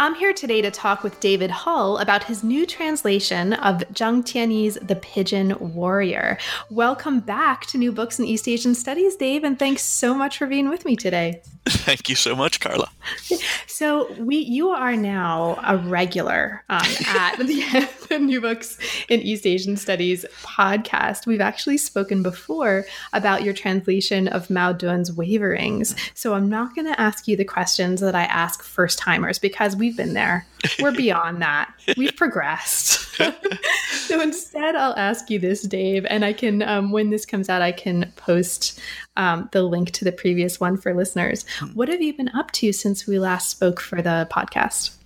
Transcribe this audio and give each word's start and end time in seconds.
I'm 0.00 0.14
here 0.14 0.32
today 0.32 0.62
to 0.62 0.70
talk 0.70 1.02
with 1.02 1.20
David 1.20 1.50
Hull 1.50 1.98
about 1.98 2.24
his 2.24 2.42
new 2.42 2.64
translation 2.64 3.52
of 3.52 3.80
Zhang 3.92 4.22
Tianyi's 4.22 4.76
The 4.80 4.96
Pigeon 4.96 5.54
Warrior. 5.74 6.38
Welcome 6.70 7.20
back 7.20 7.66
to 7.66 7.76
New 7.76 7.92
Books 7.92 8.18
in 8.18 8.24
East 8.24 8.48
Asian 8.48 8.74
Studies, 8.74 9.14
Dave, 9.14 9.44
and 9.44 9.58
thanks 9.58 9.82
so 9.82 10.14
much 10.14 10.38
for 10.38 10.46
being 10.46 10.70
with 10.70 10.86
me 10.86 10.96
today. 10.96 11.42
Thank 11.68 12.08
you 12.08 12.14
so 12.14 12.34
much, 12.34 12.60
Carla. 12.60 12.88
So 13.66 14.12
we, 14.18 14.36
you 14.36 14.68
are 14.68 14.94
now 14.94 15.58
a 15.66 15.78
regular 15.78 16.62
um, 16.68 16.82
at 17.06 17.36
the, 17.38 17.88
the 18.10 18.18
New 18.18 18.38
Books 18.42 18.76
in 19.08 19.22
East 19.22 19.46
Asian 19.46 19.78
Studies 19.78 20.26
podcast. 20.42 21.24
We've 21.24 21.40
actually 21.40 21.78
spoken 21.78 22.22
before 22.22 22.84
about 23.14 23.42
your 23.42 23.54
translation 23.54 24.28
of 24.28 24.50
Mao 24.50 24.74
Dun's 24.74 25.10
Waverings. 25.10 25.96
So 26.12 26.34
I'm 26.34 26.50
not 26.50 26.74
going 26.74 26.88
to 26.88 27.00
ask 27.00 27.26
you 27.26 27.38
the 27.38 27.44
questions 27.44 28.02
that 28.02 28.14
I 28.14 28.24
ask 28.24 28.62
first 28.62 28.98
timers 28.98 29.38
because 29.38 29.74
we've 29.90 29.96
been 29.96 30.14
there. 30.14 30.46
We're 30.80 30.92
beyond 30.92 31.42
that. 31.42 31.72
We've 31.96 32.14
progressed. 32.14 33.16
so 34.06 34.20
instead, 34.20 34.76
I'll 34.76 34.96
ask 34.96 35.28
you 35.30 35.40
this, 35.40 35.62
Dave, 35.62 36.06
and 36.08 36.24
I 36.24 36.32
can, 36.32 36.62
um, 36.62 36.92
when 36.92 37.10
this 37.10 37.26
comes 37.26 37.48
out, 37.48 37.60
I 37.60 37.72
can 37.72 38.12
post 38.14 38.78
um, 39.16 39.48
the 39.50 39.64
link 39.64 39.90
to 39.92 40.04
the 40.04 40.12
previous 40.12 40.60
one 40.60 40.76
for 40.76 40.94
listeners. 40.94 41.44
Hmm. 41.58 41.66
What 41.74 41.88
have 41.88 42.00
you 42.00 42.16
been 42.16 42.28
up 42.30 42.52
to 42.52 42.72
since 42.72 43.08
we 43.08 43.18
last 43.18 43.50
spoke 43.50 43.80
for 43.80 44.00
the 44.00 44.28
podcast? 44.30 44.96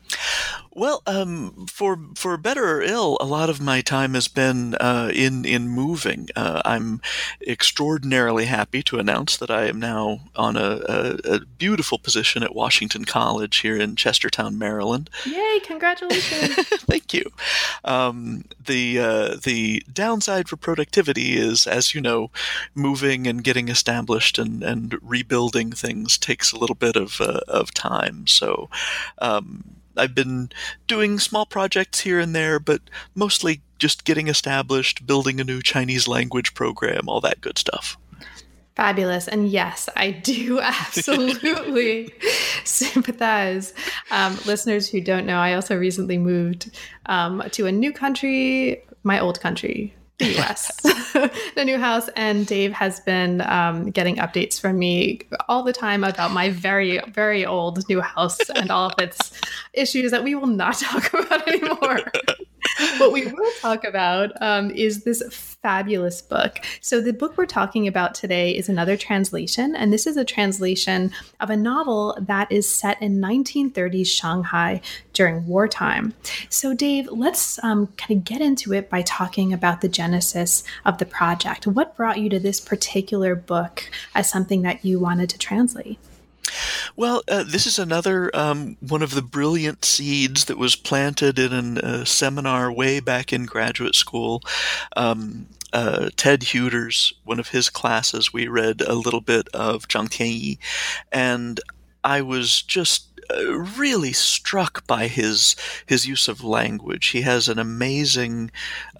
Well, 0.77 1.03
um, 1.07 1.67
for 1.70 2.01
for 2.17 2.37
better 2.37 2.79
or 2.79 2.83
ill, 2.83 3.17
a 3.20 3.25
lot 3.25 3.48
of 3.48 3.61
my 3.61 3.81
time 3.81 4.15
has 4.15 4.27
been 4.27 4.75
uh, 4.75 5.11
in 5.15 5.45
in 5.45 5.69
moving. 5.69 6.29
Uh, 6.34 6.62
I'm 6.65 7.01
extraordinarily 7.47 8.47
happy 8.47 8.83
to 8.84 8.98
announce 8.98 9.37
that 9.37 9.53
I 9.53 9.67
am 9.67 9.79
now 9.79 10.23
on 10.34 10.56
a, 10.56 10.81
a, 10.89 11.19
a, 11.25 11.41
beautiful 11.41 11.98
position 11.98 12.43
at 12.43 12.56
Washington 12.56 13.05
College 13.05 13.59
here 13.59 13.77
in 13.77 13.95
Chestertown, 13.95 14.56
Maryland. 14.56 15.11
Yay! 15.25 15.61
Congratulations! 15.65 16.55
Thank 16.81 17.15
you. 17.15 17.31
Um, 17.84 18.45
the 18.65 18.99
uh, 18.99 19.37
the 19.41 19.84
downside 19.93 20.49
for 20.49 20.56
productivity 20.56 21.37
is, 21.37 21.69
as 21.69 21.95
you 21.95 22.01
know, 22.01 22.33
moving 22.75 23.28
and 23.28 23.45
getting 23.45 23.69
established 23.69 24.41
and, 24.41 24.65
and 24.65 24.99
rebuilding 25.03 25.71
things 25.71 26.19
takes 26.19 26.51
a 26.51 26.59
little 26.59 26.75
bit 26.75 26.97
of 26.97 27.21
uh, 27.21 27.41
of 27.47 27.73
time. 27.73 28.27
So. 28.27 28.69
Um, 29.19 29.77
I've 29.97 30.14
been 30.14 30.50
doing 30.87 31.19
small 31.19 31.47
projects 31.47 32.00
here 32.00 32.19
and 32.19 32.34
there, 32.34 32.59
but 32.59 32.83
mostly 33.14 33.62
just 33.78 34.05
getting 34.05 34.28
established, 34.28 35.06
building 35.06 35.41
a 35.41 35.45
new 35.45 35.62
Chinese 35.62 36.09
language 36.09 36.55
program, 36.55 37.09
all 37.09 37.20
that 37.20 37.41
good 37.41 37.59
stuff. 37.59 37.97
Fabulous. 38.77 39.28
And 39.28 39.48
yes, 39.48 39.89
I 39.97 40.11
do 40.11 40.61
absolutely 40.62 42.12
sympathize. 42.65 43.72
Um, 44.11 44.39
listeners 44.47 44.89
who 44.89 45.00
don't 45.00 45.27
know, 45.27 45.39
I 45.39 45.55
also 45.55 45.77
recently 45.77 46.19
moved 46.19 46.70
um, 47.06 47.42
to 47.53 47.67
a 47.67 47.72
new 47.72 47.92
country, 47.92 48.83
my 49.05 49.20
old 49.20 49.41
country, 49.41 49.95
the 50.19 50.39
US, 50.41 50.70
the 51.55 51.65
new 51.65 51.78
house. 51.78 52.09
And 52.16 52.47
Dave 52.47 52.72
has 52.72 53.00
been 53.00 53.41
um, 53.43 53.91
getting 53.91 54.16
updates 54.16 54.61
from 54.61 54.78
me 54.78 55.21
all 55.49 55.62
the 55.62 55.72
time 55.72 56.05
about 56.05 56.31
my 56.31 56.50
very, 56.50 57.00
very 57.09 57.44
old 57.44 57.88
new 57.88 58.00
house 58.00 58.38
and 58.50 58.71
all 58.71 58.91
of 58.91 58.99
its 58.99 59.33
issues 59.72 60.11
that 60.11 60.22
we 60.25 60.34
will 60.34 60.47
not 60.47 60.75
talk 60.78 61.12
about 61.12 61.47
anymore. 61.49 62.00
what 62.99 63.12
we 63.12 63.27
will 63.27 63.51
talk 63.61 63.85
about 63.85 64.31
um, 64.41 64.71
is 64.71 65.05
this 65.05 65.23
fabulous 65.31 66.21
book. 66.23 66.59
So, 66.81 67.01
the 67.01 67.12
book 67.12 67.37
we're 67.37 67.47
talking 67.47 67.87
about 67.87 68.15
today 68.15 68.57
is 68.57 68.69
another 68.69 68.97
translation, 68.97 69.75
and 69.75 69.93
this 69.93 70.07
is 70.07 70.17
a 70.17 70.25
translation 70.25 71.12
of 71.41 71.51
a 71.51 71.57
novel 71.57 72.17
that 72.21 72.51
is 72.51 72.69
set 72.69 73.01
in 73.01 73.21
1930s 73.21 74.07
Shanghai 74.07 74.81
during 75.12 75.47
wartime. 75.47 76.15
So, 76.49 76.75
Dave, 76.75 77.09
let's 77.11 77.62
um, 77.62 77.89
kind 77.97 78.19
of 78.19 78.25
get 78.25 78.41
into 78.41 78.73
it 78.73 78.91
by 78.91 79.03
talking 79.03 79.53
about 79.53 79.81
the 79.81 79.89
genesis 79.89 80.65
of 80.85 80.99
the 80.99 81.06
project. 81.06 81.67
What 81.67 81.97
brought 81.97 82.19
you 82.19 82.29
to 82.31 82.39
this 82.39 82.61
particular 82.61 83.35
book 83.35 83.89
as 84.15 84.29
something 84.29 84.62
that 84.62 84.85
you 84.85 84.99
wanted 84.99 85.31
to 85.31 85.39
translate? 85.39 85.99
Well, 86.97 87.22
uh, 87.28 87.44
this 87.44 87.66
is 87.66 87.78
another 87.78 88.34
um, 88.34 88.77
one 88.81 89.03
of 89.03 89.15
the 89.15 89.22
brilliant 89.22 89.84
seeds 89.84 90.44
that 90.47 90.59
was 90.59 90.77
planted 90.77 91.38
in 91.38 91.78
a 91.78 91.81
uh, 91.81 92.05
seminar 92.05 92.71
way 92.71 93.00
back 93.00 93.32
in 93.32 93.47
graduate 93.47 93.94
school. 93.94 94.43
Um, 94.97 95.47
uh, 95.72 96.10
Ted 96.16 96.41
Huters, 96.43 97.12
one 97.25 97.41
of 97.41 97.49
his 97.49 97.69
classes, 97.69 98.32
we 98.32 98.47
read 98.47 98.81
a 98.81 98.94
little 98.94 99.21
bit 99.21 99.49
of 99.53 99.88
Zhang 99.88 100.09
Tianyi, 100.09 100.59
and 101.10 101.60
I 102.05 102.21
was 102.21 102.62
just 102.62 103.13
really 103.31 104.12
struck 104.12 104.87
by 104.87 105.07
his 105.07 105.57
his 105.87 106.07
use 106.07 106.29
of 106.29 106.45
language. 106.45 107.09
He 107.09 107.23
has 107.23 107.49
an 107.49 107.59
amazing 107.59 108.51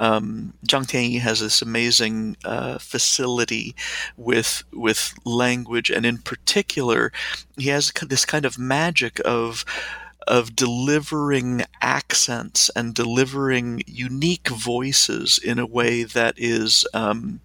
um, 0.01 0.55
Zhang 0.67 0.87
Tianyi 0.87 1.21
has 1.21 1.41
this 1.41 1.63
amazing 1.63 2.37
uh, 2.45 2.79
facility 2.79 3.75
with 4.17 4.65
with 4.73 5.15
language, 5.25 5.91
and 5.91 6.07
in 6.07 6.19
particular, 6.19 7.13
he 7.57 7.69
has 7.69 7.93
this 8.07 8.25
kind 8.25 8.45
of 8.45 8.59
magic 8.59 9.21
of 9.25 9.65
of 10.27 10.57
delivering 10.57 11.63
accents 11.83 12.71
and 12.75 12.95
delivering 12.95 13.83
unique 13.87 14.49
voices 14.49 15.39
in 15.39 15.59
a 15.59 15.67
way 15.67 16.03
that 16.03 16.35
is 16.39 16.87
um, 16.95 17.41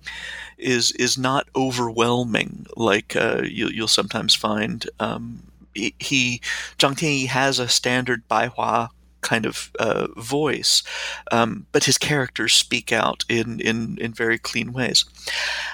is 0.57 0.91
is 0.93 1.17
not 1.17 1.47
overwhelming 1.55 2.65
like 2.75 3.15
uh, 3.15 3.41
you, 3.43 3.69
will 3.81 3.87
sometimes 3.87 4.35
find 4.35 4.89
um, 4.99 5.41
he 5.73 6.41
Zhang 6.77 6.95
Tianyi 6.95 7.27
has 7.27 7.59
a 7.59 7.67
standard 7.67 8.27
Baihua 8.27 8.89
kind 9.21 9.45
of 9.45 9.71
uh, 9.79 10.07
voice, 10.17 10.83
um, 11.31 11.65
but 11.71 11.83
his 11.83 11.97
characters 11.97 12.53
speak 12.53 12.91
out 12.91 13.25
in, 13.29 13.59
in, 13.59 13.97
in 13.99 14.13
very 14.13 14.37
clean 14.37 14.71
ways. 14.71 15.05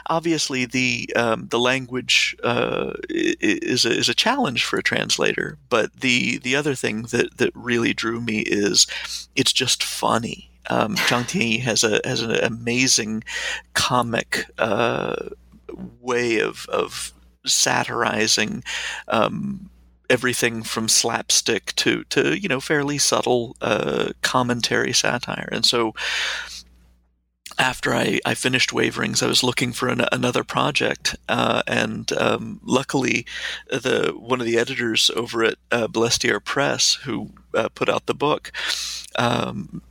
Obviously, 0.08 0.66
the 0.66 1.12
um, 1.16 1.48
the 1.50 1.60
language 1.60 2.36
uh, 2.44 2.94
is 3.10 3.86
a, 3.86 3.92
is 3.92 4.10
a 4.10 4.16
challenge 4.16 4.64
for 4.64 4.78
a 4.78 4.84
translator, 4.84 5.58
but 5.70 5.94
the 6.02 6.38
the 6.40 6.56
other 6.56 6.76
thing 6.76 7.04
that 7.04 7.38
that 7.38 7.52
really 7.56 7.94
drew 7.94 8.22
me 8.22 8.40
is 8.40 8.88
it's 9.36 9.54
just 9.54 9.84
funny. 9.84 10.50
Um, 10.70 10.96
Zhang 10.96 11.24
Tianyi 11.24 11.62
has 11.62 11.84
a 11.84 12.02
has 12.04 12.22
an 12.22 12.32
amazing 12.32 13.24
comic 13.74 14.46
uh, 14.58 15.30
way 16.02 16.40
of 16.40 16.68
of 16.70 17.14
satirizing 17.46 18.64
um, 19.08 19.70
everything 20.10 20.64
from 20.64 20.88
slapstick 20.88 21.74
to 21.76 22.04
to 22.06 22.40
you 22.40 22.48
know 22.48 22.60
fairly 22.60 22.98
subtle 22.98 23.56
uh, 23.62 24.10
commentary 24.22 24.94
satire 24.94 25.50
and 25.52 25.66
so 25.66 25.94
after 27.58 27.94
I, 27.94 28.20
I 28.26 28.34
finished 28.34 28.74
Waverings, 28.74 29.24
I 29.24 29.28
was 29.28 29.44
looking 29.44 29.72
for 29.72 29.88
an, 29.88 30.06
another 30.12 30.44
project, 30.44 31.16
uh, 31.30 31.62
and 31.68 32.12
um, 32.14 32.60
luckily, 32.66 33.26
the 33.70 34.14
one 34.18 34.42
of 34.42 34.46
the 34.46 34.58
editors 34.58 35.10
over 35.16 35.44
at 35.44 35.56
uh, 35.72 35.88
Balestier 35.88 36.44
Press, 36.44 36.96
who 36.96 37.30
uh, 37.54 37.70
put 37.70 37.88
out 37.88 38.08
the 38.08 38.14
book, 38.14 38.52
um, 39.18 39.82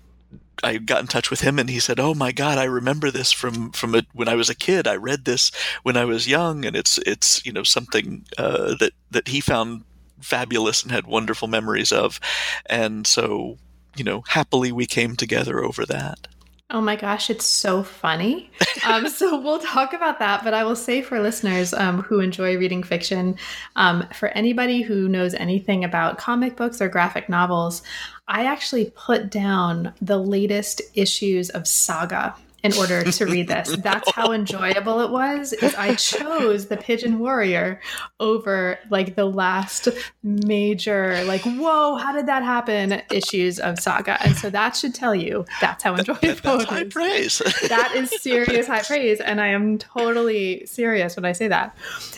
I 0.63 0.79
got 0.79 1.01
in 1.01 1.07
touch 1.07 1.31
with 1.31 1.41
him, 1.41 1.59
and 1.59 1.69
he 1.71 1.81
said, 1.81 1.99
"Oh 1.99 2.15
my 2.15 2.33
God, 2.33 2.59
I 2.59 2.65
remember 2.65 3.11
this 3.11 3.33
from 3.33 3.71
from 3.73 3.95
a, 3.95 4.03
when 4.13 4.29
I 4.29 4.35
was 4.35 4.51
a 4.51 4.55
kid. 4.55 4.87
I 4.87 4.97
read 4.97 5.25
this 5.25 5.51
when 5.83 5.97
I 5.97 6.05
was 6.05 6.29
young, 6.29 6.65
and 6.65 6.77
it's 6.77 6.99
it's 6.99 7.45
you 7.47 7.53
know 7.53 7.63
something 7.63 8.25
uh, 8.39 8.75
that 8.77 8.93
that 9.11 9.29
he 9.29 9.41
found 9.41 9.85
fabulous 10.25 10.83
and 10.83 10.93
had 10.93 11.07
wonderful 11.07 11.49
memories 11.49 11.93
of. 11.93 12.21
And 12.67 13.07
so, 13.07 13.59
you 13.97 14.05
know, 14.05 14.23
happily 14.29 14.73
we 14.73 14.87
came 14.87 15.17
together 15.17 15.63
over 15.63 15.85
that. 15.87 16.29
Oh 16.71 16.81
my 16.81 16.97
gosh, 16.97 17.29
it's 17.29 17.45
so 17.45 17.83
funny. 17.83 18.51
Um, 18.87 19.09
so 19.11 19.39
we'll 19.39 19.61
talk 19.61 19.93
about 19.93 20.19
that, 20.19 20.43
but 20.43 20.55
I 20.55 20.65
will 20.65 20.75
say 20.75 21.03
for 21.03 21.21
listeners 21.21 21.75
um, 21.75 22.03
who 22.03 22.21
enjoy 22.21 22.57
reading 22.57 22.83
fiction, 22.83 23.37
um, 23.77 24.09
for 24.15 24.29
anybody 24.31 24.81
who 24.81 25.09
knows 25.09 25.35
anything 25.35 25.85
about 25.85 26.19
comic 26.19 26.57
books 26.57 26.81
or 26.81 26.89
graphic 26.89 27.29
novels, 27.29 27.83
I 28.27 28.47
actually 28.47 28.93
put 28.97 29.31
down 29.31 29.93
the 30.01 30.19
latest 30.19 30.81
issues 30.95 31.51
of 31.51 31.69
Saga 31.69 32.35
in 32.65 32.73
order 32.75 33.05
to 33.05 33.27
read 33.27 33.47
this. 33.47 33.77
That's 33.79 34.11
how 34.11 34.33
enjoyable 34.33 35.01
it 35.01 35.11
was. 35.11 35.53
Is 35.53 35.75
I 35.75 35.95
chose 35.95 36.67
the 36.67 36.77
Pigeon 36.79 37.19
Warrior 37.19 37.81
over 38.19 38.79
like 38.91 39.15
the 39.15 39.27
last 39.27 39.89
major 40.23 41.23
like 41.25 41.43
whoa, 41.43 41.97
how 41.97 42.13
did 42.13 42.27
that 42.27 42.43
happen 42.43 43.03
issues 43.11 43.61
of 43.61 43.79
Saga. 43.79 44.21
And 44.25 44.35
so 44.35 44.51
that 44.51 44.75
should 44.75 44.95
tell 44.95 45.15
you 45.15 45.45
that's 45.61 45.85
how 45.85 45.95
enjoyable 45.95 46.19
That's 46.21 46.63
it 46.65 46.69
high 46.69 46.83
is. 46.83 46.93
praise. 46.93 47.39
that 47.69 47.93
is 47.95 48.11
serious 48.23 48.67
high 48.67 48.83
praise 48.83 49.21
and 49.21 49.41
I 49.41 49.49
am 49.49 49.79
totally 49.79 50.65
serious 50.67 51.17
when 51.17 51.25
I 51.27 51.33
say 51.33 51.49
that. 51.49 51.77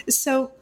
So 0.09 0.53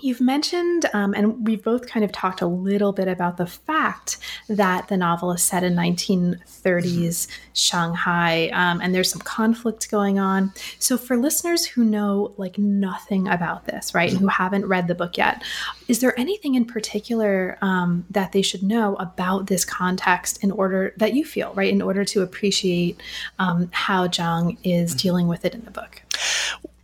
You've 0.00 0.20
mentioned, 0.20 0.86
um, 0.92 1.12
and 1.12 1.44
we've 1.44 1.62
both 1.62 1.88
kind 1.88 2.04
of 2.04 2.12
talked 2.12 2.40
a 2.40 2.46
little 2.46 2.92
bit 2.92 3.08
about 3.08 3.36
the 3.36 3.48
fact 3.48 4.18
that 4.48 4.86
the 4.86 4.96
novel 4.96 5.32
is 5.32 5.42
set 5.42 5.64
in 5.64 5.74
1930s 5.74 7.26
Shanghai, 7.52 8.48
um, 8.50 8.80
and 8.80 8.94
there's 8.94 9.10
some 9.10 9.20
conflict 9.20 9.90
going 9.90 10.20
on. 10.20 10.52
So, 10.78 10.96
for 10.96 11.16
listeners 11.16 11.66
who 11.66 11.82
know 11.82 12.32
like 12.36 12.58
nothing 12.58 13.26
about 13.26 13.64
this, 13.64 13.92
right, 13.92 14.08
and 14.08 14.20
who 14.20 14.28
haven't 14.28 14.66
read 14.66 14.86
the 14.86 14.94
book 14.94 15.18
yet, 15.18 15.42
is 15.88 15.98
there 15.98 16.18
anything 16.18 16.54
in 16.54 16.64
particular 16.64 17.58
um, 17.60 18.06
that 18.10 18.30
they 18.30 18.42
should 18.42 18.62
know 18.62 18.94
about 18.96 19.48
this 19.48 19.64
context 19.64 20.44
in 20.44 20.52
order 20.52 20.94
that 20.98 21.14
you 21.14 21.24
feel, 21.24 21.52
right, 21.54 21.72
in 21.72 21.82
order 21.82 22.04
to 22.04 22.22
appreciate 22.22 23.00
um, 23.40 23.68
how 23.72 24.06
Zhang 24.06 24.58
is 24.62 24.94
dealing 24.94 25.26
with 25.26 25.44
it 25.44 25.54
in 25.54 25.64
the 25.64 25.72
book? 25.72 26.02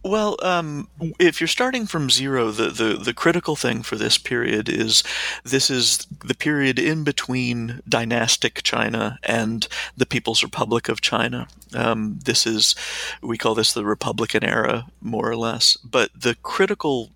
Well, 0.04 0.36
um, 0.42 0.88
if 1.18 1.40
you're 1.40 1.48
starting 1.48 1.86
from 1.86 2.10
zero, 2.10 2.50
the, 2.50 2.68
the, 2.68 2.98
the 3.02 3.14
critical 3.14 3.56
thing 3.56 3.82
for 3.82 3.96
this 3.96 4.18
period 4.18 4.68
is 4.68 5.02
this 5.44 5.70
is 5.70 6.06
the 6.22 6.34
period 6.34 6.78
in 6.78 7.04
between 7.04 7.80
dynastic 7.88 8.62
China 8.62 9.18
and 9.22 9.66
the 9.96 10.04
People's 10.04 10.42
Republic 10.42 10.90
of 10.90 11.00
China. 11.00 11.48
Um, 11.74 12.18
this 12.22 12.46
is, 12.46 12.74
we 13.22 13.38
call 13.38 13.54
this 13.54 13.72
the 13.72 13.84
Republican 13.84 14.44
era, 14.44 14.86
more 15.00 15.30
or 15.30 15.36
less. 15.36 15.78
But 15.78 16.10
the 16.14 16.34
critical 16.42 17.10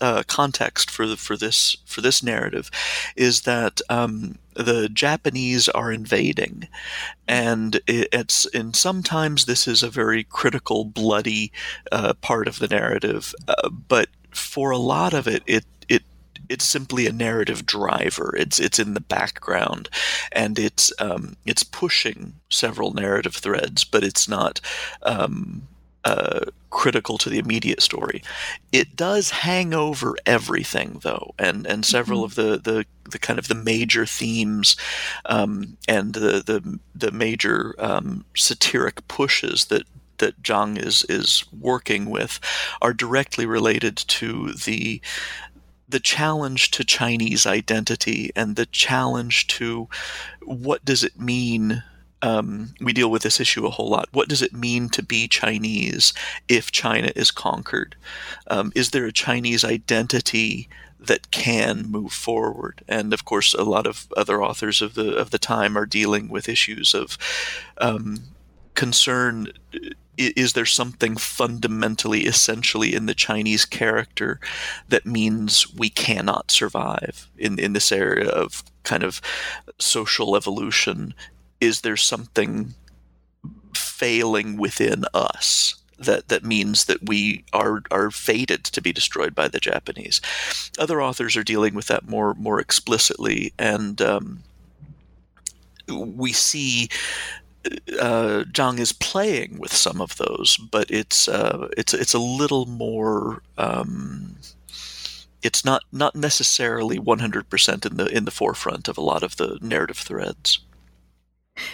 uh, 0.00 0.22
context 0.26 0.90
for 0.90 1.06
the, 1.06 1.18
for 1.18 1.36
this 1.36 1.76
for 1.84 2.00
this 2.00 2.22
narrative 2.22 2.70
is 3.16 3.42
that 3.42 3.82
um, 3.90 4.38
the 4.62 4.88
Japanese 4.88 5.68
are 5.68 5.92
invading, 5.92 6.68
and 7.28 7.80
it's 7.86 8.46
and 8.46 8.74
sometimes 8.74 9.44
this 9.44 9.66
is 9.66 9.82
a 9.82 9.90
very 9.90 10.24
critical, 10.24 10.84
bloody 10.84 11.52
uh, 11.92 12.14
part 12.14 12.48
of 12.48 12.58
the 12.58 12.68
narrative, 12.68 13.34
uh, 13.48 13.68
but 13.70 14.08
for 14.30 14.70
a 14.70 14.78
lot 14.78 15.14
of 15.14 15.26
it, 15.26 15.42
it 15.46 15.64
it 15.88 16.02
it's 16.48 16.64
simply 16.64 17.06
a 17.06 17.12
narrative 17.12 17.66
driver. 17.66 18.34
It's 18.36 18.58
it's 18.58 18.78
in 18.78 18.94
the 18.94 19.00
background, 19.00 19.88
and 20.32 20.58
it's 20.58 20.92
um, 20.98 21.36
it's 21.46 21.62
pushing 21.62 22.34
several 22.48 22.92
narrative 22.92 23.36
threads, 23.36 23.84
but 23.84 24.04
it's 24.04 24.28
not. 24.28 24.60
Um, 25.02 25.68
uh, 26.04 26.40
critical 26.70 27.18
to 27.18 27.28
the 27.28 27.38
immediate 27.38 27.82
story. 27.82 28.22
It 28.72 28.96
does 28.96 29.30
hang 29.30 29.74
over 29.74 30.16
everything, 30.26 31.00
though, 31.02 31.34
and 31.38 31.66
and 31.66 31.84
several 31.84 32.20
mm-hmm. 32.20 32.40
of 32.40 32.62
the, 32.62 32.70
the 32.70 32.86
the 33.10 33.18
kind 33.18 33.38
of 33.38 33.48
the 33.48 33.54
major 33.54 34.06
themes 34.06 34.76
um, 35.26 35.76
and 35.88 36.14
the 36.14 36.42
the 36.44 36.78
the 36.94 37.10
major 37.10 37.74
um, 37.78 38.24
satiric 38.34 39.06
pushes 39.08 39.66
that 39.66 39.84
that 40.18 40.42
Zhang 40.42 40.78
is 40.78 41.04
is 41.08 41.44
working 41.58 42.08
with 42.08 42.40
are 42.80 42.92
directly 42.94 43.46
related 43.46 43.96
to 43.96 44.52
the 44.52 45.00
the 45.88 46.00
challenge 46.00 46.70
to 46.70 46.84
Chinese 46.84 47.46
identity 47.46 48.30
and 48.36 48.54
the 48.54 48.66
challenge 48.66 49.48
to 49.48 49.88
what 50.42 50.84
does 50.84 51.02
it 51.02 51.18
mean 51.18 51.82
um, 52.22 52.74
we 52.80 52.92
deal 52.92 53.10
with 53.10 53.22
this 53.22 53.40
issue 53.40 53.66
a 53.66 53.70
whole 53.70 53.88
lot. 53.88 54.08
What 54.12 54.28
does 54.28 54.42
it 54.42 54.52
mean 54.52 54.88
to 54.90 55.02
be 55.02 55.28
Chinese 55.28 56.12
if 56.48 56.70
China 56.70 57.10
is 57.16 57.30
conquered? 57.30 57.96
Um, 58.48 58.72
is 58.74 58.90
there 58.90 59.06
a 59.06 59.12
Chinese 59.12 59.64
identity 59.64 60.68
that 60.98 61.30
can 61.30 61.86
move 61.90 62.12
forward? 62.12 62.82
And 62.86 63.14
of 63.14 63.24
course, 63.24 63.54
a 63.54 63.64
lot 63.64 63.86
of 63.86 64.12
other 64.16 64.42
authors 64.42 64.82
of 64.82 64.94
the 64.94 65.16
of 65.16 65.30
the 65.30 65.38
time 65.38 65.76
are 65.76 65.86
dealing 65.86 66.28
with 66.28 66.48
issues 66.48 66.94
of 66.94 67.16
um, 67.78 68.18
concern. 68.74 69.48
Is 70.18 70.52
there 70.52 70.66
something 70.66 71.16
fundamentally, 71.16 72.26
essentially 72.26 72.94
in 72.94 73.06
the 73.06 73.14
Chinese 73.14 73.64
character 73.64 74.38
that 74.86 75.06
means 75.06 75.72
we 75.72 75.88
cannot 75.88 76.50
survive 76.50 77.30
in, 77.38 77.58
in 77.58 77.72
this 77.72 77.90
area 77.90 78.28
of 78.28 78.62
kind 78.82 79.02
of 79.02 79.22
social 79.78 80.36
evolution 80.36 81.14
is 81.60 81.82
there 81.82 81.96
something 81.96 82.74
failing 83.74 84.56
within 84.56 85.04
us 85.12 85.80
that 86.00 86.28
that 86.28 86.44
means 86.44 86.86
that 86.86 87.08
we 87.08 87.44
are 87.52 87.82
are 87.90 88.10
fated 88.10 88.64
to 88.64 88.80
be 88.80 88.92
destroyed 88.92 89.34
by 89.34 89.48
the 89.48 89.60
Japanese. 89.60 90.20
Other 90.78 91.02
authors 91.02 91.36
are 91.36 91.44
dealing 91.44 91.74
with 91.74 91.86
that 91.86 92.08
more 92.08 92.34
more 92.34 92.58
explicitly, 92.60 93.52
and 93.58 94.00
um, 94.00 94.42
we 95.88 96.32
see. 96.32 96.88
Uh, 98.00 98.44
Zhang 98.50 98.78
is 98.78 98.90
playing 98.94 99.58
with 99.58 99.70
some 99.70 100.00
of 100.00 100.16
those, 100.16 100.56
but 100.56 100.90
it's 100.90 101.28
uh, 101.28 101.68
it's 101.76 101.92
it's 101.92 102.14
a 102.14 102.18
little 102.18 102.64
more. 102.64 103.42
Um, 103.58 104.36
it's 105.42 105.62
not 105.62 105.82
not 105.92 106.16
necessarily 106.16 106.98
100% 106.98 107.86
in 107.86 107.96
the 107.98 108.06
in 108.06 108.24
the 108.24 108.30
forefront 108.30 108.88
of 108.88 108.96
a 108.96 109.02
lot 109.02 109.22
of 109.22 109.36
the 109.36 109.58
narrative 109.60 109.98
threads. 109.98 110.60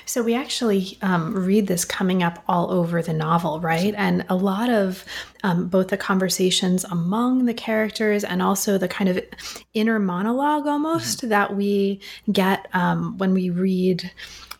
So 0.04 0.22
we 0.22 0.34
actually 0.34 0.98
um, 1.02 1.34
read 1.34 1.66
this 1.66 1.84
coming 1.84 2.22
up 2.22 2.42
all 2.48 2.70
over 2.70 3.02
the 3.02 3.12
novel, 3.12 3.60
right? 3.60 3.94
And 3.96 4.24
a 4.28 4.34
lot 4.34 4.70
of 4.70 5.04
um, 5.42 5.68
both 5.68 5.88
the 5.88 5.96
conversations 5.96 6.84
among 6.84 7.44
the 7.44 7.54
characters 7.54 8.24
and 8.24 8.42
also 8.42 8.78
the 8.78 8.88
kind 8.88 9.10
of 9.10 9.20
inner 9.74 9.98
monologue 9.98 10.66
almost 10.66 11.18
mm-hmm. 11.18 11.28
that 11.28 11.56
we 11.56 12.00
get 12.30 12.66
um, 12.72 13.18
when 13.18 13.32
we 13.32 13.50
read 13.50 14.10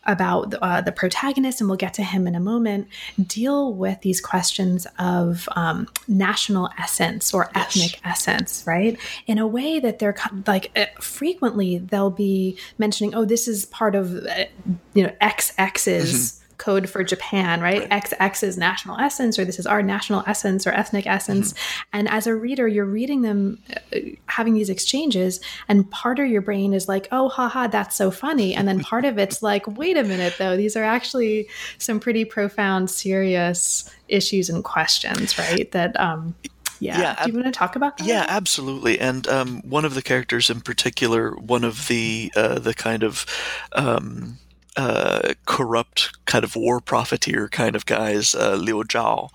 about 0.07 0.53
uh, 0.55 0.81
the 0.81 0.91
protagonist, 0.91 1.61
and 1.61 1.69
we'll 1.69 1.77
get 1.77 1.93
to 1.95 2.03
him 2.03 2.25
in 2.27 2.35
a 2.35 2.39
moment, 2.39 2.87
deal 3.27 3.73
with 3.73 4.01
these 4.01 4.21
questions 4.21 4.87
of 4.97 5.47
um, 5.55 5.87
national 6.07 6.69
essence 6.79 7.33
or 7.33 7.49
yes. 7.53 7.75
ethnic 7.75 7.99
essence, 8.03 8.63
right? 8.65 8.97
In 9.27 9.37
a 9.37 9.45
way 9.45 9.79
that 9.79 9.99
they're 9.99 10.15
like 10.45 10.71
uh, 10.75 10.85
frequently 10.99 11.77
they'll 11.77 12.09
be 12.09 12.57
mentioning, 12.77 13.13
oh, 13.13 13.25
this 13.25 13.47
is 13.47 13.65
part 13.65 13.95
of, 13.95 14.25
uh, 14.25 14.45
you 14.93 15.03
know, 15.03 15.13
XX's. 15.21 16.13
Mm-hmm 16.13 16.43
code 16.57 16.89
for 16.89 17.03
Japan, 17.03 17.61
right? 17.61 17.89
right? 17.89 17.89
XX 17.89 18.43
is 18.43 18.57
national 18.57 18.97
essence, 18.97 19.37
or 19.37 19.45
this 19.45 19.59
is 19.59 19.67
our 19.67 19.81
national 19.81 20.23
essence 20.25 20.65
or 20.65 20.71
ethnic 20.71 21.05
essence. 21.05 21.53
Mm-hmm. 21.53 21.89
And 21.93 22.09
as 22.09 22.27
a 22.27 22.35
reader, 22.35 22.67
you're 22.67 22.85
reading 22.85 23.21
them, 23.21 23.59
uh, 23.93 23.99
having 24.25 24.53
these 24.53 24.69
exchanges, 24.69 25.39
and 25.67 25.89
part 25.91 26.19
of 26.19 26.27
your 26.27 26.41
brain 26.41 26.73
is 26.73 26.87
like, 26.87 27.07
oh, 27.11 27.29
haha, 27.29 27.67
that's 27.67 27.95
so 27.95 28.11
funny. 28.11 28.55
And 28.55 28.67
then 28.67 28.79
part 28.79 29.05
of 29.05 29.17
it's 29.17 29.41
like, 29.41 29.67
wait 29.77 29.97
a 29.97 30.03
minute, 30.03 30.35
though, 30.37 30.57
these 30.57 30.75
are 30.75 30.83
actually 30.83 31.47
some 31.77 31.99
pretty 31.99 32.25
profound, 32.25 32.89
serious 32.89 33.89
issues 34.07 34.49
and 34.49 34.63
questions, 34.63 35.37
right? 35.37 35.71
That, 35.71 35.99
um, 35.99 36.35
yeah. 36.79 36.99
yeah. 36.99 37.25
Do 37.25 37.31
you 37.31 37.37
want 37.37 37.53
to 37.53 37.57
talk 37.57 37.75
about 37.75 37.97
that? 37.97 38.07
Yeah, 38.07 38.25
absolutely. 38.27 38.99
And 38.99 39.27
um, 39.27 39.61
one 39.61 39.85
of 39.85 39.95
the 39.95 40.01
characters 40.01 40.49
in 40.49 40.61
particular, 40.61 41.31
one 41.31 41.63
of 41.63 41.87
the 41.87 42.31
uh, 42.35 42.59
the 42.59 42.73
kind 42.73 43.03
of 43.03 43.25
um, 43.73 44.37
uh, 44.77 45.33
corrupt 45.45 46.11
kind 46.25 46.43
of 46.43 46.55
war 46.55 46.79
profiteer 46.79 47.49
kind 47.49 47.75
of 47.75 47.85
guys, 47.85 48.35
uh, 48.35 48.55
Liu 48.55 48.83
Zhao, 48.83 49.29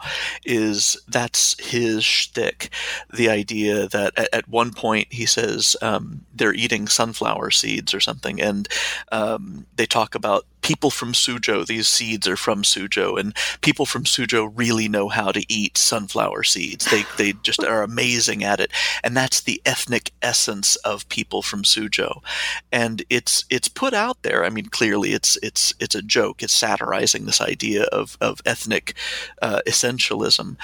is 0.45 0.97
that's 1.09 1.59
his 1.61 2.05
shtick. 2.05 2.71
The 3.13 3.29
idea 3.29 3.89
that 3.89 4.13
at, 4.17 4.29
at 4.33 4.49
one 4.49 4.73
point 4.73 5.13
he 5.13 5.27
says 5.27 5.77
um, 5.83 6.25
they're 6.35 6.55
eating 6.55 6.87
sunflower 6.87 7.51
seeds 7.51 7.93
or 7.93 8.01
something, 8.01 8.41
and 8.41 8.69
um, 9.11 9.67
they 9.77 9.87
talk 9.87 10.15
about 10.15 10.47
people 10.63 10.91
from 10.91 11.13
Suzhou, 11.13 11.67
these 11.67 11.89
seeds 11.89 12.27
are 12.27 12.37
from 12.37 12.63
Suzhou, 12.63 13.19
and 13.19 13.37
people 13.61 13.85
from 13.85 14.05
Suzhou 14.05 14.51
really 14.55 14.89
know 14.89 15.09
how 15.09 15.33
to 15.33 15.45
eat 15.53 15.77
sunflower 15.77 16.45
seeds. 16.45 16.87
They, 16.87 17.05
they 17.19 17.33
just 17.43 17.63
are 17.65 17.83
amazing 17.83 18.45
at 18.45 18.61
it. 18.61 18.73
And 19.05 19.17
that's 19.17 19.41
the 19.41 19.61
ethnic 19.67 20.13
essence 20.23 20.77
of 20.77 21.09
people 21.09 21.43
from 21.43 21.63
Suzhou. 21.63 22.23
And 22.71 23.03
it's 23.11 23.45
it's 23.51 23.69
put 23.69 23.95
out 23.95 24.23
there. 24.23 24.45
I 24.45 24.51
mean, 24.51 24.67
clearly 24.67 25.13
it's 25.13 25.37
it's 25.43 25.75
it's 25.81 25.95
a 25.95 26.03
joke. 26.03 26.43
It's 26.43 26.53
satirizing 26.53 27.27
this 27.27 27.41
idea 27.41 27.85
of, 27.85 28.17
of 28.21 28.41
ethnic 28.47 28.95
uh, 29.43 29.61
essentialism. 29.67 30.57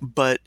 But 0.00 0.40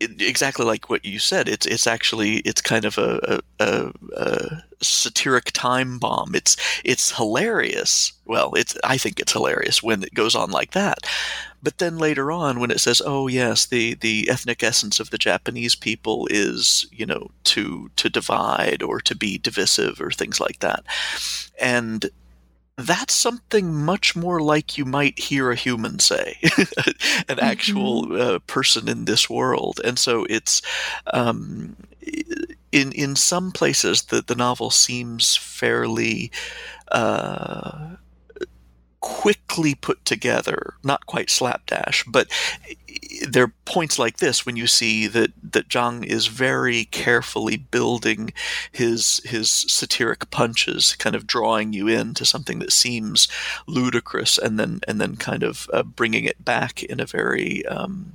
exactly 0.00 0.64
like 0.64 0.88
what 0.88 1.04
you 1.04 1.18
said. 1.18 1.48
It's 1.48 1.66
it's 1.66 1.86
actually 1.86 2.36
it's 2.38 2.60
kind 2.60 2.84
of 2.84 2.98
a, 2.98 3.40
a, 3.58 3.92
a, 4.16 4.62
satiric 4.80 5.50
time 5.52 5.98
bomb. 5.98 6.34
It's 6.34 6.56
it's 6.84 7.16
hilarious. 7.16 8.12
Well, 8.24 8.54
it's 8.54 8.76
I 8.84 8.98
think 8.98 9.18
it's 9.20 9.32
hilarious 9.32 9.82
when 9.82 10.02
it 10.02 10.14
goes 10.14 10.34
on 10.34 10.50
like 10.50 10.72
that. 10.72 10.98
But 11.62 11.78
then 11.78 11.98
later 11.98 12.30
on, 12.30 12.60
when 12.60 12.70
it 12.70 12.80
says, 12.80 13.02
"Oh 13.04 13.26
yes, 13.26 13.66
the 13.66 13.94
the 13.94 14.28
ethnic 14.30 14.62
essence 14.62 15.00
of 15.00 15.10
the 15.10 15.18
Japanese 15.18 15.74
people 15.74 16.28
is 16.30 16.86
you 16.92 17.06
know 17.06 17.30
to 17.44 17.90
to 17.96 18.08
divide 18.08 18.82
or 18.82 19.00
to 19.00 19.16
be 19.16 19.38
divisive 19.38 20.00
or 20.00 20.10
things 20.10 20.40
like 20.40 20.60
that," 20.60 20.84
and 21.58 22.10
that's 22.78 23.12
something 23.12 23.74
much 23.74 24.14
more 24.14 24.40
like 24.40 24.78
you 24.78 24.84
might 24.84 25.18
hear 25.18 25.50
a 25.50 25.56
human 25.56 25.98
say, 25.98 26.38
an 27.28 27.40
actual 27.40 28.04
mm-hmm. 28.04 28.20
uh, 28.20 28.38
person 28.46 28.88
in 28.88 29.04
this 29.04 29.28
world. 29.28 29.80
And 29.84 29.98
so 29.98 30.24
it's 30.30 30.62
um, 31.12 31.76
in 32.70 32.92
in 32.92 33.16
some 33.16 33.50
places 33.50 34.02
the 34.04 34.22
the 34.22 34.36
novel 34.36 34.70
seems 34.70 35.36
fairly. 35.36 36.30
Uh, 36.92 37.96
quickly 39.08 39.74
put 39.74 40.04
together, 40.04 40.74
not 40.84 41.06
quite 41.06 41.30
slapdash, 41.30 42.04
but 42.04 42.28
there 43.26 43.44
are 43.44 43.54
points 43.64 43.98
like 43.98 44.18
this 44.18 44.44
when 44.44 44.54
you 44.54 44.66
see 44.66 45.06
that 45.06 45.32
that 45.42 45.68
Zhang 45.68 46.04
is 46.04 46.26
very 46.26 46.84
carefully 46.84 47.56
building 47.56 48.34
his 48.70 49.22
his 49.24 49.50
satiric 49.50 50.30
punches, 50.30 50.94
kind 50.96 51.16
of 51.16 51.26
drawing 51.26 51.72
you 51.72 51.88
into 51.88 52.26
something 52.26 52.58
that 52.58 52.70
seems 52.70 53.28
ludicrous, 53.66 54.36
and 54.36 54.60
then 54.60 54.80
and 54.86 55.00
then 55.00 55.16
kind 55.16 55.42
of 55.42 55.70
uh, 55.72 55.82
bringing 55.82 56.24
it 56.24 56.44
back 56.44 56.82
in 56.82 57.00
a 57.00 57.06
very 57.06 57.64
um, 57.64 58.12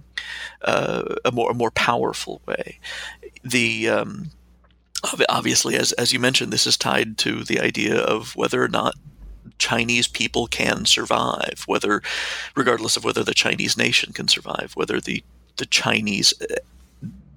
uh, 0.62 1.16
a 1.26 1.32
more 1.32 1.50
a 1.50 1.56
more 1.56 1.72
powerful 1.72 2.40
way. 2.46 2.78
The 3.44 3.90
um, 3.90 4.30
obviously, 5.28 5.76
as 5.76 5.92
as 5.94 6.14
you 6.14 6.20
mentioned, 6.20 6.54
this 6.54 6.68
is 6.68 6.78
tied 6.78 7.18
to 7.20 7.44
the 7.44 7.60
idea 7.60 7.98
of 7.98 8.36
whether 8.36 8.64
or 8.64 8.70
not 8.70 8.94
Chinese 9.58 10.08
people 10.08 10.48
can 10.48 10.86
survive, 10.86 11.64
whether, 11.66 12.02
regardless 12.56 12.98
of 12.98 13.04
whether 13.04 13.24
the 13.24 13.34
Chinese 13.34 13.78
nation 13.78 14.14
can 14.14 14.28
survive, 14.28 14.74
whether 14.76 15.00
the 15.00 15.24
the 15.58 15.66
Chinese, 15.68 16.34
uh, 16.42 16.56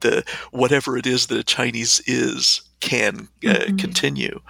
the 0.00 0.24
whatever 0.50 0.96
it 0.96 1.06
is 1.06 1.26
that 1.26 1.38
a 1.38 1.44
Chinese 1.44 2.00
is 2.06 2.62
can 2.80 3.28
uh, 3.44 3.48
mm-hmm. 3.48 3.76
continue. 3.76 4.40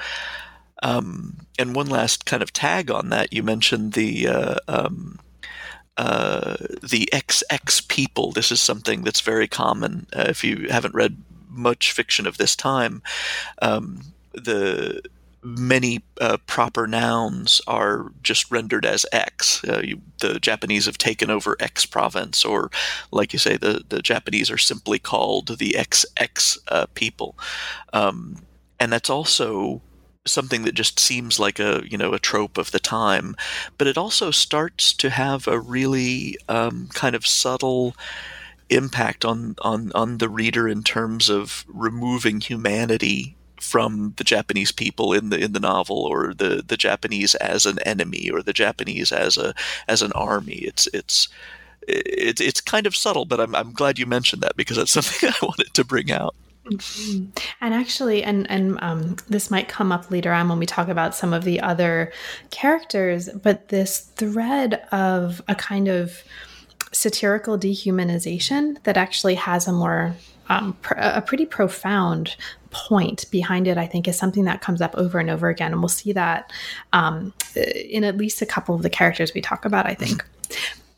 Um, 0.82 1.46
and 1.58 1.74
one 1.74 1.88
last 1.88 2.26
kind 2.26 2.42
of 2.42 2.52
tag 2.52 2.90
on 2.90 3.08
that, 3.08 3.32
you 3.32 3.42
mentioned 3.42 3.94
the 3.94 4.28
uh, 4.28 4.56
um, 4.68 5.18
uh, 5.96 6.56
the 6.82 7.08
XX 7.12 7.88
people. 7.88 8.32
This 8.32 8.52
is 8.52 8.60
something 8.60 9.02
that's 9.02 9.20
very 9.20 9.48
common. 9.48 10.06
Uh, 10.14 10.26
if 10.28 10.44
you 10.44 10.68
haven't 10.70 10.94
read 10.94 11.16
much 11.48 11.92
fiction 11.92 12.26
of 12.26 12.36
this 12.36 12.54
time, 12.54 13.02
um, 13.62 14.02
the 14.34 15.02
many 15.42 16.02
uh, 16.20 16.38
proper 16.46 16.86
nouns 16.86 17.60
are 17.66 18.12
just 18.22 18.50
rendered 18.50 18.84
as 18.84 19.06
X. 19.12 19.62
Uh, 19.64 19.80
you, 19.82 20.00
the 20.20 20.40
Japanese 20.40 20.86
have 20.86 20.98
taken 20.98 21.30
over 21.30 21.56
X 21.60 21.86
province, 21.86 22.44
or 22.44 22.70
like 23.10 23.32
you 23.32 23.38
say, 23.38 23.56
the, 23.56 23.84
the 23.88 24.02
Japanese 24.02 24.50
are 24.50 24.58
simply 24.58 24.98
called 24.98 25.58
the 25.58 25.76
XX 25.78 26.58
uh, 26.68 26.86
people. 26.94 27.38
Um, 27.92 28.42
and 28.80 28.92
that's 28.92 29.10
also 29.10 29.80
something 30.26 30.62
that 30.62 30.74
just 30.74 30.98
seems 30.98 31.38
like 31.38 31.58
a 31.58 31.82
you 31.88 31.96
know 31.96 32.12
a 32.12 32.18
trope 32.18 32.58
of 32.58 32.72
the 32.72 32.80
time, 32.80 33.36
but 33.78 33.86
it 33.86 33.96
also 33.96 34.30
starts 34.30 34.92
to 34.94 35.10
have 35.10 35.46
a 35.46 35.60
really 35.60 36.36
um, 36.48 36.88
kind 36.92 37.14
of 37.14 37.26
subtle 37.26 37.94
impact 38.68 39.24
on 39.24 39.54
on 39.62 39.92
on 39.94 40.18
the 40.18 40.28
reader 40.28 40.68
in 40.68 40.82
terms 40.82 41.28
of 41.28 41.64
removing 41.68 42.40
humanity 42.40 43.35
from 43.60 44.14
the 44.16 44.24
Japanese 44.24 44.72
people 44.72 45.12
in 45.12 45.30
the 45.30 45.38
in 45.38 45.52
the 45.52 45.60
novel, 45.60 45.98
or 45.98 46.34
the 46.34 46.62
the 46.66 46.76
Japanese 46.76 47.34
as 47.36 47.66
an 47.66 47.78
enemy, 47.80 48.30
or 48.30 48.42
the 48.42 48.52
Japanese 48.52 49.12
as 49.12 49.36
a 49.36 49.54
as 49.88 50.02
an 50.02 50.12
army. 50.12 50.56
It's 50.56 50.86
it's 50.88 51.28
it's 51.82 52.40
it's 52.40 52.60
kind 52.60 52.86
of 52.86 52.96
subtle, 52.96 53.24
but 53.24 53.40
I'm 53.40 53.54
I'm 53.54 53.72
glad 53.72 53.98
you 53.98 54.06
mentioned 54.06 54.42
that 54.42 54.56
because 54.56 54.76
that's 54.76 54.90
something 54.92 55.30
I 55.30 55.44
wanted 55.44 55.72
to 55.74 55.84
bring 55.84 56.10
out. 56.10 56.34
Mm-hmm. 56.66 57.26
And 57.60 57.74
actually, 57.74 58.24
and 58.24 58.50
and 58.50 58.78
um, 58.82 59.16
this 59.28 59.50
might 59.50 59.68
come 59.68 59.92
up 59.92 60.10
later 60.10 60.32
on 60.32 60.48
when 60.48 60.58
we 60.58 60.66
talk 60.66 60.88
about 60.88 61.14
some 61.14 61.32
of 61.32 61.44
the 61.44 61.60
other 61.60 62.12
characters, 62.50 63.28
but 63.30 63.68
this 63.68 64.00
thread 64.00 64.86
of 64.90 65.42
a 65.48 65.54
kind 65.54 65.88
of 65.88 66.24
satirical 66.92 67.58
dehumanization 67.58 68.82
that 68.84 68.96
actually 68.96 69.34
has 69.34 69.68
a 69.68 69.72
more 69.72 70.14
um, 70.48 70.76
pr- 70.82 70.94
a 70.96 71.22
pretty 71.22 71.46
profound 71.46 72.36
point 72.76 73.24
behind 73.30 73.66
it, 73.66 73.78
I 73.78 73.86
think, 73.86 74.06
is 74.06 74.18
something 74.18 74.44
that 74.44 74.60
comes 74.60 74.82
up 74.82 74.94
over 74.96 75.18
and 75.18 75.30
over 75.30 75.48
again. 75.48 75.72
And 75.72 75.80
we'll 75.80 75.88
see 75.88 76.12
that 76.12 76.52
um, 76.92 77.32
in 77.54 78.04
at 78.04 78.18
least 78.18 78.42
a 78.42 78.46
couple 78.46 78.74
of 78.74 78.82
the 78.82 78.90
characters 78.90 79.32
we 79.34 79.40
talk 79.40 79.64
about, 79.64 79.86
I 79.86 79.94
think. 79.94 80.24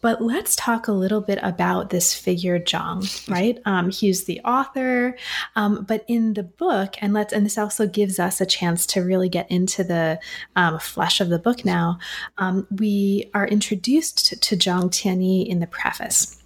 But 0.01 0.23
let's 0.23 0.55
talk 0.55 0.87
a 0.87 0.93
little 0.93 1.21
bit 1.21 1.41
about 1.43 1.91
this 1.91 2.15
figure, 2.15 2.61
Zhang, 2.61 3.29
right? 3.29 3.59
Um, 3.65 3.91
he's 3.91 4.27
the 4.27 4.41
author, 4.45 5.17
um, 5.57 5.85
but 5.89 6.05
in 6.07 6.35
the 6.35 6.45
book, 6.45 6.95
and 7.01 7.13
let's, 7.13 7.33
and 7.33 7.45
this 7.45 7.59
also 7.59 7.85
gives 7.89 8.21
us 8.21 8.41
a 8.41 8.47
chance 8.47 8.87
to 8.87 9.01
really 9.01 9.29
get 9.29 9.51
into 9.51 9.83
the 9.83 10.21
um, 10.55 10.79
flesh 10.79 11.21
of 11.21 11.31
the 11.31 11.39
book 11.41 11.65
now. 11.65 11.99
Um, 12.39 12.69
we 12.71 13.29
are 13.35 13.49
introduced 13.49 14.25
to, 14.27 14.39
to 14.39 14.57
Zhang 14.57 14.85
Tianyi 14.85 15.49
in 15.49 15.59
the 15.59 15.67
preface. 15.67 16.38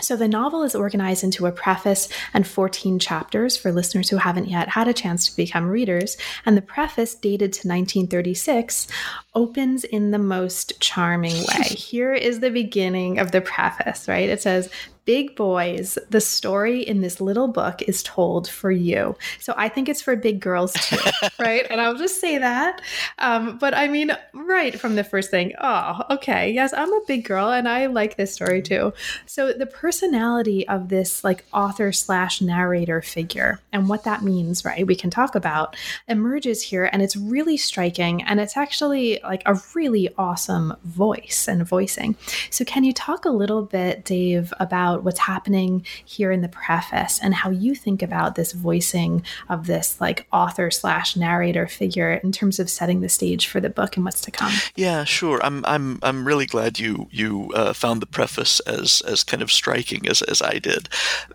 So 0.00 0.14
the 0.14 0.28
novel 0.28 0.62
is 0.62 0.76
organized 0.76 1.24
into 1.24 1.46
a 1.46 1.52
preface 1.52 2.08
and 2.32 2.46
14 2.46 3.00
chapters 3.00 3.56
for 3.56 3.72
listeners 3.72 4.08
who 4.08 4.16
haven't 4.18 4.48
yet 4.48 4.68
had 4.68 4.86
a 4.86 4.92
chance 4.92 5.28
to 5.28 5.36
become 5.36 5.68
readers. 5.68 6.16
And 6.46 6.56
the 6.56 6.62
preface, 6.62 7.16
dated 7.16 7.52
to 7.54 7.68
1936, 7.68 8.86
opens 9.34 9.82
in 9.82 10.12
the 10.12 10.18
most 10.18 10.80
charming 10.80 11.34
way. 11.34 11.64
Here 11.70 12.14
is 12.14 12.38
the 12.38 12.50
beginning 12.50 13.18
of 13.18 13.32
the 13.32 13.40
preface, 13.40 14.06
right? 14.06 14.28
It 14.28 14.40
says, 14.40 14.70
big 15.08 15.34
boys, 15.34 15.96
the 16.10 16.20
story 16.20 16.82
in 16.82 17.00
this 17.00 17.18
little 17.18 17.48
book 17.48 17.80
is 17.80 18.02
told 18.02 18.46
for 18.46 18.70
you. 18.70 19.16
So 19.38 19.54
I 19.56 19.70
think 19.70 19.88
it's 19.88 20.02
for 20.02 20.14
big 20.16 20.38
girls 20.38 20.74
too, 20.74 20.98
right? 21.38 21.66
And 21.70 21.80
I'll 21.80 21.96
just 21.96 22.20
say 22.20 22.36
that. 22.36 22.82
Um, 23.18 23.56
but 23.56 23.72
I 23.72 23.88
mean, 23.88 24.14
right 24.34 24.78
from 24.78 24.96
the 24.96 25.04
first 25.04 25.30
thing, 25.30 25.54
oh, 25.62 26.02
okay, 26.10 26.52
yes, 26.52 26.74
I'm 26.74 26.92
a 26.92 27.00
big 27.06 27.24
girl 27.24 27.48
and 27.48 27.66
I 27.66 27.86
like 27.86 28.18
this 28.18 28.34
story 28.34 28.60
too. 28.60 28.92
So 29.24 29.54
the 29.54 29.64
personality 29.64 30.68
of 30.68 30.90
this 30.90 31.24
like 31.24 31.42
author 31.54 31.90
slash 31.90 32.42
narrator 32.42 33.00
figure 33.00 33.60
and 33.72 33.88
what 33.88 34.04
that 34.04 34.22
means, 34.22 34.62
right? 34.62 34.86
We 34.86 34.94
can 34.94 35.08
talk 35.08 35.34
about 35.34 35.74
emerges 36.06 36.60
here 36.60 36.90
and 36.92 37.00
it's 37.00 37.16
really 37.16 37.56
striking 37.56 38.22
and 38.24 38.40
it's 38.40 38.58
actually 38.58 39.20
like 39.22 39.42
a 39.46 39.58
really 39.74 40.10
awesome 40.18 40.74
voice 40.84 41.48
and 41.48 41.66
voicing. 41.66 42.14
So 42.50 42.62
can 42.66 42.84
you 42.84 42.92
talk 42.92 43.24
a 43.24 43.30
little 43.30 43.62
bit, 43.62 44.04
Dave, 44.04 44.52
about 44.60 44.97
about 44.98 45.04
what's 45.04 45.20
happening 45.20 45.86
here 46.04 46.32
in 46.32 46.42
the 46.42 46.48
preface 46.48 47.18
and 47.22 47.34
how 47.34 47.50
you 47.50 47.74
think 47.74 48.02
about 48.02 48.34
this 48.34 48.52
voicing 48.52 49.22
of 49.48 49.66
this 49.66 50.00
like 50.00 50.26
author 50.32 50.70
slash 50.70 51.16
narrator 51.16 51.66
figure 51.66 52.14
in 52.24 52.32
terms 52.32 52.58
of 52.58 52.68
setting 52.68 53.00
the 53.00 53.08
stage 53.08 53.46
for 53.46 53.60
the 53.60 53.70
book 53.70 53.96
and 53.96 54.04
what's 54.04 54.20
to 54.22 54.30
come. 54.30 54.52
Yeah, 54.76 55.04
sure. 55.04 55.40
I'm 55.42 55.64
I'm 55.64 55.98
I'm 56.02 56.26
really 56.26 56.46
glad 56.46 56.78
you 56.78 57.08
you 57.10 57.50
uh, 57.54 57.72
found 57.72 58.02
the 58.02 58.06
preface 58.06 58.60
as 58.60 59.02
as 59.06 59.24
kind 59.24 59.42
of 59.42 59.50
striking 59.50 60.08
as 60.08 60.22
as 60.22 60.42
I 60.42 60.58
did. 60.58 60.88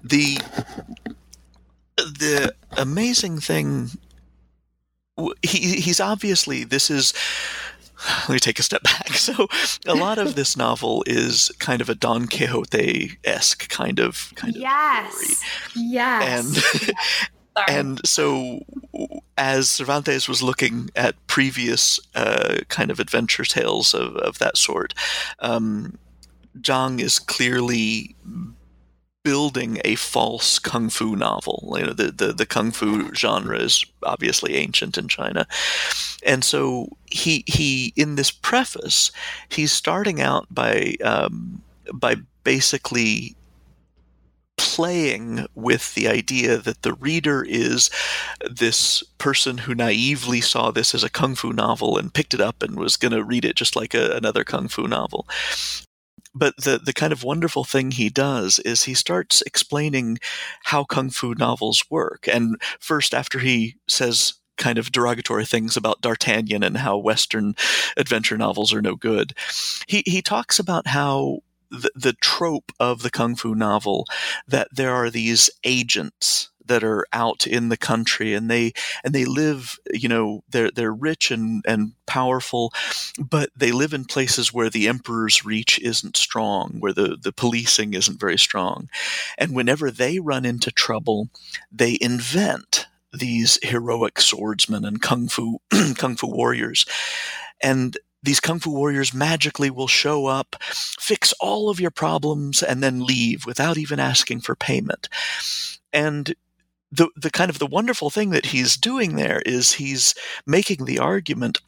The 0.03 0.38
the 1.96 2.53
amazing 2.77 3.39
thing 3.39 3.91
he, 5.43 5.79
he's 5.79 6.00
obviously 6.00 6.63
this 6.63 6.89
is 6.89 7.13
let 8.22 8.29
me 8.29 8.39
take 8.39 8.60
a 8.60 8.63
step 8.63 8.83
back. 8.83 9.10
So, 9.24 9.48
a 9.88 9.95
lot 9.95 10.17
of 10.17 10.36
this 10.36 10.57
novel 10.57 11.03
is 11.07 11.50
kind 11.60 11.81
of 11.81 11.88
a 11.88 11.95
Don 11.95 12.27
Quixote 12.27 13.17
esque 13.24 13.69
kind 13.69 14.00
of 14.00 14.33
kind 14.36 14.53
yes. 14.55 15.05
of 15.07 15.13
story. 15.13 15.48
Yes. 15.75 16.75
And 16.75 16.93
and 17.69 18.05
so, 18.05 18.60
as 19.38 19.69
Cervantes 19.69 20.27
was 20.27 20.43
looking 20.43 20.89
at 20.95 21.15
previous 21.27 22.00
uh, 22.15 22.57
kind 22.67 22.91
of 22.91 23.00
adventure 23.00 23.45
tales 23.45 23.93
of, 23.93 24.15
of 24.17 24.39
that 24.39 24.57
sort, 24.57 24.93
um, 25.39 25.98
Zhang 26.60 27.00
is 27.00 27.19
clearly 27.19 28.15
building 29.23 29.79
a 29.85 29.95
false 29.95 30.59
kung 30.59 30.89
fu 30.89 31.15
novel. 31.15 31.75
You 31.77 31.85
know, 31.87 31.93
the, 31.93 32.11
the, 32.11 32.33
the 32.33 32.45
kung 32.45 32.71
fu 32.71 33.13
genre 33.13 33.57
is 33.57 33.85
obviously 34.03 34.55
ancient 34.55 34.97
in 34.97 35.07
China. 35.07 35.47
And 36.25 36.43
so 36.43 36.89
he 37.05 37.43
he 37.47 37.93
in 37.95 38.15
this 38.15 38.31
preface, 38.31 39.11
he's 39.49 39.71
starting 39.71 40.21
out 40.21 40.47
by 40.51 40.95
um, 41.03 41.61
by 41.93 42.15
basically 42.43 43.35
playing 44.57 45.45
with 45.55 45.95
the 45.95 46.07
idea 46.07 46.57
that 46.57 46.83
the 46.83 46.93
reader 46.93 47.43
is 47.43 47.89
this 48.49 49.03
person 49.17 49.59
who 49.59 49.73
naively 49.73 50.41
saw 50.41 50.71
this 50.71 50.93
as 50.93 51.03
a 51.03 51.09
kung 51.09 51.35
fu 51.35 51.51
novel 51.51 51.97
and 51.97 52.13
picked 52.13 52.33
it 52.33 52.41
up 52.41 52.61
and 52.61 52.75
was 52.75 52.95
going 52.95 53.11
to 53.11 53.23
read 53.23 53.45
it 53.45 53.55
just 53.55 53.75
like 53.75 53.93
a, 53.93 54.11
another 54.11 54.43
kung 54.43 54.67
fu 54.67 54.87
novel 54.87 55.27
but 56.35 56.55
the 56.57 56.79
the 56.83 56.93
kind 56.93 57.13
of 57.13 57.23
wonderful 57.23 57.63
thing 57.63 57.91
he 57.91 58.09
does 58.09 58.59
is 58.59 58.83
he 58.83 58.93
starts 58.93 59.41
explaining 59.43 60.19
how 60.63 60.83
kung 60.83 61.09
fu 61.09 61.33
novels 61.35 61.83
work. 61.89 62.27
And 62.27 62.61
first, 62.79 63.13
after 63.13 63.39
he 63.39 63.75
says 63.87 64.35
kind 64.57 64.77
of 64.77 64.91
derogatory 64.91 65.45
things 65.45 65.75
about 65.75 66.01
D'Artagnan 66.01 66.63
and 66.63 66.77
how 66.77 66.97
Western 66.97 67.55
adventure 67.97 68.37
novels 68.37 68.73
are 68.73 68.81
no 68.81 68.95
good, 68.95 69.33
he 69.87 70.03
he 70.05 70.21
talks 70.21 70.59
about 70.59 70.87
how 70.87 71.39
the, 71.69 71.91
the 71.95 72.13
trope 72.13 72.71
of 72.79 73.01
the 73.01 73.09
kung 73.09 73.35
fu 73.35 73.55
novel 73.55 74.05
that 74.47 74.67
there 74.71 74.93
are 74.93 75.09
these 75.09 75.49
agents 75.63 76.51
that 76.65 76.84
are 76.84 77.05
out 77.13 77.46
in 77.48 77.70
the 77.70 77.77
country 77.77 78.34
and 78.34 78.50
they 78.50 78.74
and 79.03 79.13
they 79.13 79.25
live 79.25 79.77
you 79.91 80.08
know 80.08 80.43
they're 80.50 80.72
they're 80.72 80.93
rich 80.93 81.32
and 81.32 81.63
and 81.67 81.93
powerful 82.05 82.72
but 83.20 83.50
they 83.55 83.72
live 83.72 83.93
in 83.93 84.05
places 84.05 84.53
where 84.53 84.70
the 84.70 84.88
emperor's 84.88 85.46
reach 85.46 85.79
isn't 85.79 86.17
strong 86.17 86.77
where 86.79 86.93
the 86.93 87.17
the 87.22 87.32
policing 87.32 87.93
isn't 87.93 88.20
very 88.20 88.38
strong 88.38 88.89
and 89.38 89.55
whenever 89.55 89.91
they 89.91 90.20
run 90.20 90.46
into 90.46 90.72
trouble 90.72 91.29
they 91.72 91.98
invent 92.01 92.88
these 93.12 93.60
heroic 93.62 94.20
swordsmen 94.20 94.84
and 94.86 95.01
kung 95.01 95.27
fu 95.27 95.60
kung 95.98 96.15
fu 96.15 96.27
warriors 96.27 96.86
and 97.62 97.98
these 98.24 98.39
kung 98.39 98.60
fu 98.60 98.72
warriors 98.72 99.13
magically 99.13 99.70
will 99.70 99.88
show 99.88 100.27
up, 100.27 100.55
fix 100.62 101.34
all 101.41 101.70
of 101.70 101.79
your 101.79 101.91
problems, 101.91 102.63
and 102.63 102.82
then 102.82 103.05
leave 103.05 103.46
without 103.46 103.77
even 103.77 104.00
asking 104.00 104.39
for 104.39 104.55
payment. 104.55 105.10
And 105.91 106.34
the 106.93 107.09
the 107.15 107.31
kind 107.31 107.50
of 107.50 107.59
the 107.59 107.67
wonderful 107.67 108.09
thing 108.09 108.29
that 108.29 108.47
he's 108.47 108.77
doing 108.77 109.15
there 109.15 109.41
is 109.45 109.73
he's 109.73 110.13
making 110.45 110.85
the 110.85 111.00
argument 111.00 111.59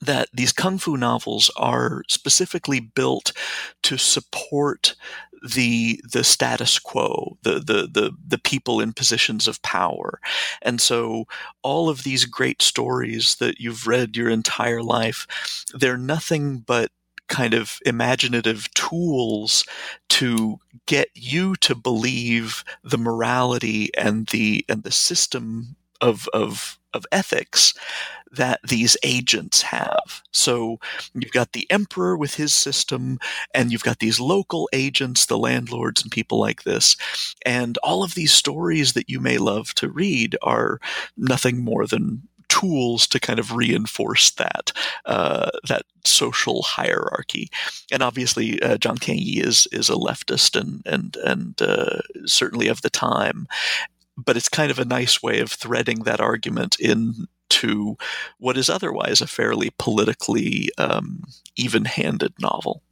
that 0.00 0.28
these 0.32 0.52
kung 0.52 0.78
fu 0.78 0.96
novels 0.96 1.50
are 1.56 2.02
specifically 2.08 2.78
built 2.78 3.32
to 3.82 3.96
support 3.96 4.94
the 5.42 6.00
the 6.12 6.24
status 6.24 6.78
quo, 6.78 7.36
the 7.42 7.54
the 7.54 7.88
the 7.92 8.12
the 8.26 8.38
people 8.38 8.80
in 8.80 8.92
positions 8.92 9.46
of 9.48 9.62
power. 9.62 10.20
And 10.62 10.80
so 10.80 11.24
all 11.62 11.88
of 11.88 12.02
these 12.02 12.24
great 12.24 12.62
stories 12.62 13.36
that 13.36 13.60
you've 13.60 13.86
read 13.86 14.16
your 14.16 14.28
entire 14.30 14.82
life, 14.82 15.26
they're 15.74 15.98
nothing 15.98 16.58
but 16.58 16.90
kind 17.28 17.54
of 17.54 17.78
imaginative 17.86 18.72
tools 18.74 19.64
to 20.08 20.58
get 20.86 21.08
you 21.14 21.54
to 21.56 21.74
believe 21.74 22.64
the 22.82 22.98
morality 22.98 23.90
and 23.96 24.26
the 24.28 24.64
and 24.68 24.82
the 24.82 24.92
system 24.92 25.76
of 26.00 26.28
of 26.32 26.78
of 26.94 27.04
ethics 27.12 27.74
that 28.30 28.60
these 28.66 28.96
agents 29.02 29.62
have. 29.62 30.22
So 30.32 30.78
you've 31.14 31.32
got 31.32 31.52
the 31.52 31.70
emperor 31.70 32.16
with 32.16 32.34
his 32.34 32.52
system, 32.52 33.18
and 33.54 33.72
you've 33.72 33.82
got 33.82 34.00
these 34.00 34.20
local 34.20 34.68
agents, 34.72 35.26
the 35.26 35.38
landlords, 35.38 36.02
and 36.02 36.10
people 36.10 36.38
like 36.38 36.64
this. 36.64 36.96
And 37.44 37.78
all 37.78 38.02
of 38.02 38.14
these 38.14 38.32
stories 38.32 38.92
that 38.92 39.08
you 39.08 39.20
may 39.20 39.38
love 39.38 39.74
to 39.74 39.88
read 39.88 40.36
are 40.42 40.80
nothing 41.16 41.64
more 41.64 41.86
than 41.86 42.28
tools 42.48 43.06
to 43.08 43.20
kind 43.20 43.38
of 43.38 43.54
reinforce 43.54 44.30
that 44.32 44.72
uh, 45.06 45.50
that 45.68 45.82
social 46.04 46.62
hierarchy. 46.62 47.50
And 47.92 48.02
obviously, 48.02 48.60
uh, 48.62 48.76
Zhang 48.76 48.98
Tianyi 48.98 49.44
is 49.44 49.66
is 49.72 49.88
a 49.88 49.94
leftist 49.94 50.58
and 50.58 50.82
and 50.86 51.16
and 51.16 51.60
uh, 51.62 52.00
certainly 52.26 52.68
of 52.68 52.82
the 52.82 52.90
time. 52.90 53.46
But 54.16 54.36
it's 54.36 54.48
kind 54.48 54.70
of 54.70 54.78
a 54.78 54.84
nice 54.84 55.22
way 55.22 55.38
of 55.40 55.52
threading 55.52 56.02
that 56.02 56.20
argument 56.20 56.76
into 56.80 57.96
what 58.38 58.56
is 58.56 58.68
otherwise 58.68 59.20
a 59.20 59.28
fairly 59.28 59.70
politically 59.78 60.70
um, 60.76 61.22
even 61.56 61.84
handed 61.84 62.32
novel. 62.40 62.82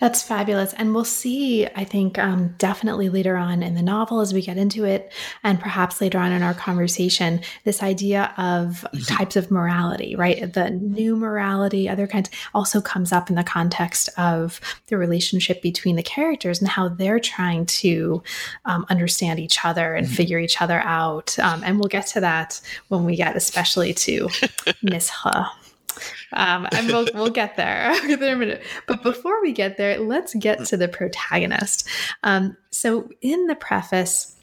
That's 0.00 0.22
fabulous. 0.22 0.72
And 0.74 0.94
we'll 0.94 1.04
see, 1.04 1.66
I 1.66 1.84
think, 1.84 2.18
um, 2.18 2.54
definitely 2.58 3.08
later 3.08 3.36
on 3.36 3.62
in 3.62 3.74
the 3.74 3.82
novel 3.82 4.20
as 4.20 4.32
we 4.32 4.42
get 4.42 4.56
into 4.56 4.84
it, 4.84 5.12
and 5.42 5.58
perhaps 5.58 6.00
later 6.00 6.18
on 6.18 6.30
in 6.32 6.42
our 6.42 6.54
conversation, 6.54 7.40
this 7.64 7.82
idea 7.82 8.32
of 8.36 8.86
mm-hmm. 8.92 8.98
types 9.00 9.36
of 9.36 9.50
morality, 9.50 10.14
right? 10.14 10.52
The 10.52 10.70
new 10.70 11.16
morality, 11.16 11.88
other 11.88 12.06
kinds, 12.06 12.30
also 12.54 12.80
comes 12.80 13.12
up 13.12 13.28
in 13.28 13.36
the 13.36 13.44
context 13.44 14.08
of 14.16 14.60
the 14.86 14.96
relationship 14.96 15.62
between 15.62 15.96
the 15.96 16.02
characters 16.02 16.60
and 16.60 16.68
how 16.68 16.88
they're 16.88 17.20
trying 17.20 17.66
to 17.66 18.22
um, 18.66 18.86
understand 18.88 19.40
each 19.40 19.64
other 19.64 19.94
and 19.94 20.06
mm-hmm. 20.06 20.16
figure 20.16 20.38
each 20.38 20.62
other 20.62 20.80
out. 20.80 21.38
Um, 21.38 21.62
and 21.64 21.78
we'll 21.78 21.88
get 21.88 22.06
to 22.08 22.20
that 22.20 22.60
when 22.88 23.04
we 23.04 23.16
get 23.16 23.36
especially 23.36 23.94
to 23.94 24.28
Miss 24.82 25.10
He. 25.10 25.57
Um, 26.32 26.66
and 26.72 26.86
we'll, 26.88 27.08
we'll 27.14 27.30
get 27.30 27.56
there. 27.56 27.86
I'll 27.90 28.06
get 28.06 28.20
there 28.20 28.32
in 28.32 28.42
a 28.42 28.46
minute. 28.46 28.62
But 28.86 29.02
before 29.02 29.40
we 29.42 29.52
get 29.52 29.76
there, 29.76 29.98
let's 29.98 30.34
get 30.34 30.64
to 30.66 30.76
the 30.76 30.88
protagonist. 30.88 31.88
Um, 32.22 32.56
so, 32.70 33.10
in 33.20 33.46
the 33.46 33.56
preface, 33.56 34.34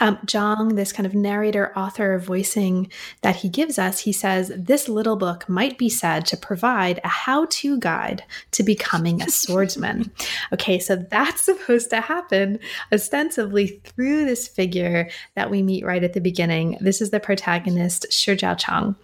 um, 0.00 0.16
Zhang, 0.26 0.76
this 0.76 0.92
kind 0.92 1.06
of 1.06 1.14
narrator, 1.14 1.72
author 1.76 2.18
voicing 2.18 2.90
that 3.22 3.36
he 3.36 3.48
gives 3.48 3.78
us, 3.78 4.00
he 4.00 4.12
says, 4.12 4.52
This 4.56 4.88
little 4.88 5.16
book 5.16 5.48
might 5.48 5.78
be 5.78 5.88
said 5.88 6.26
to 6.26 6.36
provide 6.36 7.00
a 7.04 7.08
how 7.08 7.46
to 7.46 7.78
guide 7.78 8.24
to 8.52 8.62
becoming 8.62 9.22
a 9.22 9.30
swordsman. 9.30 10.10
okay, 10.52 10.78
so 10.78 10.96
that's 10.96 11.44
supposed 11.44 11.90
to 11.90 12.00
happen 12.00 12.58
ostensibly 12.92 13.80
through 13.84 14.24
this 14.24 14.48
figure 14.48 15.08
that 15.34 15.50
we 15.50 15.62
meet 15.62 15.84
right 15.84 16.04
at 16.04 16.12
the 16.12 16.20
beginning. 16.20 16.76
This 16.80 17.00
is 17.00 17.10
the 17.10 17.20
protagonist, 17.20 18.06
Shi 18.10 18.36
Zhaochang. 18.36 18.96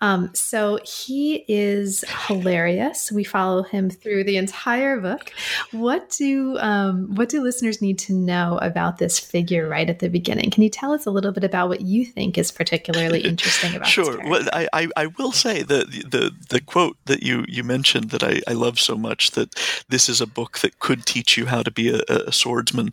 Um, 0.00 0.30
so 0.34 0.78
he 0.84 1.44
is 1.48 2.04
hilarious. 2.26 3.12
We 3.12 3.24
follow 3.24 3.62
him 3.62 3.90
through 3.90 4.24
the 4.24 4.36
entire 4.36 5.00
book. 5.00 5.32
What 5.72 6.10
do 6.10 6.58
um, 6.58 7.14
what 7.14 7.28
do 7.28 7.42
listeners 7.42 7.82
need 7.82 7.98
to 8.00 8.12
know 8.12 8.58
about 8.62 8.98
this 8.98 9.18
figure 9.18 9.68
right 9.68 9.88
at 9.88 9.98
the 9.98 10.08
beginning? 10.08 10.37
Can 10.38 10.62
you 10.62 10.70
tell 10.70 10.92
us 10.92 11.06
a 11.06 11.10
little 11.10 11.32
bit 11.32 11.44
about 11.44 11.68
what 11.68 11.80
you 11.80 12.04
think 12.04 12.38
is 12.38 12.50
particularly 12.50 13.20
interesting 13.24 13.74
about? 13.74 13.88
sure. 13.88 14.20
Well, 14.28 14.48
I, 14.52 14.68
I, 14.72 14.88
I 14.96 15.06
will 15.06 15.32
say 15.32 15.62
that 15.62 15.90
the 15.90 16.32
the 16.48 16.60
quote 16.60 16.96
that 17.06 17.22
you 17.22 17.44
you 17.48 17.64
mentioned 17.64 18.10
that 18.10 18.22
I, 18.22 18.40
I 18.46 18.52
love 18.52 18.78
so 18.78 18.96
much 18.96 19.32
that 19.32 19.54
this 19.88 20.08
is 20.08 20.20
a 20.20 20.26
book 20.26 20.58
that 20.60 20.78
could 20.78 21.06
teach 21.06 21.36
you 21.36 21.46
how 21.46 21.62
to 21.62 21.70
be 21.70 21.88
a, 21.88 22.00
a 22.08 22.32
swordsman. 22.32 22.90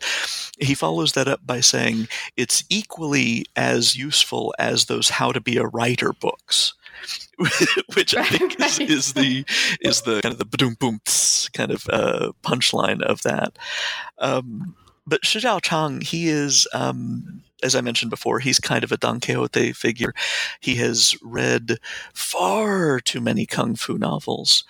He 0.59 0.73
follows 0.73 1.13
that 1.13 1.27
up 1.27 1.45
by 1.45 1.61
saying 1.61 2.07
it's 2.37 2.63
equally 2.69 3.45
as 3.55 3.95
useful 3.95 4.53
as 4.59 4.85
those 4.85 5.09
how 5.09 5.31
to 5.31 5.41
be 5.41 5.57
a 5.57 5.65
writer 5.67 6.13
books. 6.13 6.73
which 7.95 8.15
I 8.15 8.23
think 8.23 8.59
is, 8.59 8.79
is, 8.79 9.13
the 9.13 9.43
is 9.81 10.01
the 10.05 10.21
kind 10.21 10.31
of 10.33 10.39
the 10.39 10.45
boom 10.45 10.75
boom 10.79 11.01
kind 11.53 11.71
of 11.71 11.85
uh, 11.89 12.31
punchline 12.43 13.01
of 13.01 13.21
that. 13.23 13.57
Um, 14.17 14.75
but 15.07 15.25
Shi 15.25 15.39
Chang, 15.39 16.01
he 16.01 16.27
is, 16.27 16.67
um, 16.73 17.41
as 17.63 17.75
I 17.75 17.81
mentioned 17.81 18.09
before, 18.09 18.39
he's 18.39 18.59
kind 18.59 18.83
of 18.83 18.91
a 18.91 18.97
Don 18.97 19.19
Quixote 19.19 19.73
figure. 19.73 20.13
He 20.59 20.75
has 20.75 21.15
read 21.21 21.77
far 22.13 22.99
too 22.99 23.21
many 23.21 23.45
kung 23.45 23.75
fu 23.75 23.97
novels, 23.97 24.63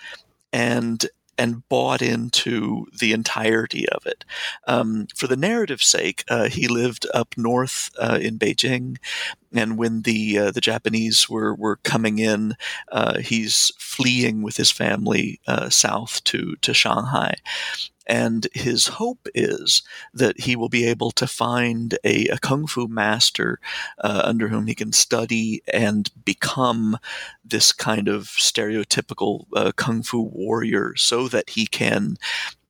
and 0.52 1.06
and 1.38 1.68
bought 1.68 2.00
into 2.00 2.86
the 2.98 3.12
entirety 3.12 3.88
of 3.90 4.06
it. 4.06 4.24
Um, 4.66 5.06
for 5.14 5.26
the 5.26 5.36
narrative's 5.36 5.86
sake, 5.86 6.24
uh, 6.28 6.48
he 6.48 6.68
lived 6.68 7.06
up 7.12 7.34
north 7.36 7.90
uh, 7.98 8.18
in 8.20 8.38
Beijing, 8.38 8.96
and 9.52 9.76
when 9.76 10.02
the 10.02 10.38
uh, 10.38 10.50
the 10.50 10.60
Japanese 10.60 11.28
were 11.28 11.54
were 11.54 11.76
coming 11.76 12.18
in, 12.18 12.54
uh, 12.90 13.18
he's 13.18 13.72
fleeing 13.78 14.42
with 14.42 14.56
his 14.56 14.70
family 14.70 15.40
uh, 15.46 15.68
south 15.68 16.22
to 16.24 16.56
to 16.62 16.72
Shanghai. 16.74 17.36
And 18.06 18.46
his 18.54 18.86
hope 18.86 19.28
is 19.34 19.82
that 20.14 20.40
he 20.40 20.56
will 20.56 20.68
be 20.68 20.86
able 20.86 21.10
to 21.12 21.26
find 21.26 21.98
a, 22.04 22.28
a 22.28 22.38
kung 22.38 22.66
fu 22.66 22.86
master 22.86 23.58
uh, 23.98 24.22
under 24.24 24.48
whom 24.48 24.66
he 24.66 24.74
can 24.74 24.92
study 24.92 25.62
and 25.72 26.10
become 26.24 26.98
this 27.44 27.72
kind 27.72 28.08
of 28.08 28.24
stereotypical 28.24 29.46
uh, 29.54 29.72
kung 29.76 30.02
fu 30.02 30.20
warrior 30.20 30.94
so 30.96 31.28
that 31.28 31.50
he 31.50 31.66
can 31.66 32.16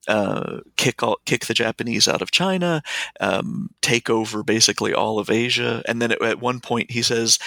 uh, 0.08 0.60
kick 0.76 1.02
all, 1.02 1.18
kick 1.24 1.46
the 1.46 1.54
Japanese 1.54 2.08
out 2.08 2.22
of 2.22 2.30
China, 2.30 2.82
um, 3.20 3.70
take 3.82 4.10
over 4.10 4.42
basically 4.42 4.94
all 4.94 5.18
of 5.18 5.30
Asia, 5.30 5.82
and 5.86 6.00
then 6.00 6.12
at, 6.12 6.22
at 6.22 6.40
one 6.40 6.60
point 6.60 6.90
he 6.90 7.02
says, 7.02 7.38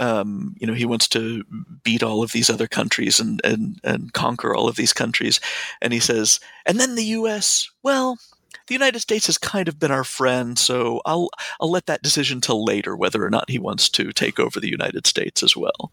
um, 0.00 0.54
you 0.58 0.66
know, 0.66 0.74
he 0.74 0.86
wants 0.86 1.08
to 1.08 1.44
beat 1.82 2.02
all 2.02 2.22
of 2.22 2.32
these 2.32 2.50
other 2.50 2.66
countries 2.66 3.20
and, 3.20 3.40
and 3.44 3.80
and 3.84 4.12
conquer 4.12 4.54
all 4.54 4.68
of 4.68 4.76
these 4.76 4.92
countries, 4.92 5.40
and 5.80 5.92
he 5.92 6.00
says, 6.00 6.40
and 6.66 6.78
then 6.78 6.94
the 6.94 7.04
U.S. 7.04 7.70
Well, 7.82 8.18
the 8.68 8.74
United 8.74 9.00
States 9.00 9.26
has 9.26 9.38
kind 9.38 9.68
of 9.68 9.78
been 9.78 9.90
our 9.90 10.04
friend, 10.04 10.58
so 10.58 11.00
I'll 11.04 11.30
I'll 11.60 11.70
let 11.70 11.86
that 11.86 12.02
decision 12.02 12.40
till 12.40 12.64
later 12.64 12.96
whether 12.96 13.24
or 13.24 13.30
not 13.30 13.50
he 13.50 13.58
wants 13.58 13.88
to 13.90 14.12
take 14.12 14.38
over 14.38 14.60
the 14.60 14.70
United 14.70 15.06
States 15.06 15.42
as 15.42 15.56
well. 15.56 15.92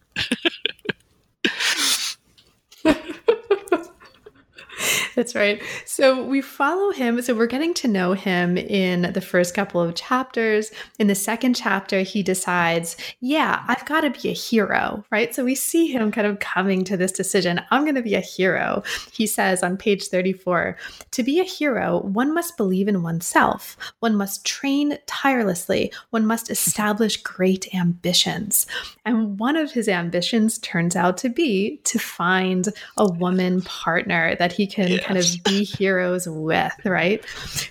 That's 5.16 5.34
right. 5.34 5.62
So 5.86 6.22
we 6.22 6.42
follow 6.42 6.92
him. 6.92 7.22
So 7.22 7.34
we're 7.34 7.46
getting 7.46 7.72
to 7.74 7.88
know 7.88 8.12
him 8.12 8.58
in 8.58 9.12
the 9.14 9.22
first 9.22 9.54
couple 9.54 9.80
of 9.80 9.94
chapters. 9.94 10.70
In 10.98 11.06
the 11.06 11.14
second 11.14 11.56
chapter, 11.56 12.02
he 12.02 12.22
decides, 12.22 12.98
yeah, 13.20 13.64
I've 13.66 13.86
got 13.86 14.02
to 14.02 14.10
be 14.10 14.28
a 14.28 14.34
hero, 14.34 15.04
right? 15.10 15.34
So 15.34 15.42
we 15.42 15.54
see 15.54 15.86
him 15.86 16.12
kind 16.12 16.26
of 16.26 16.38
coming 16.40 16.84
to 16.84 16.98
this 16.98 17.12
decision 17.12 17.62
I'm 17.70 17.84
going 17.84 17.94
to 17.94 18.02
be 18.02 18.14
a 18.14 18.20
hero. 18.20 18.82
He 19.10 19.26
says 19.26 19.62
on 19.62 19.78
page 19.78 20.08
34 20.08 20.76
to 21.12 21.22
be 21.22 21.40
a 21.40 21.44
hero, 21.44 22.02
one 22.02 22.34
must 22.34 22.58
believe 22.58 22.86
in 22.86 23.02
oneself, 23.02 23.78
one 24.00 24.16
must 24.16 24.44
train 24.44 24.98
tirelessly, 25.06 25.92
one 26.10 26.26
must 26.26 26.50
establish 26.50 27.22
great 27.22 27.74
ambitions. 27.74 28.66
And 29.06 29.38
one 29.38 29.56
of 29.56 29.72
his 29.72 29.88
ambitions 29.88 30.58
turns 30.58 30.94
out 30.94 31.16
to 31.18 31.30
be 31.30 31.80
to 31.84 31.98
find 31.98 32.68
a 32.98 33.10
woman 33.10 33.62
partner 33.62 34.36
that 34.36 34.52
he 34.52 34.66
can 34.66 34.88
yes. 34.88 35.05
Kind 35.06 35.18
of 35.18 35.26
be 35.44 35.64
heroes 35.78 36.28
with, 36.28 36.74
right? 36.84 37.24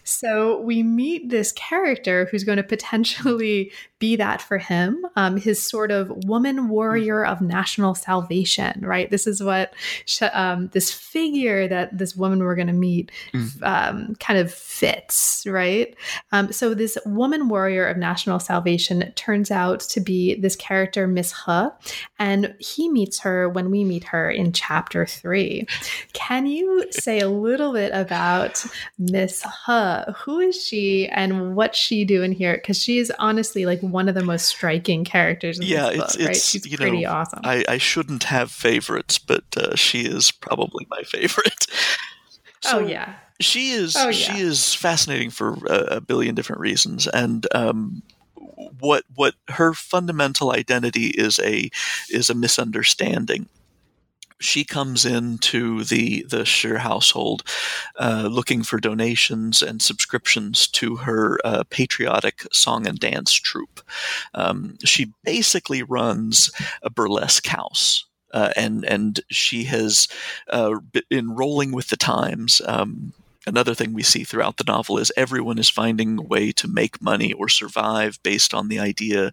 So 0.04 0.62
we 0.62 0.84
meet 0.84 1.30
this 1.30 1.52
character 1.52 2.26
who's 2.32 2.43
going 2.43 2.58
to 2.58 2.63
potentially 2.63 3.71
be 4.00 4.15
that 4.17 4.41
for 4.41 4.58
him, 4.58 5.06
um, 5.15 5.38
his 5.38 5.62
sort 5.62 5.89
of 5.89 6.12
woman 6.26 6.67
warrior 6.67 7.26
of 7.26 7.41
national 7.41 7.95
salvation, 7.95 8.80
right? 8.82 9.10
This 9.10 9.26
is 9.26 9.41
what 9.41 9.74
um, 10.34 10.69
this 10.74 10.91
figure 10.91 11.67
that 11.67 11.98
this 11.98 12.15
woman 12.15 12.39
we're 12.39 12.56
going 12.56 12.67
to 12.67 12.74
meet 12.74 13.12
mm. 13.34 13.63
um, 13.63 14.15
kind 14.15 14.38
of 14.38 14.54
fits, 14.54 15.45
right? 15.48 15.95
Um, 16.32 16.52
so 16.52 16.74
this 16.74 16.98
woman 17.06 17.48
warrior 17.48 17.88
of 17.88 17.98
national 17.98 18.39
salvation 18.39 19.12
turns 19.15 19.50
out 19.50 19.80
to 19.82 20.00
be 20.00 20.36
this 20.36 20.56
character, 20.56 21.08
Miss 21.08 21.34
He, 21.45 21.69
and 22.19 22.54
he 22.60 22.89
meets 22.89 23.19
her 23.19 23.50
when 23.50 23.71
we 23.71 23.84
meet 23.84 24.04
her 24.06 24.30
in 24.30 24.52
chapter 24.52 25.06
three. 25.06 25.65
Can 26.13 26.45
you 26.45 26.86
say 26.91 27.25
a 27.26 27.30
little 27.30 27.74
bit 27.74 27.92
about 27.94 28.66
Miss 28.98 29.44
He. 29.66 30.00
Who 30.24 30.40
is 30.40 30.66
she 30.66 31.08
and 31.08 31.56
what's 31.56 31.78
she 31.78 32.06
doing 32.06 32.32
here? 32.32 32.56
Because 32.56 32.82
she 32.82 33.00
is 33.00 33.12
honestly 33.20 33.66
like 33.66 33.82
one 33.82 34.08
of 34.08 34.16
the 34.16 34.24
most 34.24 34.46
striking 34.46 35.04
characters 35.04 35.60
in 35.60 35.66
yeah, 35.66 35.90
this 35.90 35.98
book, 35.98 36.06
it's, 36.16 36.26
right? 36.26 36.36
She's 36.36 36.66
you 36.66 36.78
pretty 36.78 37.04
know, 37.04 37.12
awesome. 37.12 37.42
I, 37.44 37.66
I, 37.68 37.78
shouldn't 37.78 38.24
have 38.26 38.52
favorites, 38.52 39.20
but 39.20 39.44
uh, 39.58 39.76
she 39.76 40.02
is 40.02 40.32
probably 40.32 40.88
my 40.90 41.02
favorite. 41.02 41.68
Oh, 42.68 42.70
so, 42.70 42.80
oh 42.80 42.88
yeah. 42.88 43.14
She 43.42 43.72
is 43.72 43.96
oh, 43.96 44.08
yeah. 44.08 44.12
she 44.12 44.42
is 44.42 44.74
fascinating 44.74 45.30
for 45.30 45.54
a, 45.68 45.98
a 45.98 46.02
billion 46.02 46.34
different 46.34 46.62
reasons, 46.62 47.06
and 47.06 47.46
um, 47.54 48.02
what 48.80 49.04
what 49.14 49.36
her 49.50 49.74
fundamental 49.74 50.52
identity 50.52 51.08
is 51.08 51.40
a 51.40 51.70
is 52.10 52.30
a 52.30 52.34
misunderstanding 52.34 53.48
she 54.39 54.63
comes 54.63 55.06
into 55.06 55.84
the 55.84 56.26
the 56.30 56.45
Shi 56.45 56.76
household 56.76 57.43
uh, 58.00 58.28
looking 58.32 58.63
for 58.63 58.80
donations 58.80 59.62
and 59.62 59.82
subscriptions 59.82 60.67
to 60.67 60.98
her 60.98 61.39
uh, 61.45 61.63
patriotic 61.69 62.45
song 62.52 62.88
and 62.88 63.00
dance 63.00 63.34
troupe. 63.34 63.82
Um, 64.34 64.78
she 64.84 65.13
basically 65.24 65.84
runs 65.84 66.52
a 66.82 66.89
burlesque 66.89 67.48
house. 67.48 68.06
Uh, 68.34 68.52
and 68.58 68.84
and 68.84 69.21
she 69.30 69.63
has 69.63 70.10
uh, 70.50 70.76
been 71.10 71.34
rolling 71.34 71.71
with 71.71 71.88
the 71.88 71.95
times. 71.95 72.62
Um, 72.65 73.13
another 73.45 73.73
thing 73.73 73.93
we 73.93 74.03
see 74.03 74.23
throughout 74.23 74.58
the 74.58 74.63
novel 74.65 74.97
is 74.97 75.12
everyone 75.15 75.58
is 75.58 75.69
finding 75.69 76.19
a 76.19 76.23
way 76.23 76.51
to 76.53 76.67
make 76.67 77.01
money 77.01 77.34
or 77.34 77.49
survive 77.49 78.21
based 78.23 78.53
on 78.53 78.67
the 78.67 78.79
idea 78.79 79.31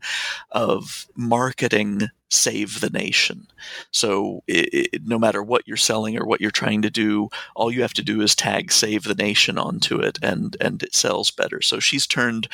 of 0.51 1.07
marketing 1.17 2.11
save 2.33 2.81
the 2.81 2.89
nation. 2.89 3.47
So 3.91 4.43
it, 4.47 4.95
it, 4.95 5.07
no 5.07 5.19
matter 5.19 5.43
what 5.43 5.69
you're 5.69 5.77
selling 5.77 6.19
or 6.19 6.25
what 6.25 6.41
you're 6.41 6.51
trying 6.51 6.81
to 6.83 6.91
do, 6.91 7.29
all 7.55 7.71
you 7.71 7.83
have 7.83 7.93
to 7.95 8.03
do 8.03 8.23
is 8.23 8.35
tag 8.35 8.73
save 8.73 9.05
the 9.05 9.15
nation 9.15 9.59
onto 9.59 9.99
it 9.99 10.19
and 10.23 10.57
and 10.61 10.83
it 10.83 10.95
sells 10.95 11.31
better. 11.31 11.61
So 11.61 11.79
she's 11.79 12.07
turned 12.07 12.49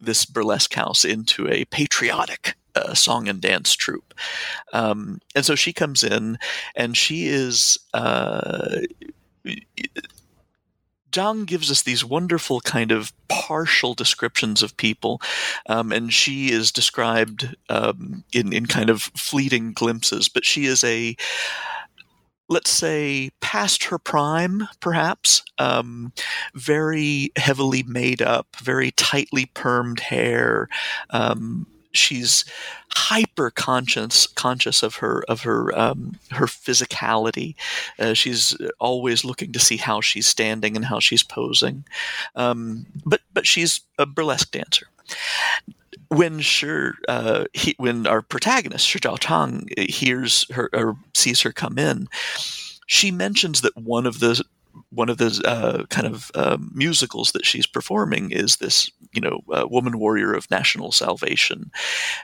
this 0.00 0.26
burlesque 0.26 0.74
house 0.74 1.04
into 1.04 1.48
a 1.48 1.64
patriotic 1.66 2.56
uh, 2.74 2.94
song 2.94 3.28
and 3.28 3.40
dance 3.40 3.74
troupe. 3.74 4.14
Um, 4.72 5.20
and 5.34 5.44
so 5.44 5.54
she 5.54 5.72
comes 5.72 6.04
in 6.04 6.38
and 6.74 6.96
she 6.96 7.26
is 7.26 7.78
uh, 7.94 8.80
Zhang 11.12 11.46
gives 11.46 11.70
us 11.70 11.82
these 11.82 12.04
wonderful 12.04 12.60
kind 12.60 12.90
of 12.90 13.12
partial 13.28 13.94
descriptions 13.94 14.62
of 14.62 14.76
people, 14.76 15.20
um, 15.68 15.92
and 15.92 16.12
she 16.12 16.50
is 16.50 16.72
described 16.72 17.54
um, 17.68 18.24
in 18.32 18.52
in 18.52 18.66
kind 18.66 18.90
of 18.90 19.02
fleeting 19.02 19.72
glimpses. 19.72 20.28
But 20.28 20.44
she 20.44 20.64
is 20.66 20.82
a 20.82 21.16
let's 22.48 22.70
say 22.70 23.30
past 23.40 23.84
her 23.84 23.98
prime, 23.98 24.68
perhaps. 24.80 25.42
Um, 25.58 26.12
very 26.54 27.32
heavily 27.36 27.82
made 27.82 28.20
up, 28.20 28.56
very 28.62 28.90
tightly 28.90 29.46
permed 29.54 30.00
hair. 30.00 30.68
She's 31.92 32.44
hyper 32.90 33.50
conscious 33.50 34.26
conscious 34.26 34.82
of 34.82 34.96
her 34.96 35.24
of 35.28 35.42
her 35.42 35.76
um, 35.78 36.18
her 36.30 36.46
physicality. 36.46 37.54
Uh, 37.98 38.14
she's 38.14 38.56
always 38.78 39.24
looking 39.24 39.52
to 39.52 39.58
see 39.58 39.76
how 39.76 40.00
she's 40.00 40.26
standing 40.26 40.76
and 40.76 40.84
how 40.84 41.00
she's 41.00 41.22
posing. 41.22 41.84
Um, 42.34 42.86
but 43.04 43.20
but 43.32 43.46
she's 43.46 43.80
a 43.98 44.06
burlesque 44.06 44.50
dancer. 44.50 44.86
When 46.08 46.40
Shi, 46.40 46.90
uh, 47.08 47.44
he, 47.54 47.74
when 47.78 48.06
our 48.06 48.20
protagonist 48.20 48.86
Shi 48.86 48.98
Chang 49.20 49.68
hears 49.76 50.46
her 50.50 50.68
or 50.72 50.96
sees 51.14 51.40
her 51.40 51.52
come 51.52 51.78
in, 51.78 52.08
she 52.86 53.10
mentions 53.10 53.62
that 53.62 53.76
one 53.76 54.06
of 54.06 54.20
the 54.20 54.44
one 54.90 55.08
of 55.08 55.18
the 55.18 55.40
uh, 55.44 55.84
kind 55.86 56.06
of 56.06 56.30
uh, 56.34 56.58
musicals 56.72 57.32
that 57.32 57.46
she's 57.46 57.66
performing 57.66 58.30
is 58.30 58.56
this, 58.56 58.90
you 59.12 59.20
know, 59.20 59.40
uh, 59.52 59.66
woman 59.68 59.98
warrior 59.98 60.32
of 60.32 60.50
national 60.50 60.92
salvation, 60.92 61.70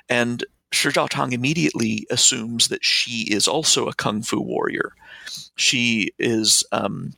and 0.08 0.44
Shi 0.70 0.90
Tang 0.90 1.32
immediately 1.32 2.06
assumes 2.10 2.68
that 2.68 2.84
she 2.84 3.32
is 3.32 3.48
also 3.48 3.88
a 3.88 3.94
kung 3.94 4.22
fu 4.22 4.40
warrior. 4.40 4.92
She 5.56 6.12
is. 6.18 6.64
Um, 6.72 7.14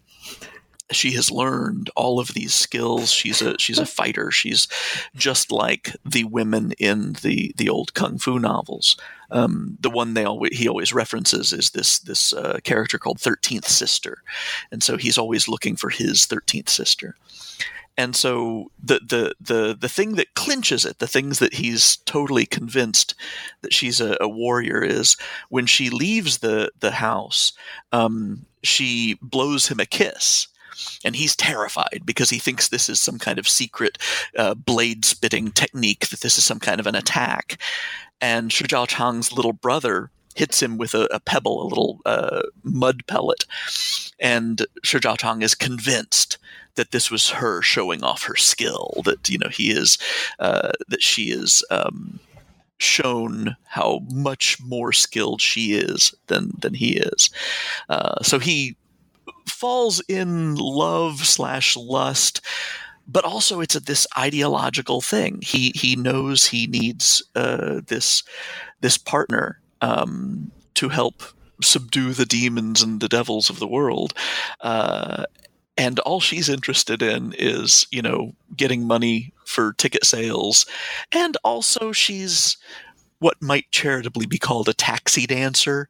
she 0.92 1.12
has 1.12 1.30
learned 1.30 1.90
all 1.96 2.18
of 2.18 2.28
these 2.28 2.54
skills. 2.54 3.10
She's 3.10 3.42
a 3.42 3.58
she's 3.58 3.78
a 3.78 3.86
fighter. 3.86 4.30
She's 4.30 4.68
just 5.14 5.52
like 5.52 5.96
the 6.04 6.24
women 6.24 6.72
in 6.78 7.14
the 7.22 7.52
the 7.56 7.68
old 7.68 7.94
kung 7.94 8.18
fu 8.18 8.38
novels. 8.38 8.96
Um, 9.30 9.76
the 9.80 9.90
one 9.90 10.14
they 10.14 10.24
always 10.24 10.56
he 10.56 10.68
always 10.68 10.92
references 10.92 11.52
is 11.52 11.70
this 11.70 11.98
this 12.00 12.32
uh, 12.32 12.58
character 12.64 12.98
called 12.98 13.20
Thirteenth 13.20 13.68
Sister, 13.68 14.22
and 14.70 14.82
so 14.82 14.96
he's 14.96 15.18
always 15.18 15.48
looking 15.48 15.76
for 15.76 15.90
his 15.90 16.26
thirteenth 16.26 16.68
sister. 16.68 17.16
And 17.96 18.16
so 18.16 18.70
the 18.82 19.00
the 19.06 19.34
the 19.40 19.76
the 19.78 19.88
thing 19.88 20.14
that 20.14 20.34
clinches 20.34 20.84
it, 20.84 20.98
the 20.98 21.06
things 21.06 21.38
that 21.38 21.54
he's 21.54 21.96
totally 21.98 22.46
convinced 22.46 23.14
that 23.60 23.74
she's 23.74 24.00
a, 24.00 24.16
a 24.20 24.28
warrior 24.28 24.82
is 24.82 25.16
when 25.50 25.66
she 25.66 25.90
leaves 25.90 26.38
the 26.38 26.72
the 26.80 26.92
house, 26.92 27.52
um, 27.92 28.46
she 28.62 29.18
blows 29.20 29.68
him 29.68 29.80
a 29.80 29.86
kiss 29.86 30.48
and 31.04 31.16
he's 31.16 31.36
terrified 31.36 32.02
because 32.04 32.30
he 32.30 32.38
thinks 32.38 32.68
this 32.68 32.88
is 32.88 33.00
some 33.00 33.18
kind 33.18 33.38
of 33.38 33.48
secret 33.48 33.98
uh, 34.36 34.54
blade 34.54 35.04
spitting 35.04 35.50
technique, 35.50 36.08
that 36.08 36.20
this 36.20 36.38
is 36.38 36.44
some 36.44 36.60
kind 36.60 36.80
of 36.80 36.86
an 36.86 36.94
attack. 36.94 37.60
And 38.20 38.52
Shi 38.52 38.64
Chang's 38.66 39.32
little 39.32 39.52
brother 39.52 40.10
hits 40.34 40.62
him 40.62 40.78
with 40.78 40.94
a, 40.94 41.08
a 41.12 41.20
pebble, 41.20 41.62
a 41.62 41.68
little 41.68 42.00
uh, 42.06 42.42
mud 42.62 43.06
pellet, 43.06 43.44
and 44.18 44.64
Shi 44.82 44.98
Chang 45.00 45.42
is 45.42 45.54
convinced 45.54 46.38
that 46.76 46.92
this 46.92 47.10
was 47.10 47.30
her 47.30 47.62
showing 47.62 48.02
off 48.04 48.24
her 48.24 48.36
skill. 48.36 49.02
That 49.04 49.28
you 49.28 49.38
know 49.38 49.48
he 49.48 49.70
is 49.70 49.98
uh, 50.38 50.72
that 50.88 51.02
she 51.02 51.30
is. 51.30 51.64
Um, 51.70 52.20
shown 52.82 53.54
how 53.64 54.00
much 54.10 54.58
more 54.62 54.90
skilled 54.90 55.42
she 55.42 55.74
is 55.74 56.14
than 56.28 56.50
than 56.58 56.72
he 56.72 56.96
is. 56.96 57.28
Uh, 57.90 58.22
so 58.22 58.38
he 58.38 58.74
falls 59.46 60.00
in 60.08 60.54
love 60.56 61.26
slash 61.26 61.76
lust 61.76 62.40
but 63.10 63.24
also 63.24 63.60
it's 63.60 63.74
a, 63.74 63.80
this 63.80 64.06
ideological 64.16 65.00
thing. 65.00 65.40
He 65.42 65.72
he 65.74 65.96
knows 65.96 66.46
he 66.46 66.66
needs 66.66 67.22
uh, 67.34 67.80
this 67.86 68.22
this 68.80 68.96
partner 68.96 69.60
um, 69.80 70.50
to 70.74 70.88
help 70.88 71.22
subdue 71.62 72.12
the 72.12 72.24
demons 72.24 72.82
and 72.82 73.00
the 73.00 73.08
devils 73.08 73.50
of 73.50 73.58
the 73.58 73.66
world. 73.66 74.14
Uh, 74.60 75.24
and 75.76 75.98
all 76.00 76.20
she's 76.20 76.48
interested 76.48 77.02
in 77.02 77.34
is, 77.38 77.86
you 77.90 78.02
know, 78.02 78.32
getting 78.56 78.86
money 78.86 79.32
for 79.44 79.72
ticket 79.74 80.04
sales, 80.04 80.66
and 81.12 81.36
also 81.42 81.92
she's 81.92 82.56
what 83.18 83.40
might 83.42 83.70
charitably 83.70 84.24
be 84.24 84.38
called 84.38 84.68
a 84.68 84.72
taxi 84.72 85.26
dancer. 85.26 85.88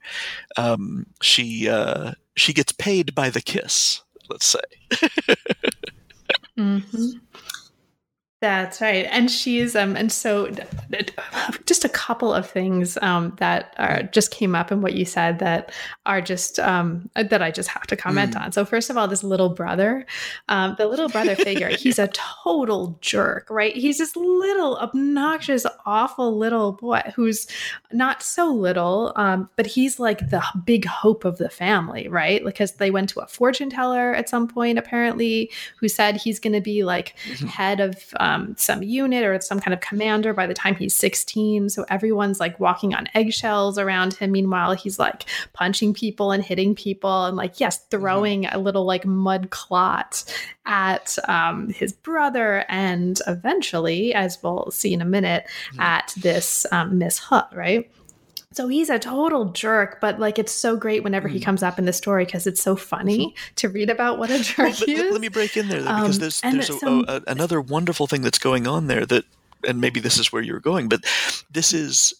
Um, 0.56 1.06
she 1.22 1.68
uh, 1.68 2.12
she 2.40 2.52
gets 2.52 2.72
paid 2.72 3.14
by 3.14 3.30
the 3.30 3.42
kiss, 3.42 4.02
let's 4.28 4.46
say. 4.46 4.60
mm-hmm. 6.58 7.18
That's 8.40 8.80
right. 8.80 9.06
And 9.10 9.30
she's 9.30 9.76
um 9.76 9.96
and 9.96 10.10
so 10.10 10.50
just 11.66 11.84
a 11.84 11.90
couple 11.90 12.32
of 12.32 12.48
things 12.48 12.96
um 13.02 13.34
that 13.36 13.74
are 13.76 14.02
just 14.04 14.30
came 14.30 14.54
up 14.54 14.72
in 14.72 14.80
what 14.80 14.94
you 14.94 15.04
said 15.04 15.40
that 15.40 15.72
are 16.06 16.22
just 16.22 16.58
um 16.58 17.10
that 17.14 17.42
I 17.42 17.50
just 17.50 17.68
have 17.68 17.86
to 17.88 17.96
comment 17.96 18.34
mm. 18.34 18.42
on. 18.42 18.52
So 18.52 18.64
first 18.64 18.88
of 18.88 18.96
all, 18.96 19.06
this 19.06 19.22
little 19.22 19.50
brother, 19.50 20.06
um 20.48 20.74
the 20.78 20.86
little 20.86 21.10
brother 21.10 21.36
figure, 21.36 21.68
he's 21.78 21.98
a 21.98 22.08
total 22.08 22.96
jerk, 23.02 23.46
right? 23.50 23.76
He's 23.76 23.98
this 23.98 24.16
little 24.16 24.78
obnoxious 24.78 25.66
awful 25.84 26.38
little 26.38 26.72
boy 26.72 27.02
who's 27.14 27.46
not 27.92 28.22
so 28.22 28.50
little 28.50 29.12
um 29.16 29.50
but 29.56 29.66
he's 29.66 30.00
like 30.00 30.30
the 30.30 30.42
big 30.64 30.86
hope 30.86 31.26
of 31.26 31.36
the 31.36 31.50
family, 31.50 32.08
right? 32.08 32.42
Because 32.42 32.72
they 32.76 32.90
went 32.90 33.10
to 33.10 33.20
a 33.20 33.26
fortune 33.26 33.68
teller 33.68 34.14
at 34.14 34.30
some 34.30 34.48
point 34.48 34.78
apparently 34.78 35.50
who 35.78 35.88
said 35.88 36.16
he's 36.16 36.40
going 36.40 36.54
to 36.54 36.60
be 36.62 36.84
like 36.84 37.16
mm-hmm. 37.26 37.46
head 37.46 37.80
of 37.80 37.96
um, 38.18 38.29
um, 38.30 38.54
some 38.56 38.82
unit 38.82 39.24
or 39.24 39.40
some 39.40 39.60
kind 39.60 39.74
of 39.74 39.80
commander 39.80 40.32
by 40.32 40.46
the 40.46 40.54
time 40.54 40.74
he's 40.74 40.94
16. 40.94 41.68
So 41.70 41.84
everyone's 41.88 42.40
like 42.40 42.60
walking 42.60 42.94
on 42.94 43.08
eggshells 43.14 43.78
around 43.78 44.14
him. 44.14 44.32
Meanwhile, 44.32 44.74
he's 44.74 44.98
like 44.98 45.24
punching 45.52 45.94
people 45.94 46.32
and 46.32 46.42
hitting 46.42 46.74
people 46.74 47.24
and 47.24 47.36
like, 47.36 47.60
yes, 47.60 47.78
mm-hmm. 47.78 47.88
throwing 47.90 48.42
mm-hmm. 48.42 48.56
a 48.56 48.58
little 48.58 48.84
like 48.84 49.04
mud 49.04 49.50
clot 49.50 50.24
at 50.66 51.16
um, 51.28 51.68
his 51.70 51.92
brother 51.92 52.64
and 52.68 53.20
eventually, 53.26 54.14
as 54.14 54.38
we'll 54.42 54.70
see 54.70 54.92
in 54.92 55.02
a 55.02 55.06
minute, 55.06 55.44
mm-hmm. 55.72 55.80
at 55.80 56.14
this 56.16 56.66
um, 56.72 56.98
Miss 56.98 57.18
He, 57.28 57.40
right? 57.52 57.90
So 58.52 58.66
he's 58.66 58.90
a 58.90 58.98
total 58.98 59.52
jerk, 59.52 60.00
but 60.00 60.18
like 60.18 60.36
it's 60.36 60.50
so 60.50 60.76
great 60.76 61.04
whenever 61.04 61.28
mm. 61.28 61.32
he 61.32 61.40
comes 61.40 61.62
up 61.62 61.78
in 61.78 61.84
the 61.84 61.92
story 61.92 62.24
because 62.24 62.48
it's 62.48 62.60
so 62.60 62.74
funny 62.74 63.32
to 63.56 63.68
read 63.68 63.88
about 63.88 64.18
what 64.18 64.28
a 64.30 64.40
jerk 64.40 64.58
well, 64.58 64.72
he 64.72 64.94
is. 64.94 65.12
Let 65.12 65.20
me 65.20 65.28
break 65.28 65.56
in 65.56 65.68
there 65.68 65.82
though, 65.82 65.94
because 66.00 66.16
um, 66.16 66.20
there's, 66.20 66.40
there's 66.40 66.70
a, 66.70 66.72
so, 66.72 67.04
a, 67.06 67.22
another 67.28 67.60
wonderful 67.60 68.08
thing 68.08 68.22
that's 68.22 68.40
going 68.40 68.66
on 68.66 68.88
there 68.88 69.06
that, 69.06 69.24
and 69.68 69.80
maybe 69.80 70.00
this 70.00 70.18
is 70.18 70.32
where 70.32 70.42
you're 70.42 70.58
going, 70.58 70.88
but 70.88 71.04
this 71.48 71.72
is 71.72 72.12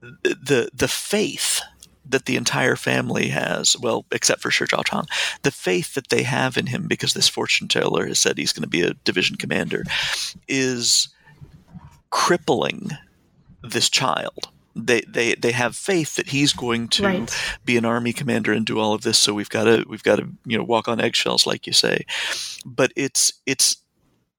the 0.00 0.70
the 0.72 0.88
faith 0.88 1.60
that 2.08 2.24
the 2.24 2.36
entire 2.36 2.74
family 2.74 3.28
has, 3.28 3.76
well, 3.78 4.06
except 4.12 4.40
for 4.40 4.50
Shi 4.50 4.64
Chang, 4.66 5.04
the 5.42 5.50
faith 5.50 5.92
that 5.92 6.08
they 6.08 6.22
have 6.22 6.56
in 6.56 6.66
him 6.68 6.86
because 6.88 7.12
this 7.12 7.28
fortune 7.28 7.68
teller 7.68 8.06
has 8.06 8.18
said 8.18 8.38
he's 8.38 8.54
going 8.54 8.62
to 8.62 8.68
be 8.68 8.80
a 8.80 8.94
division 9.04 9.36
commander, 9.36 9.84
is 10.48 11.08
crippling 12.08 12.92
this 13.62 13.90
child 13.90 14.48
they 14.74 15.02
they 15.02 15.34
they 15.34 15.52
have 15.52 15.74
faith 15.76 16.16
that 16.16 16.28
he's 16.28 16.52
going 16.52 16.88
to 16.88 17.02
right. 17.04 17.58
be 17.64 17.76
an 17.76 17.84
army 17.84 18.12
commander 18.12 18.52
and 18.52 18.64
do 18.64 18.78
all 18.78 18.94
of 18.94 19.02
this 19.02 19.18
so 19.18 19.34
we've 19.34 19.50
got 19.50 19.64
to 19.64 19.84
we've 19.88 20.02
got 20.02 20.16
to 20.16 20.28
you 20.46 20.56
know 20.56 20.64
walk 20.64 20.88
on 20.88 21.00
eggshells 21.00 21.46
like 21.46 21.66
you 21.66 21.72
say. 21.72 22.04
But 22.64 22.92
it's 22.96 23.32
it's 23.46 23.76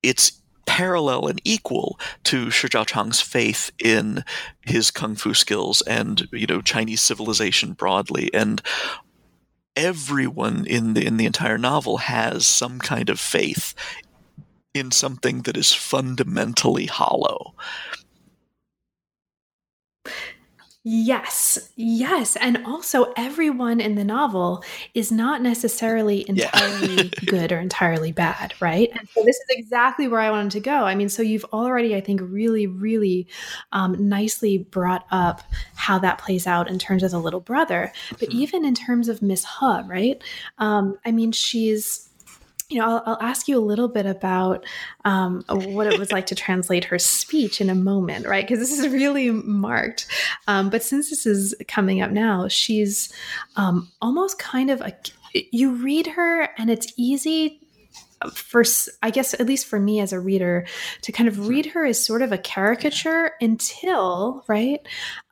it's 0.03 0.41
parallel 0.65 1.27
and 1.27 1.41
equal 1.43 1.99
to 2.23 2.49
Shi 2.49 2.69
Zhao 2.69 2.85
Chang's 2.85 3.19
faith 3.19 3.71
in 3.77 4.23
his 4.65 4.91
kung 4.91 5.15
fu 5.15 5.33
skills 5.33 5.81
and 5.81 6.27
you 6.31 6.47
know 6.47 6.61
Chinese 6.61 7.01
civilization 7.01 7.73
broadly. 7.73 8.33
And 8.33 8.61
everyone 9.75 10.65
in 10.65 10.93
the 10.93 11.05
in 11.05 11.17
the 11.17 11.25
entire 11.25 11.57
novel 11.57 11.97
has 11.97 12.47
some 12.47 12.79
kind 12.79 13.09
of 13.09 13.19
faith 13.19 13.73
in 14.73 14.91
something 14.91 15.41
that 15.41 15.57
is 15.57 15.73
fundamentally 15.73 16.85
hollow 16.85 17.53
Yes, 20.83 21.69
yes. 21.75 22.35
And 22.37 22.65
also, 22.65 23.13
everyone 23.15 23.79
in 23.79 23.93
the 23.93 24.03
novel 24.03 24.63
is 24.95 25.11
not 25.11 25.43
necessarily 25.43 26.25
entirely 26.29 26.95
yeah. 26.95 27.09
good 27.27 27.51
or 27.51 27.59
entirely 27.59 28.11
bad, 28.11 28.55
right? 28.59 28.89
And 28.91 29.07
so, 29.09 29.23
this 29.23 29.35
is 29.35 29.45
exactly 29.49 30.07
where 30.07 30.19
I 30.19 30.31
wanted 30.31 30.53
to 30.53 30.59
go. 30.59 30.85
I 30.85 30.95
mean, 30.95 31.09
so 31.09 31.21
you've 31.21 31.45
already, 31.53 31.95
I 31.95 32.01
think, 32.01 32.21
really, 32.23 32.65
really 32.65 33.27
um, 33.71 34.09
nicely 34.09 34.57
brought 34.57 35.05
up 35.11 35.43
how 35.75 35.99
that 35.99 36.17
plays 36.17 36.47
out 36.47 36.67
in 36.67 36.79
terms 36.79 37.03
of 37.03 37.11
the 37.11 37.19
little 37.19 37.41
brother, 37.41 37.93
but 38.09 38.29
mm-hmm. 38.29 38.39
even 38.39 38.65
in 38.65 38.73
terms 38.73 39.07
of 39.07 39.21
Miss 39.21 39.45
He, 39.45 39.81
right? 39.85 40.23
Um, 40.57 40.97
I 41.05 41.11
mean, 41.11 41.31
she's 41.31 42.09
you 42.71 42.79
know, 42.79 42.85
I'll, 42.87 43.03
I'll, 43.05 43.21
ask 43.21 43.47
you 43.47 43.57
a 43.57 43.59
little 43.59 43.89
bit 43.89 44.05
about 44.05 44.65
um, 45.03 45.43
what 45.49 45.87
it 45.87 45.99
was 45.99 46.11
like 46.11 46.25
to 46.27 46.35
translate 46.35 46.85
her 46.85 46.97
speech 46.97 47.59
in 47.59 47.69
a 47.69 47.75
moment, 47.75 48.25
right? 48.25 48.47
Because 48.47 48.59
this 48.59 48.77
is 48.77 48.87
really 48.87 49.29
marked. 49.29 50.07
Um, 50.47 50.69
but 50.69 50.81
since 50.81 51.09
this 51.09 51.25
is 51.25 51.53
coming 51.67 52.01
up 52.01 52.11
now, 52.11 52.47
she's 52.47 53.11
um, 53.57 53.89
almost 54.01 54.39
kind 54.39 54.71
of 54.71 54.81
a. 54.81 54.93
You 55.33 55.71
read 55.71 56.07
her, 56.07 56.49
and 56.57 56.69
it's 56.69 56.91
easy 56.97 57.61
for 58.29 58.63
I 59.01 59.09
guess 59.09 59.33
at 59.33 59.45
least 59.45 59.67
for 59.67 59.79
me 59.79 59.99
as 59.99 60.13
a 60.13 60.19
reader 60.19 60.65
to 61.01 61.11
kind 61.11 61.27
of 61.27 61.47
read 61.47 61.67
her 61.67 61.85
as 61.85 62.03
sort 62.03 62.21
of 62.21 62.31
a 62.31 62.37
caricature 62.37 63.31
until 63.41 64.43
right 64.47 64.79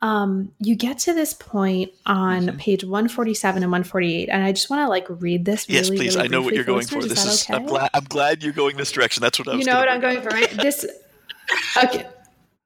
um, 0.02 0.52
you 0.58 0.74
get 0.74 0.98
to 1.00 1.14
this 1.14 1.32
point 1.32 1.92
on 2.06 2.46
mm-hmm. 2.46 2.56
page 2.58 2.84
147 2.84 3.62
and 3.62 3.70
148 3.70 4.28
and 4.28 4.42
I 4.42 4.52
just 4.52 4.70
want 4.70 4.84
to 4.84 4.88
like 4.88 5.06
read 5.08 5.44
this 5.44 5.68
yes 5.68 5.90
really, 5.90 6.04
please. 6.04 6.16
really 6.16 6.28
I 6.28 6.30
know 6.30 6.42
what 6.42 6.54
you're 6.54 6.64
going 6.64 6.86
for. 6.86 7.02
this 7.02 7.24
is 7.24 7.44
okay? 7.44 7.54
I'm 7.54 7.66
glad 7.66 7.90
I'm 7.94 8.04
glad 8.04 8.42
you're 8.42 8.52
going 8.52 8.76
this 8.76 8.92
direction. 8.92 9.20
That's 9.20 9.38
what 9.38 9.48
I 9.48 9.56
was 9.56 9.66
you 9.66 9.72
know 9.72 9.78
what 9.78 9.90
I'm 9.90 10.00
going 10.00 10.22
for 10.22 10.28
right? 10.28 10.50
This 10.50 10.86
okay 11.84 12.06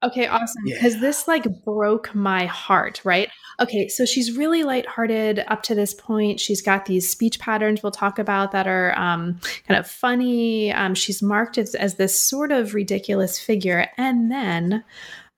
Okay, 0.04 0.26
awesome. 0.26 0.62
Because 0.64 0.94
yeah. 0.94 1.00
this 1.00 1.26
like 1.26 1.64
broke 1.64 2.14
my 2.14 2.44
heart, 2.44 3.00
right? 3.04 3.30
Okay, 3.60 3.88
so 3.88 4.04
she's 4.04 4.36
really 4.36 4.62
lighthearted 4.62 5.44
up 5.46 5.62
to 5.64 5.74
this 5.74 5.94
point. 5.94 6.40
She's 6.40 6.60
got 6.60 6.84
these 6.84 7.08
speech 7.08 7.38
patterns 7.38 7.82
we'll 7.82 7.92
talk 7.92 8.18
about 8.18 8.52
that 8.52 8.66
are 8.66 8.96
um, 8.98 9.40
kind 9.66 9.78
of 9.78 9.88
funny. 9.88 10.72
Um, 10.72 10.94
she's 10.94 11.22
marked 11.22 11.56
as, 11.56 11.74
as 11.74 11.94
this 11.94 12.20
sort 12.20 12.52
of 12.52 12.74
ridiculous 12.74 13.38
figure. 13.38 13.88
And 13.96 14.30
then 14.30 14.84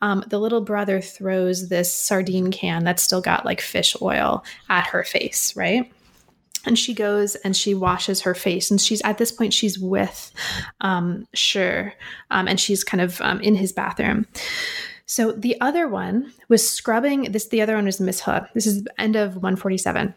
um, 0.01 0.25
the 0.27 0.39
little 0.39 0.63
brother 0.63 1.01
throws 1.01 1.69
this 1.69 1.93
sardine 1.93 2.51
can 2.51 2.85
that's 2.85 3.03
still 3.03 3.21
got 3.21 3.45
like 3.45 3.61
fish 3.61 3.97
oil 4.03 4.45
at 4.69 4.87
her 4.89 5.05
face, 5.05 5.55
right? 5.55 5.93
And 6.67 6.79
she 6.79 6.95
goes 6.95 7.37
and 7.37 7.57
she 7.57 7.75
washes 7.75 8.21
her 8.23 8.35
face 8.35 8.71
and 8.71 8.81
she's 8.81 9.01
at 9.03 9.19
this 9.19 9.33
point 9.33 9.55
she's 9.55 9.79
with 9.79 10.33
um 10.81 11.27
sure 11.33 11.95
um, 12.31 12.49
and 12.49 12.59
she's 12.59 12.85
kind 12.85 13.01
of 13.01 13.21
um, 13.21 13.41
in 13.41 13.55
his 13.55 13.73
bathroom 13.73 14.27
so 15.07 15.33
the 15.33 15.61
other 15.61 15.87
one 15.87 16.33
was 16.49 16.69
scrubbing 16.69 17.31
this 17.33 17.49
the 17.49 17.63
other 17.63 17.77
one 17.77 17.85
was 17.85 18.01
miss 18.01 18.21
He. 18.21 18.47
this 18.55 18.67
is 18.67 18.85
the 18.85 19.01
end 19.01 19.17
of 19.17 19.37
147 19.37 20.15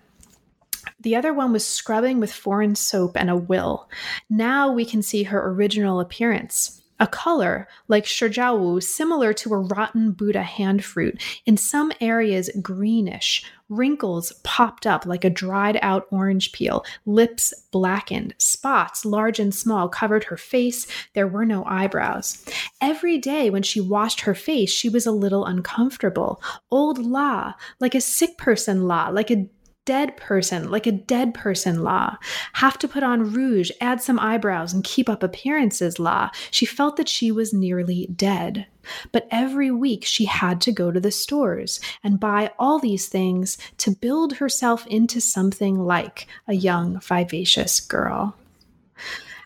the 1.02 1.16
other 1.16 1.34
one 1.34 1.54
was 1.54 1.66
scrubbing 1.66 2.20
with 2.20 2.32
foreign 2.32 2.76
soap 2.76 3.16
and 3.16 3.30
a 3.30 3.36
will. 3.36 3.90
Now 4.30 4.72
we 4.72 4.84
can 4.86 5.02
see 5.02 5.24
her 5.24 5.52
original 5.52 6.00
appearance 6.00 6.79
a 7.00 7.08
color 7.08 7.68
like 7.88 8.06
shijiawu, 8.06 8.82
similar 8.84 9.34
to 9.34 9.54
a 9.54 9.58
rotten 9.58 10.12
Buddha 10.12 10.44
hand 10.44 10.84
fruit, 10.84 11.22
in 11.46 11.58
some 11.58 11.92
areas 12.02 12.50
greenish. 12.62 13.44
Wrinkles 13.70 14.32
popped 14.44 14.88
up 14.88 15.06
like 15.06 15.24
a 15.24 15.30
dried 15.30 15.78
out 15.84 16.08
orange 16.10 16.52
peel, 16.52 16.84
lips 17.06 17.54
blackened, 17.72 18.34
spots 18.40 19.06
large 19.06 19.40
and 19.40 19.54
small 19.54 19.88
covered 19.88 20.24
her 20.26 20.38
face. 20.38 20.88
There 21.14 21.28
were 21.28 21.46
no 21.46 21.64
eyebrows. 21.66 22.44
Every 22.82 23.20
day 23.20 23.52
when 23.52 23.62
she 23.62 23.80
washed 23.80 24.22
her 24.22 24.34
face, 24.34 24.72
she 24.72 24.90
was 24.90 25.06
a 25.06 25.12
little 25.12 25.46
uncomfortable. 25.46 26.42
Old 26.72 26.98
La, 26.98 27.54
like 27.80 27.94
a 27.94 28.02
sick 28.02 28.38
person 28.38 28.88
La, 28.88 29.10
like 29.10 29.30
a 29.30 29.48
dead 29.90 30.16
person, 30.18 30.70
like 30.70 30.86
a 30.86 30.92
dead 30.92 31.34
person 31.34 31.82
La. 31.82 32.16
Have 32.54 32.78
to 32.78 32.88
put 32.88 33.02
on 33.02 33.34
rouge, 33.34 33.72
add 33.82 34.04
some 34.04 34.20
eyebrows, 34.20 34.72
and 34.72 34.84
keep 34.84 35.10
up 35.10 35.24
appearances 35.24 35.98
La. 35.98 36.30
She 36.52 36.68
felt 36.68 36.96
that 36.98 37.10
she 37.10 37.32
was 37.32 37.56
nearly 37.56 38.06
dead. 38.16 38.68
But 39.12 39.28
every 39.32 39.72
week 39.72 40.06
she 40.06 40.26
had 40.26 40.62
to 40.62 40.72
go 40.72 40.92
to 40.92 41.00
the 41.00 41.10
stores 41.10 41.80
and 42.04 42.20
buy 42.20 42.52
all 42.60 42.78
these 42.78 43.08
things 43.08 43.58
to 43.78 43.90
build 43.90 44.34
herself 44.34 44.86
into 44.86 45.20
something 45.20 45.80
like 45.80 46.28
a 46.48 46.54
young, 46.54 47.00
vivacious 47.00 47.80
girl. 47.80 48.36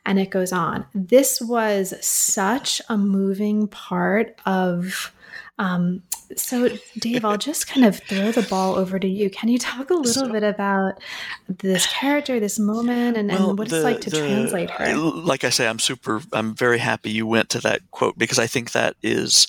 And 0.06 0.19
it 0.19 0.29
goes 0.29 0.51
on. 0.51 0.86
This 0.93 1.39
was 1.39 1.93
such 2.06 2.82
a 2.89 2.97
moving 2.97 3.69
part 3.69 4.38
of 4.45 5.13
um, 5.59 6.01
so, 6.35 6.69
Dave, 6.97 7.23
I'll 7.25 7.37
just 7.37 7.67
kind 7.67 7.85
of 7.85 7.99
throw 7.99 8.31
the 8.31 8.41
ball 8.43 8.75
over 8.75 8.97
to 8.97 9.07
you. 9.07 9.29
Can 9.29 9.49
you 9.49 9.59
talk 9.59 9.89
a 9.89 9.93
little 9.93 10.25
so, 10.25 10.31
bit 10.31 10.43
about 10.43 10.99
this 11.47 11.85
character, 11.85 12.39
this 12.39 12.57
moment, 12.57 13.17
and, 13.17 13.29
well, 13.29 13.49
and 13.49 13.59
what 13.59 13.69
the, 13.69 13.75
it's 13.77 13.83
like 13.83 14.01
to 14.01 14.09
the, 14.09 14.17
translate 14.17 14.71
her? 14.71 14.95
Like 14.95 15.43
I 15.43 15.49
say, 15.49 15.67
I'm 15.67 15.79
super, 15.79 16.21
I'm 16.31 16.55
very 16.55 16.79
happy 16.79 17.11
you 17.11 17.27
went 17.27 17.49
to 17.51 17.59
that 17.61 17.81
quote 17.91 18.17
because 18.17 18.39
I 18.39 18.47
think 18.47 18.71
that 18.71 18.95
is 19.03 19.47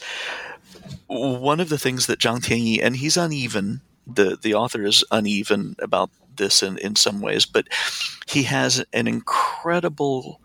one 1.06 1.60
of 1.60 1.68
the 1.70 1.78
things 1.78 2.06
that 2.06 2.18
Zhang 2.18 2.40
Tianyi, 2.40 2.80
and 2.82 2.96
he's 2.96 3.16
uneven, 3.16 3.80
the, 4.06 4.36
the 4.40 4.54
author 4.54 4.84
is 4.84 5.04
uneven 5.10 5.76
about 5.78 6.10
this 6.36 6.62
in, 6.62 6.76
in 6.78 6.96
some 6.96 7.20
ways, 7.20 7.46
but 7.46 7.66
he 8.26 8.42
has 8.42 8.84
an 8.92 9.06
incredible 9.06 10.40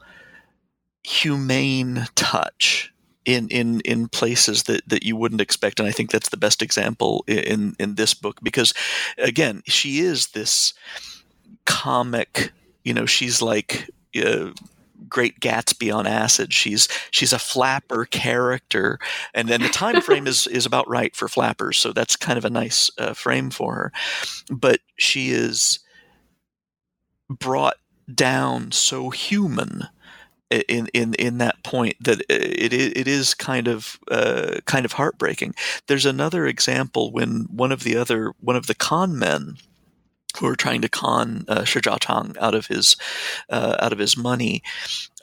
humane 1.03 2.07
touch 2.15 2.93
in 3.29 3.47
in 3.49 3.79
in 3.81 4.07
places 4.07 4.63
that 4.63 4.87
that 4.87 5.03
you 5.03 5.15
wouldn't 5.15 5.41
expect. 5.41 5.79
And 5.79 5.87
i 5.87 5.91
think 5.91 6.11
that's 6.11 6.29
the 6.29 6.37
best 6.37 6.61
example 6.61 7.23
in 7.27 7.75
in 7.79 7.95
this 7.95 8.13
book 8.13 8.39
because 8.41 8.73
again 9.17 9.61
she 9.65 9.99
is 9.99 10.27
this 10.27 10.73
comic 11.65 12.51
you 12.83 12.93
know 12.93 13.05
she's 13.05 13.41
like 13.41 13.89
uh, 14.15 14.49
great 15.07 15.39
gatsby 15.39 15.93
on 15.93 16.07
acid. 16.07 16.53
She's 16.53 16.87
she's 17.11 17.33
a 17.33 17.39
flapper 17.39 18.05
character. 18.05 18.99
And 19.33 19.47
then 19.47 19.61
the 19.61 19.69
time 19.69 20.01
frame 20.01 20.27
is 20.27 20.47
is 20.47 20.65
about 20.65 20.89
right 20.89 21.15
for 21.15 21.27
flappers. 21.27 21.77
So 21.77 21.93
that's 21.93 22.15
kind 22.15 22.37
of 22.37 22.45
a 22.45 22.49
nice 22.49 22.89
uh, 22.97 23.13
frame 23.13 23.49
for 23.49 23.75
her. 23.75 23.91
But 24.51 24.81
she 24.97 25.29
is 25.29 25.79
brought 27.29 27.77
down 28.13 28.71
so 28.71 29.09
human 29.11 29.87
in 30.49 30.87
in 30.93 31.13
in 31.15 31.37
that 31.37 31.63
point 31.63 31.95
that 32.03 32.21
it 32.29 32.73
it 32.73 33.07
is 33.07 33.33
kind 33.33 33.67
of 33.67 33.99
uh, 34.09 34.57
kind 34.65 34.85
of 34.85 34.93
heartbreaking. 34.93 35.53
There's 35.87 36.05
another 36.05 36.45
example 36.47 37.11
when 37.11 37.47
one 37.51 37.71
of 37.71 37.83
the 37.83 37.95
other 37.97 38.33
one 38.39 38.55
of 38.55 38.67
the 38.67 38.75
con 38.75 39.17
men 39.17 39.57
who 40.37 40.47
are 40.47 40.55
trying 40.55 40.81
to 40.81 40.89
con 40.89 41.43
uh, 41.47 41.63
Shi 41.63 41.81
Chang 41.81 42.35
out 42.39 42.55
of 42.55 42.67
his 42.67 42.95
uh, 43.49 43.77
out 43.79 43.93
of 43.93 43.99
his 43.99 44.15
money. 44.15 44.63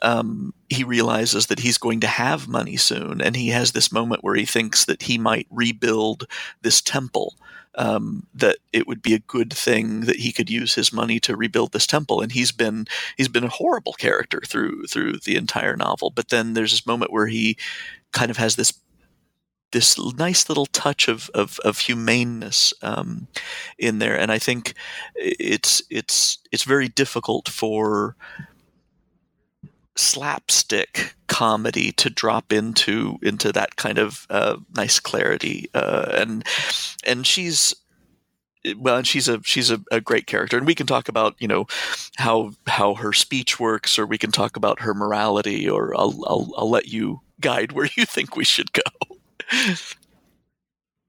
Um, 0.01 0.53
he 0.69 0.83
realizes 0.83 1.47
that 1.47 1.59
he's 1.59 1.77
going 1.77 2.01
to 2.01 2.07
have 2.07 2.47
money 2.47 2.77
soon, 2.77 3.21
and 3.21 3.35
he 3.35 3.49
has 3.49 3.71
this 3.71 3.91
moment 3.91 4.23
where 4.23 4.35
he 4.35 4.45
thinks 4.45 4.85
that 4.85 5.03
he 5.03 5.17
might 5.17 5.47
rebuild 5.49 6.27
this 6.61 6.81
temple. 6.81 7.35
Um, 7.79 8.25
that 8.33 8.57
it 8.73 8.87
would 8.87 9.03
be 9.03 9.13
a 9.13 9.19
good 9.19 9.53
thing 9.53 10.01
that 10.01 10.15
he 10.15 10.31
could 10.31 10.49
use 10.49 10.73
his 10.73 10.91
money 10.91 11.19
to 11.19 11.37
rebuild 11.37 11.73
this 11.73 11.85
temple, 11.85 12.21
and 12.21 12.31
he's 12.31 12.51
been 12.51 12.87
he's 13.17 13.27
been 13.27 13.43
a 13.43 13.49
horrible 13.49 13.93
character 13.93 14.41
through 14.45 14.87
through 14.87 15.19
the 15.23 15.35
entire 15.35 15.75
novel. 15.75 16.09
But 16.09 16.29
then 16.29 16.53
there's 16.53 16.71
this 16.71 16.87
moment 16.87 17.11
where 17.11 17.27
he 17.27 17.55
kind 18.13 18.31
of 18.31 18.37
has 18.37 18.55
this 18.55 18.73
this 19.71 19.97
nice 20.17 20.49
little 20.49 20.65
touch 20.67 21.07
of 21.07 21.29
of, 21.33 21.59
of 21.59 21.79
humaneness 21.79 22.73
um, 22.81 23.27
in 23.77 23.99
there, 23.99 24.17
and 24.17 24.31
I 24.31 24.39
think 24.39 24.73
it's 25.15 25.81
it's 25.89 26.39
it's 26.51 26.63
very 26.63 26.87
difficult 26.87 27.49
for 27.49 28.15
slapstick 29.97 31.15
comedy 31.27 31.91
to 31.93 32.09
drop 32.09 32.53
into 32.53 33.17
into 33.21 33.51
that 33.51 33.75
kind 33.75 33.97
of 33.97 34.25
uh, 34.29 34.57
nice 34.75 34.99
clarity, 34.99 35.69
uh, 35.73 36.11
and 36.13 36.45
and 37.05 37.25
she's 37.25 37.75
well, 38.77 38.97
and 38.97 39.07
she's 39.07 39.27
a 39.27 39.41
she's 39.43 39.71
a, 39.71 39.81
a, 39.91 40.01
great 40.01 40.27
character, 40.27 40.57
and 40.57 40.65
we 40.65 40.75
can 40.75 40.87
talk 40.87 41.09
about 41.09 41.35
you 41.39 41.47
know 41.47 41.67
how 42.17 42.51
how 42.67 42.95
her 42.95 43.13
speech 43.13 43.59
works, 43.59 43.97
or 43.97 44.05
we 44.05 44.17
can 44.17 44.31
talk 44.31 44.55
about 44.55 44.81
her 44.81 44.93
morality, 44.93 45.69
or 45.69 45.95
I'll 45.95 46.23
I'll, 46.27 46.53
I'll 46.57 46.69
let 46.69 46.87
you 46.87 47.21
guide 47.39 47.71
where 47.71 47.89
you 47.95 48.05
think 48.05 48.35
we 48.35 48.45
should 48.45 48.71
go. 48.73 48.81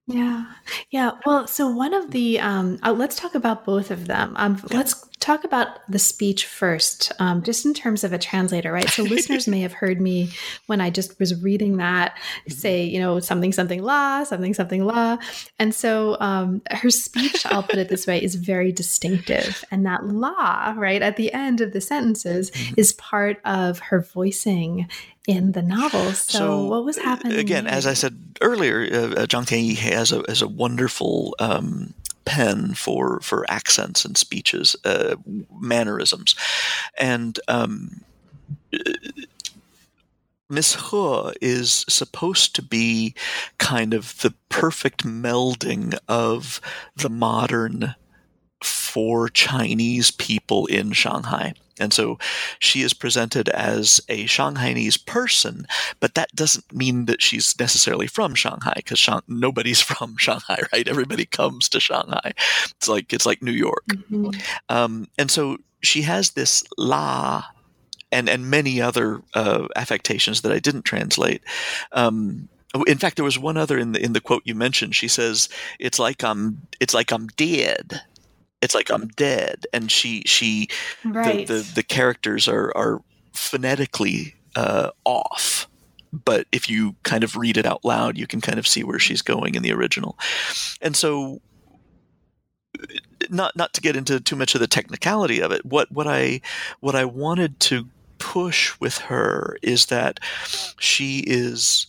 Yeah. 0.08 0.46
Yeah. 0.90 1.12
Well, 1.26 1.46
so 1.46 1.68
one 1.68 1.92
of 1.92 2.12
the, 2.12 2.40
um, 2.40 2.78
uh, 2.82 2.92
let's 2.92 3.14
talk 3.14 3.34
about 3.34 3.66
both 3.66 3.90
of 3.90 4.06
them. 4.06 4.32
Um, 4.36 4.58
yeah. 4.70 4.78
Let's 4.78 5.06
talk 5.20 5.44
about 5.44 5.68
the 5.90 5.98
speech 5.98 6.46
first, 6.46 7.12
um, 7.18 7.42
just 7.42 7.66
in 7.66 7.74
terms 7.74 8.04
of 8.04 8.14
a 8.14 8.18
translator, 8.18 8.72
right? 8.72 8.88
So 8.88 9.02
listeners 9.02 9.46
may 9.46 9.60
have 9.60 9.74
heard 9.74 10.00
me 10.00 10.30
when 10.66 10.80
I 10.80 10.88
just 10.88 11.18
was 11.20 11.42
reading 11.42 11.76
that 11.76 12.16
mm-hmm. 12.16 12.52
say, 12.52 12.84
you 12.84 12.98
know, 12.98 13.20
something, 13.20 13.52
something 13.52 13.82
la, 13.82 14.24
something, 14.24 14.54
something 14.54 14.82
la. 14.82 15.18
And 15.58 15.74
so 15.74 16.16
um, 16.20 16.62
her 16.70 16.88
speech, 16.88 17.44
I'll 17.44 17.62
put 17.62 17.76
it 17.76 17.90
this 17.90 18.06
way, 18.06 18.22
is 18.22 18.34
very 18.36 18.72
distinctive. 18.72 19.62
And 19.70 19.84
that 19.84 20.06
la, 20.06 20.72
right, 20.74 21.02
at 21.02 21.16
the 21.16 21.34
end 21.34 21.60
of 21.60 21.74
the 21.74 21.82
sentences 21.82 22.50
mm-hmm. 22.50 22.74
is 22.78 22.94
part 22.94 23.40
of 23.44 23.78
her 23.80 24.00
voicing 24.00 24.88
in 25.28 25.52
the 25.52 25.62
novels. 25.62 26.20
So, 26.20 26.38
so 26.38 26.64
what 26.64 26.84
was 26.84 26.96
happening? 26.96 27.38
Again, 27.38 27.68
as 27.68 27.86
I 27.86 27.92
said 27.92 28.18
earlier, 28.40 28.88
uh, 28.90 29.22
uh 29.22 29.26
Zhang 29.26 29.46
Tianyi 29.46 29.76
has 29.76 30.10
a, 30.10 30.24
has 30.26 30.42
a 30.42 30.48
wonderful 30.48 31.36
um, 31.38 31.94
pen 32.24 32.74
for 32.74 33.20
for 33.20 33.44
accents 33.48 34.04
and 34.04 34.16
speeches, 34.16 34.74
uh, 34.84 35.14
mannerisms, 35.60 36.34
and. 36.98 37.38
Um, 37.46 38.00
Miss 40.50 40.90
He 40.90 41.32
is 41.42 41.84
supposed 41.90 42.54
to 42.54 42.62
be 42.62 43.14
kind 43.58 43.92
of 43.92 44.18
the 44.20 44.32
perfect 44.48 45.04
melding 45.04 45.98
of 46.08 46.62
the 46.96 47.10
modern 47.10 47.94
for 48.62 49.28
Chinese 49.28 50.10
people 50.10 50.64
in 50.64 50.92
Shanghai. 50.92 51.52
And 51.80 51.92
so 51.92 52.18
she 52.58 52.82
is 52.82 52.92
presented 52.92 53.48
as 53.50 54.00
a 54.08 54.24
Shanghainese 54.24 55.04
person, 55.06 55.66
but 56.00 56.14
that 56.14 56.34
doesn't 56.34 56.72
mean 56.72 57.06
that 57.06 57.22
she's 57.22 57.58
necessarily 57.58 58.06
from 58.06 58.34
Shanghai 58.34 58.74
because 58.76 58.98
Shang- 58.98 59.22
nobody's 59.28 59.80
from 59.88 60.16
Shanghai, 60.16 60.60
right? 60.72 60.88
Everybody 60.88 61.24
comes 61.24 61.68
to 61.70 61.80
Shanghai. 61.80 62.32
It's 62.76 62.88
like 62.88 63.12
it's 63.12 63.26
like 63.26 63.42
New 63.42 63.52
York, 63.52 63.86
mm-hmm. 63.88 64.30
um, 64.68 65.08
and 65.18 65.30
so 65.30 65.58
she 65.82 66.02
has 66.02 66.30
this 66.30 66.64
la. 66.76 67.44
And, 68.10 68.30
and 68.30 68.50
many 68.50 68.80
other 68.80 69.20
uh, 69.34 69.68
affectations 69.76 70.40
that 70.40 70.50
I 70.50 70.60
didn't 70.60 70.86
translate. 70.86 71.42
Um, 71.92 72.48
in 72.86 72.96
fact, 72.98 73.16
there 73.16 73.24
was 73.24 73.38
one 73.38 73.58
other 73.58 73.78
in 73.78 73.92
the 73.92 74.02
in 74.02 74.12
the 74.12 74.20
quote 74.20 74.42
you 74.46 74.54
mentioned. 74.54 74.94
She 74.94 75.08
says, 75.08 75.48
"It's 75.78 75.98
like 75.98 76.22
I'm 76.22 76.62
it's 76.80 76.94
like 76.94 77.12
I'm 77.12 77.26
dead," 77.28 78.00
it's 78.60 78.74
like 78.74 78.90
I'm 78.90 79.08
dead, 79.08 79.66
and 79.72 79.90
she 79.90 80.22
she 80.26 80.68
right. 81.04 81.46
the, 81.46 81.54
the, 81.54 81.72
the 81.76 81.82
characters 81.82 82.48
are 82.48 82.76
are 82.76 83.00
phonetically 83.32 84.34
uh, 84.56 84.90
off. 85.04 85.68
But 86.12 86.46
if 86.52 86.70
you 86.70 86.96
kind 87.02 87.22
of 87.22 87.36
read 87.36 87.58
it 87.58 87.66
out 87.66 87.84
loud, 87.84 88.16
you 88.16 88.26
can 88.26 88.40
kind 88.40 88.58
of 88.58 88.66
see 88.66 88.82
where 88.82 88.98
she's 88.98 89.20
going 89.20 89.54
in 89.54 89.62
the 89.62 89.72
original. 89.72 90.18
And 90.80 90.96
so 90.96 91.40
not 93.30 93.56
not 93.56 93.74
to 93.74 93.80
get 93.80 93.96
into 93.96 94.20
too 94.20 94.36
much 94.36 94.54
of 94.54 94.60
the 94.60 94.66
technicality 94.66 95.40
of 95.40 95.52
it, 95.52 95.64
what 95.64 95.90
what 95.92 96.06
I 96.06 96.40
what 96.80 96.94
I 96.94 97.04
wanted 97.04 97.60
to 97.60 97.88
push 98.18 98.78
with 98.80 98.98
her 98.98 99.56
is 99.62 99.86
that 99.86 100.18
she 100.78 101.20
is 101.20 101.86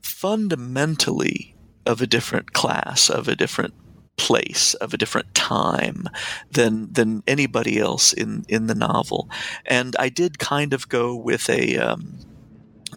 fundamentally 0.00 1.54
of 1.86 2.00
a 2.00 2.06
different 2.06 2.52
class, 2.52 3.10
of 3.10 3.26
a 3.26 3.34
different 3.34 3.74
place 4.16 4.74
of 4.74 4.92
a 4.92 4.98
different 4.98 5.34
time 5.34 6.08
than 6.50 6.92
than 6.92 7.22
anybody 7.26 7.78
else 7.78 8.12
in 8.12 8.44
in 8.48 8.66
the 8.66 8.74
novel. 8.74 9.28
And 9.66 9.96
i 9.98 10.08
did 10.08 10.38
kind 10.38 10.72
of 10.72 10.88
go 10.88 11.14
with 11.16 11.48
a 11.48 11.78
um, 11.78 12.18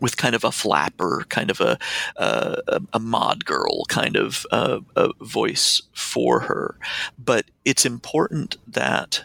with 0.02 0.18
kind 0.18 0.36
of 0.36 0.44
a 0.44 0.52
flapper, 0.52 1.26
kind 1.30 1.50
of 1.50 1.62
a 1.62 1.78
uh, 2.18 2.62
a 2.94 3.00
mod 3.00 3.46
girl 3.46 3.86
kind 3.86 4.16
of 4.16 4.46
uh, 4.52 4.80
voice 5.22 5.82
for 5.94 6.42
her, 6.42 6.78
but 7.18 7.46
it's 7.64 7.86
important 7.86 8.58
that 8.68 9.24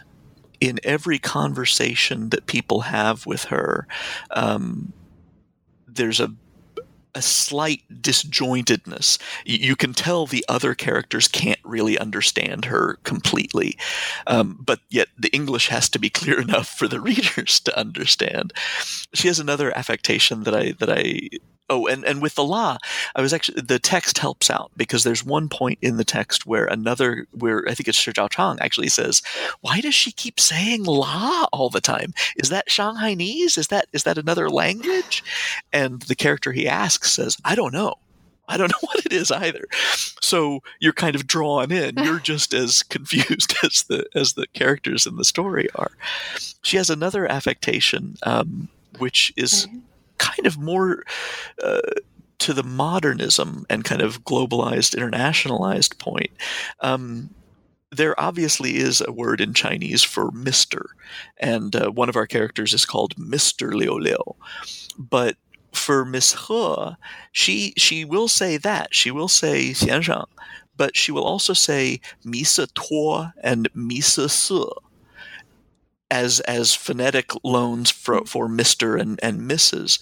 in 0.59 0.79
every 0.83 1.19
conversation 1.19 2.29
that 2.29 2.45
people 2.45 2.81
have 2.81 3.25
with 3.25 3.45
her, 3.45 3.87
um, 4.29 4.93
there's 5.87 6.19
a 6.19 6.33
a 7.15 7.21
slight 7.21 7.81
disjointedness. 8.01 9.17
You 9.45 9.75
can 9.75 9.93
tell 9.93 10.25
the 10.25 10.45
other 10.47 10.73
characters 10.73 11.27
can't 11.27 11.59
really 11.63 11.97
understand 11.97 12.65
her 12.65 12.99
completely, 13.03 13.77
um, 14.27 14.57
but 14.59 14.79
yet 14.89 15.09
the 15.17 15.29
English 15.29 15.67
has 15.67 15.89
to 15.89 15.99
be 15.99 16.09
clear 16.09 16.39
enough 16.47 16.67
for 16.67 16.87
the 16.87 16.99
readers 16.99 17.59
to 17.61 17.77
understand. 17.77 18.53
She 19.13 19.27
has 19.27 19.39
another 19.39 19.75
affectation 19.77 20.43
that 20.43 20.55
I 20.55 20.71
that 20.73 20.89
I 20.89 21.29
Oh, 21.69 21.87
and, 21.87 22.03
and 22.03 22.21
with 22.21 22.35
the 22.35 22.43
la, 22.43 22.77
I 23.15 23.21
was 23.21 23.31
actually 23.31 23.61
the 23.61 23.79
text 23.79 24.17
helps 24.17 24.49
out 24.49 24.71
because 24.75 25.05
there's 25.05 25.23
one 25.23 25.47
point 25.47 25.79
in 25.81 25.95
the 25.95 26.03
text 26.03 26.45
where 26.45 26.65
another 26.65 27.27
where 27.31 27.63
I 27.67 27.73
think 27.73 27.87
it's 27.87 27.97
Shi 27.97 28.11
Chang 28.11 28.57
actually 28.59 28.89
says, 28.89 29.21
"Why 29.61 29.79
does 29.79 29.95
she 29.95 30.11
keep 30.11 30.39
saying 30.39 30.83
la 30.83 31.47
all 31.53 31.69
the 31.69 31.79
time? 31.79 32.13
Is 32.35 32.49
that 32.49 32.67
Shanghainese? 32.67 33.57
Is 33.57 33.67
that 33.67 33.87
is 33.93 34.03
that 34.03 34.17
another 34.17 34.49
language?" 34.49 35.23
And 35.71 36.01
the 36.03 36.15
character 36.15 36.51
he 36.51 36.67
asks 36.67 37.11
says, 37.11 37.37
"I 37.45 37.55
don't 37.55 37.73
know." 37.73 37.95
I 38.51 38.57
don't 38.57 38.69
know 38.71 38.79
what 38.81 39.05
it 39.05 39.13
is 39.13 39.31
either. 39.31 39.65
So 40.21 40.61
you're 40.79 40.93
kind 40.93 41.15
of 41.15 41.25
drawn 41.25 41.71
in. 41.71 41.95
You're 42.03 42.19
just 42.19 42.53
as 42.53 42.83
confused 42.83 43.55
as 43.63 43.83
the 43.83 44.05
as 44.13 44.33
the 44.33 44.47
characters 44.47 45.07
in 45.07 45.15
the 45.15 45.23
story 45.23 45.69
are. 45.75 45.91
She 46.61 46.77
has 46.77 46.89
another 46.89 47.31
affectation, 47.31 48.17
um, 48.23 48.67
which 48.97 49.31
is 49.37 49.67
kind 50.29 50.45
of 50.47 50.57
more 50.57 51.03
uh, 51.63 51.81
to 52.39 52.53
the 52.53 52.63
modernism 52.63 53.65
and 53.69 53.83
kind 53.83 54.01
of 54.01 54.23
globalized, 54.23 54.95
internationalized 54.95 55.97
point. 55.99 56.31
Um, 56.79 57.29
there 57.91 58.15
obviously 58.17 58.77
is 58.77 59.01
a 59.01 59.11
word 59.11 59.41
in 59.41 59.53
Chinese 59.53 60.01
for 60.01 60.31
Mister, 60.31 60.95
and 61.37 61.75
uh, 61.75 61.91
one 61.91 62.09
of 62.09 62.15
our 62.15 62.27
characters 62.27 62.73
is 62.73 62.85
called 62.85 63.17
Mister 63.17 63.73
Liu 63.75 63.99
Liu. 63.99 64.23
But 64.97 65.35
for 65.73 66.05
Miss 66.05 66.35
He, 66.47 66.95
she 67.31 67.73
she 67.77 68.05
will 68.05 68.27
say 68.27 68.57
that 68.57 68.95
she 68.95 69.11
will 69.11 69.27
say 69.27 69.71
Xiansheng, 69.71 70.27
but 70.77 70.95
she 70.95 71.11
will 71.11 71.25
also 71.25 71.53
say 71.53 71.99
Misa 72.25 72.67
Tuo 72.73 73.31
and 73.43 73.69
Misa 73.73 74.29
Se 74.29 74.63
as 76.11 76.41
as 76.41 76.75
phonetic 76.75 77.31
loans 77.43 77.89
for 77.89 78.25
for 78.25 78.47
Mister 78.47 78.97
and 78.97 79.19
and 79.23 79.39
Mrs. 79.49 79.99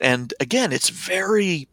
And 0.00 0.34
again, 0.40 0.72
it's 0.72 0.88
very 0.88 1.68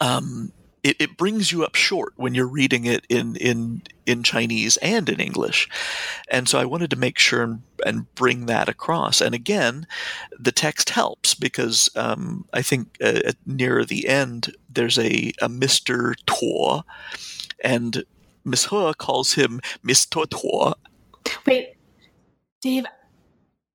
um, 0.00 0.52
it, 0.82 0.96
it, 0.98 1.16
brings 1.16 1.50
you 1.50 1.64
up 1.64 1.74
short 1.74 2.12
when 2.16 2.34
you're 2.34 2.46
reading 2.46 2.84
it 2.84 3.06
in 3.08 3.36
in 3.36 3.82
in 4.06 4.22
Chinese 4.22 4.76
and 4.78 5.08
in 5.08 5.20
English, 5.20 5.68
and 6.28 6.48
so 6.48 6.58
I 6.58 6.64
wanted 6.64 6.90
to 6.90 6.96
make 6.96 7.18
sure 7.18 7.42
and, 7.42 7.62
and 7.84 8.14
bring 8.14 8.46
that 8.46 8.68
across. 8.68 9.20
And 9.20 9.34
again, 9.34 9.86
the 10.38 10.52
text 10.52 10.90
helps 10.90 11.34
because 11.34 11.88
um, 11.96 12.46
I 12.52 12.62
think 12.62 12.96
uh, 13.02 13.32
near 13.46 13.84
the 13.84 14.08
end 14.08 14.54
there's 14.68 14.98
a 14.98 15.32
a 15.40 15.48
Mister 15.48 16.14
Tuo, 16.26 16.84
and 17.62 18.04
Miss 18.44 18.66
He 18.66 18.92
calls 18.98 19.34
him 19.34 19.60
Mister 19.82 20.26
Tuo. 20.26 20.74
Wait, 21.46 21.73
Dave, 22.64 22.84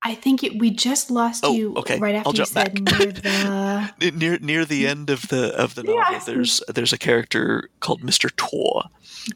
I 0.02 0.16
think 0.16 0.44
it, 0.44 0.58
we 0.60 0.72
just 0.72 1.12
lost 1.12 1.44
Oh, 1.46 1.54
you 1.54 1.76
okay. 1.76 2.00
right 2.00 2.16
after 2.16 2.30
I'll 2.30 2.36
you 2.36 2.46
said 2.46 2.74
back. 2.86 3.00
near 3.00 3.12
the. 3.12 4.12
near 4.16 4.40
near 4.40 4.66
the 4.66 4.88
end 4.88 5.10
of 5.10 5.28
the 5.28 5.54
of 5.56 5.76
the 5.76 5.84
novel 5.84 6.04
Yes. 6.12 6.26
there's 6.26 6.64
there's 6.74 6.92
a 6.94 6.98
character 6.98 7.70
called 7.82 8.02
Mr. 8.02 8.34
Tor 8.36 8.86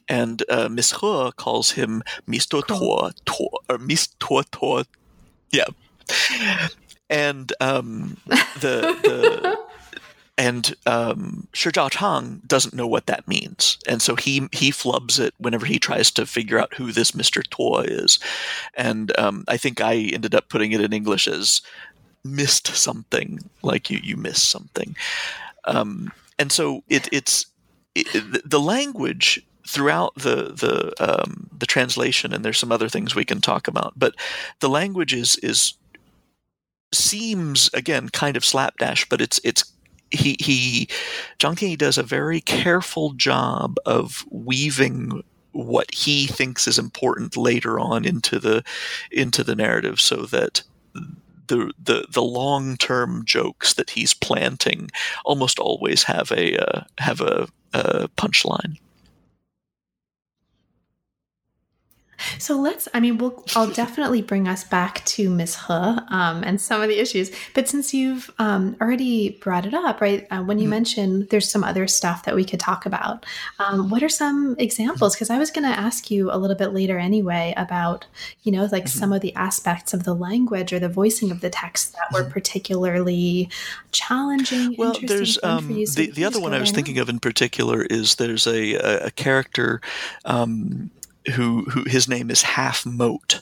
and 0.10 0.42
uh, 0.50 0.70
Miss 0.70 0.92
He 0.92 1.32
calls 1.38 1.72
him 1.72 2.02
Mr. 2.28 2.66
Tor 2.66 3.12
Tor 3.26 3.52
or 3.70 3.78
Miss 3.78 4.08
Tor 4.20 4.44
Tor 4.52 4.84
yeah 5.52 5.66
and 7.10 7.54
um 7.60 8.18
the 8.60 8.82
the 9.04 9.58
and 10.38 10.76
um, 10.86 11.48
Shi 11.54 11.70
doesn't 11.72 12.74
know 12.74 12.88
what 12.88 13.06
that 13.06 13.28
means, 13.28 13.78
and 13.88 14.02
so 14.02 14.16
he 14.16 14.48
he 14.52 14.72
flubs 14.72 15.20
it 15.20 15.34
whenever 15.38 15.66
he 15.66 15.78
tries 15.80 16.10
to 16.12 16.26
figure 16.26 16.60
out 16.60 16.74
who 16.74 16.92
this 16.92 17.14
Mister 17.14 17.44
Tor 17.44 17.84
is, 17.86 18.20
and 18.74 19.18
um, 19.20 19.44
I 19.48 19.58
think 19.58 19.80
I 19.82 19.96
ended 19.96 20.34
up 20.34 20.50
putting 20.50 20.72
it 20.72 20.82
in 20.82 20.94
English 20.94 21.28
as 21.28 21.62
missed 22.24 22.68
something, 22.68 23.50
like 23.62 23.90
you 23.90 24.00
you 24.04 24.18
missed 24.18 24.50
something, 24.50 24.96
um, 25.66 26.12
and 26.40 26.52
so 26.52 26.84
it 26.90 27.08
it's 27.12 27.46
it, 27.94 28.08
the- 28.14 28.42
the 28.44 28.60
language 28.60 29.46
throughout 29.68 30.16
the 30.16 30.52
the 30.54 30.94
um, 31.00 31.50
the 31.58 31.68
translation, 31.68 32.34
and 32.34 32.44
there's 32.44 32.58
some 32.58 32.72
other 32.72 32.90
things 32.90 33.14
we 33.16 33.26
can 33.26 33.40
talk 33.40 33.68
about, 33.68 33.94
but 33.96 34.16
the 34.62 34.70
language 34.70 35.14
is 35.14 35.36
is 35.38 35.76
seems 36.92 37.70
again 37.74 38.10
kind 38.10 38.36
of 38.38 38.46
slapdash, 38.46 39.08
but 39.10 39.22
it's 39.22 39.40
it's 39.44 39.73
he 40.14 40.38
he 40.40 40.88
John 41.40 41.56
Kennedy 41.56 41.76
does 41.76 41.98
a 41.98 42.04
very 42.04 42.42
careful 42.42 43.14
job 43.14 43.78
of 43.86 44.26
weaving 44.30 45.24
what 45.52 45.94
he 45.94 46.28
thinks 46.28 46.68
is 46.68 46.80
important 46.80 47.38
later 47.38 47.80
on 47.80 48.06
into 48.06 48.40
the 48.40 48.64
into 49.12 49.44
the 49.44 49.56
narrative 49.56 50.00
so 50.02 50.24
that 50.24 50.64
the 51.48 51.72
the 51.82 52.06
the 52.10 52.24
long 52.24 52.78
term 52.78 53.24
jokes 53.26 53.74
that 53.74 53.92
he's 53.92 54.14
planting 54.14 54.90
almost 55.26 55.60
always 55.60 56.04
have 56.04 56.32
a 56.32 56.58
uh, 56.58 56.84
have 56.98 57.22
a, 57.22 57.48
a 57.74 58.08
punchline. 58.10 58.78
So 62.40 62.58
let's, 62.60 62.88
I 62.94 63.00
mean, 63.00 63.18
we'll, 63.18 63.44
I'll 63.56 63.70
definitely 63.72 64.22
bring 64.22 64.48
us 64.48 64.64
back 64.64 65.04
to 65.06 65.30
Miss 65.30 65.56
He 65.68 65.74
um, 65.74 66.44
and 66.44 66.60
some 66.60 66.82
of 66.82 66.90
the 66.90 67.00
issues. 67.00 67.32
But 67.54 67.68
since 67.70 67.94
you've 67.94 68.32
um, 68.40 68.76
already 68.82 69.32
brought 69.42 69.66
it 69.66 69.74
up, 69.74 70.02
right, 70.02 70.28
uh, 70.32 70.42
when 70.44 70.60
you 70.60 70.68
Mhm. 70.68 70.72
mentioned 70.72 71.30
there's 71.30 71.50
some 71.50 71.64
other 71.64 71.88
stuff 71.88 72.24
that 72.26 72.36
we 72.36 72.44
could 72.46 72.60
talk 72.60 72.86
about, 72.86 73.26
um, 73.60 73.90
what 73.90 74.04
are 74.04 74.10
some 74.10 74.56
examples? 74.60 75.16
Because 75.16 75.30
I 75.30 75.38
was 75.38 75.52
going 75.52 75.70
to 75.72 75.78
ask 75.80 76.10
you 76.12 76.32
a 76.32 76.38
little 76.38 76.56
bit 76.58 76.74
later 76.74 76.98
anyway 76.98 77.54
about, 77.58 78.06
you 78.44 78.52
know, 78.52 78.68
like 78.72 78.86
Mhm. 78.86 78.90
some 78.90 79.14
of 79.14 79.22
the 79.22 79.36
aspects 79.36 79.94
of 79.94 80.04
the 80.04 80.14
language 80.16 80.74
or 80.74 80.80
the 80.80 80.90
voicing 80.90 81.32
of 81.32 81.42
the 81.42 81.50
text 81.50 81.94
that 81.94 82.12
were 82.12 82.24
Mhm. 82.24 82.32
particularly 82.32 83.50
challenging, 83.92 84.76
Well, 84.78 84.98
there's 85.02 85.38
um, 85.44 85.68
for 85.68 85.74
you. 85.74 85.86
So 85.86 86.02
the 86.02 86.12
the 86.12 86.26
other 86.26 86.40
one 86.40 86.54
I 86.54 86.60
was 86.60 86.72
thinking 86.72 86.98
of 87.00 87.10
in 87.10 87.20
particular 87.20 87.84
is 87.84 88.16
there's 88.16 88.48
a 88.48 88.74
a, 88.76 89.08
a 89.08 89.12
character 89.12 89.82
um, 90.26 90.90
who 91.32 91.66
who 91.66 91.84
his 91.86 92.08
name 92.08 92.30
is 92.30 92.42
Half 92.42 92.86
Moat, 92.86 93.42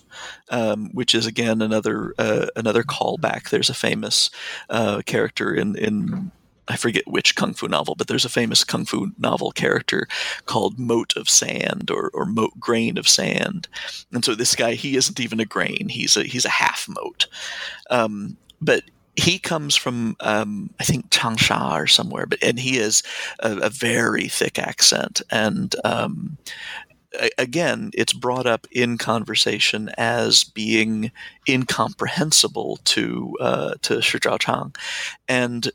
um, 0.49 0.89
which 0.93 1.15
is 1.15 1.25
again 1.25 1.61
another 1.61 2.13
uh, 2.17 2.47
another 2.55 2.83
callback. 2.83 3.49
There's 3.49 3.69
a 3.69 3.75
famous 3.75 4.29
uh, 4.69 5.01
character 5.05 5.53
in 5.53 5.75
in 5.75 6.31
I 6.67 6.77
forget 6.77 7.07
which 7.07 7.35
kung 7.35 7.53
fu 7.53 7.67
novel, 7.67 7.95
but 7.95 8.07
there's 8.07 8.25
a 8.25 8.29
famous 8.29 8.63
kung 8.63 8.85
fu 8.85 9.11
novel 9.17 9.51
character 9.51 10.07
called 10.45 10.79
Moat 10.79 11.15
of 11.17 11.29
Sand 11.29 11.91
or, 11.91 12.09
or 12.13 12.25
Moat 12.25 12.59
Grain 12.59 12.97
of 12.97 13.09
Sand, 13.09 13.67
and 14.11 14.23
so 14.23 14.35
this 14.35 14.55
guy 14.55 14.73
he 14.73 14.95
isn't 14.95 15.19
even 15.19 15.39
a 15.39 15.45
grain; 15.45 15.89
he's 15.89 16.15
a 16.15 16.23
he's 16.23 16.45
a 16.45 16.49
half 16.49 16.87
moat. 16.87 17.27
Um, 17.89 18.37
but 18.61 18.83
he 19.15 19.39
comes 19.39 19.75
from 19.75 20.15
um, 20.21 20.69
I 20.79 20.83
think 20.83 21.09
Changsha 21.09 21.73
or 21.73 21.87
somewhere, 21.87 22.25
but 22.25 22.41
and 22.41 22.59
he 22.59 22.77
is 22.77 23.03
a, 23.39 23.57
a 23.57 23.69
very 23.69 24.27
thick 24.27 24.57
accent, 24.57 25.21
and 25.29 25.75
um, 25.83 26.37
again, 27.37 27.91
it's 27.93 28.13
brought 28.13 28.45
up 28.45 28.67
in 28.71 28.97
conversation 28.97 29.89
as 29.97 30.43
being 30.43 31.11
incomprehensible 31.47 32.79
to 32.85 33.35
uh, 33.39 33.73
to 33.81 34.01
Shi 34.01 34.19
Chang, 34.19 34.73
and 35.27 35.67
uh, 35.67 35.71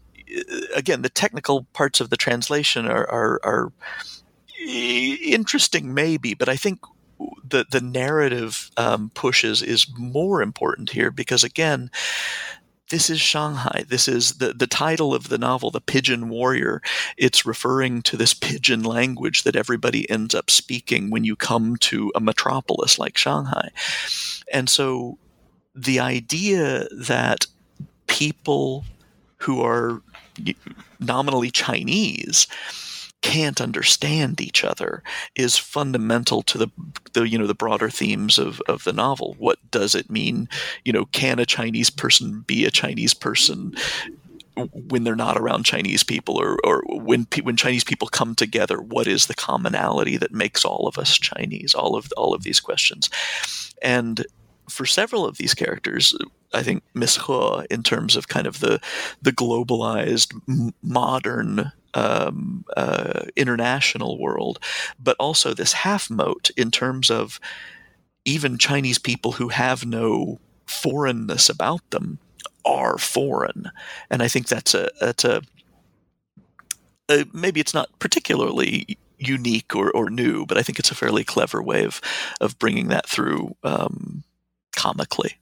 again, 0.74 1.02
the 1.02 1.08
technical 1.08 1.64
parts 1.72 2.00
of 2.00 2.10
the 2.10 2.16
translation 2.16 2.86
are, 2.86 3.08
are, 3.10 3.40
are 3.44 3.72
interesting, 4.66 5.94
maybe, 5.94 6.34
but 6.34 6.48
I 6.48 6.56
think 6.56 6.80
the 7.48 7.64
the 7.70 7.80
narrative 7.80 8.70
um, 8.76 9.10
pushes 9.14 9.62
is 9.62 9.86
more 9.96 10.42
important 10.42 10.90
here 10.90 11.10
because 11.10 11.42
again 11.42 11.90
this 12.90 13.10
is 13.10 13.20
Shanghai. 13.20 13.84
This 13.88 14.06
is 14.06 14.34
the, 14.34 14.52
the 14.52 14.66
title 14.66 15.14
of 15.14 15.28
the 15.28 15.38
novel, 15.38 15.70
The 15.70 15.80
Pidgin 15.80 16.28
Warrior. 16.28 16.80
It's 17.16 17.44
referring 17.44 18.02
to 18.02 18.16
this 18.16 18.32
pidgin 18.32 18.82
language 18.84 19.42
that 19.42 19.56
everybody 19.56 20.08
ends 20.08 20.34
up 20.34 20.50
speaking 20.50 21.10
when 21.10 21.24
you 21.24 21.34
come 21.34 21.76
to 21.76 22.12
a 22.14 22.20
metropolis 22.20 22.98
like 22.98 23.18
Shanghai. 23.18 23.70
And 24.52 24.70
so 24.70 25.18
the 25.74 25.98
idea 25.98 26.86
that 26.92 27.46
people 28.06 28.84
who 29.38 29.62
are 29.62 30.02
nominally 31.00 31.50
Chinese 31.50 32.46
can't 33.26 33.60
understand 33.60 34.40
each 34.40 34.62
other 34.62 35.02
is 35.34 35.58
fundamental 35.58 36.42
to 36.42 36.56
the, 36.58 36.70
the 37.12 37.28
you 37.28 37.36
know 37.36 37.48
the 37.48 37.54
broader 37.54 37.90
themes 37.90 38.38
of, 38.38 38.62
of 38.68 38.84
the 38.84 38.92
novel. 38.92 39.34
What 39.36 39.58
does 39.72 39.96
it 39.96 40.08
mean? 40.08 40.48
You 40.84 40.92
know, 40.92 41.06
can 41.06 41.40
a 41.40 41.44
Chinese 41.44 41.90
person 41.90 42.44
be 42.46 42.64
a 42.64 42.70
Chinese 42.70 43.14
person 43.14 43.74
when 44.54 45.02
they're 45.02 45.16
not 45.16 45.36
around 45.36 45.64
Chinese 45.64 46.04
people, 46.04 46.40
or 46.40 46.56
or 46.62 46.84
when 46.86 47.24
pe- 47.26 47.42
when 47.42 47.56
Chinese 47.56 47.82
people 47.82 48.06
come 48.06 48.36
together? 48.36 48.80
What 48.80 49.08
is 49.08 49.26
the 49.26 49.34
commonality 49.34 50.16
that 50.18 50.32
makes 50.32 50.64
all 50.64 50.86
of 50.86 50.96
us 50.96 51.18
Chinese? 51.18 51.74
All 51.74 51.96
of 51.96 52.12
all 52.16 52.32
of 52.32 52.44
these 52.44 52.60
questions, 52.60 53.10
and 53.82 54.24
for 54.70 54.86
several 54.86 55.26
of 55.26 55.36
these 55.36 55.52
characters, 55.52 56.14
I 56.52 56.62
think 56.62 56.82
Miss 56.94 57.18
in 57.70 57.82
terms 57.82 58.16
of 58.16 58.28
kind 58.28 58.46
of 58.46 58.60
the 58.60 58.80
the 59.22 59.32
globalized 59.32 60.32
modern 60.82 61.72
um, 61.94 62.64
uh, 62.76 63.22
international 63.36 64.18
world, 64.18 64.58
but 64.98 65.16
also 65.18 65.54
this 65.54 65.72
half 65.72 66.10
moat 66.10 66.50
in 66.56 66.70
terms 66.70 67.10
of 67.10 67.40
even 68.24 68.58
Chinese 68.58 68.98
people 68.98 69.32
who 69.32 69.48
have 69.48 69.86
no 69.86 70.38
foreignness 70.66 71.48
about 71.48 71.88
them 71.90 72.18
are 72.64 72.98
foreign, 72.98 73.70
and 74.10 74.22
I 74.22 74.28
think 74.28 74.48
that's 74.48 74.74
a 74.74 74.90
that's 75.00 75.24
a, 75.24 75.42
a 77.08 77.24
maybe 77.32 77.60
it's 77.60 77.74
not 77.74 77.98
particularly 77.98 78.98
unique 79.18 79.74
or, 79.74 79.90
or 79.92 80.10
new, 80.10 80.44
but 80.44 80.58
I 80.58 80.62
think 80.62 80.78
it's 80.78 80.90
a 80.90 80.94
fairly 80.94 81.24
clever 81.24 81.62
way 81.62 81.84
of 81.84 82.00
of 82.40 82.58
bringing 82.58 82.88
that 82.88 83.08
through 83.08 83.56
um, 83.62 84.24
comically. 84.74 85.38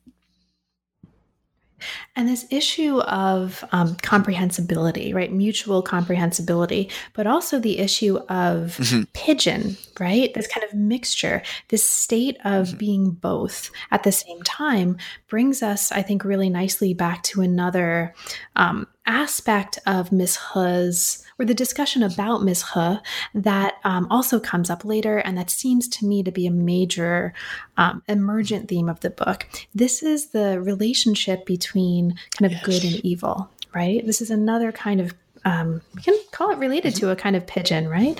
And 2.16 2.28
this 2.28 2.46
issue 2.50 3.00
of 3.00 3.64
um, 3.72 3.96
comprehensibility, 3.96 5.12
right? 5.12 5.32
Mutual 5.32 5.82
comprehensibility, 5.82 6.90
but 7.12 7.26
also 7.26 7.58
the 7.58 7.78
issue 7.78 8.18
of 8.28 8.76
Mhm. 8.78 9.06
pidgin, 9.12 9.76
right? 9.98 10.32
This 10.34 10.46
kind 10.46 10.64
of 10.64 10.74
mixture, 10.74 11.42
this 11.68 11.82
state 11.88 12.36
of 12.44 12.68
Mhm. 12.68 12.78
being 12.78 13.10
both 13.10 13.70
at 13.90 14.02
the 14.02 14.12
same 14.12 14.42
time 14.42 14.96
brings 15.28 15.62
us, 15.62 15.90
I 15.90 16.02
think, 16.02 16.24
really 16.24 16.50
nicely 16.50 16.94
back 16.94 17.22
to 17.24 17.40
another 17.40 18.14
um, 18.56 18.86
aspect 19.06 19.78
of 19.86 20.12
Miss 20.12 20.38
He's 20.54 21.23
or 21.38 21.44
the 21.44 21.54
discussion 21.54 22.02
about 22.02 22.42
Miss 22.42 22.62
He 22.74 22.96
that 23.34 23.74
um, 23.84 24.06
also 24.10 24.38
comes 24.40 24.70
up 24.70 24.84
later, 24.84 25.18
and 25.18 25.36
that 25.38 25.50
seems 25.50 25.88
to 25.88 26.06
me 26.06 26.22
to 26.22 26.30
be 26.30 26.46
a 26.46 26.50
major 26.50 27.32
um, 27.76 28.02
emergent 28.08 28.68
theme 28.68 28.88
of 28.88 29.00
the 29.00 29.10
book. 29.10 29.46
This 29.74 30.02
is 30.02 30.28
the 30.28 30.60
relationship 30.60 31.46
between 31.46 32.16
kind 32.38 32.46
of 32.50 32.52
Yes. 32.52 32.64
good 32.64 32.84
and 32.84 33.04
evil, 33.04 33.50
right? 33.74 34.04
This 34.06 34.20
is 34.20 34.30
another 34.30 34.70
kind 34.72 35.00
of 35.00 35.14
um, 35.46 35.82
we 35.94 36.00
can 36.00 36.18
call 36.30 36.50
it 36.52 36.58
related 36.58 36.94
to 36.96 37.10
a 37.10 37.16
kind 37.16 37.36
of 37.36 37.46
pidgin, 37.46 37.86
right? 37.86 38.18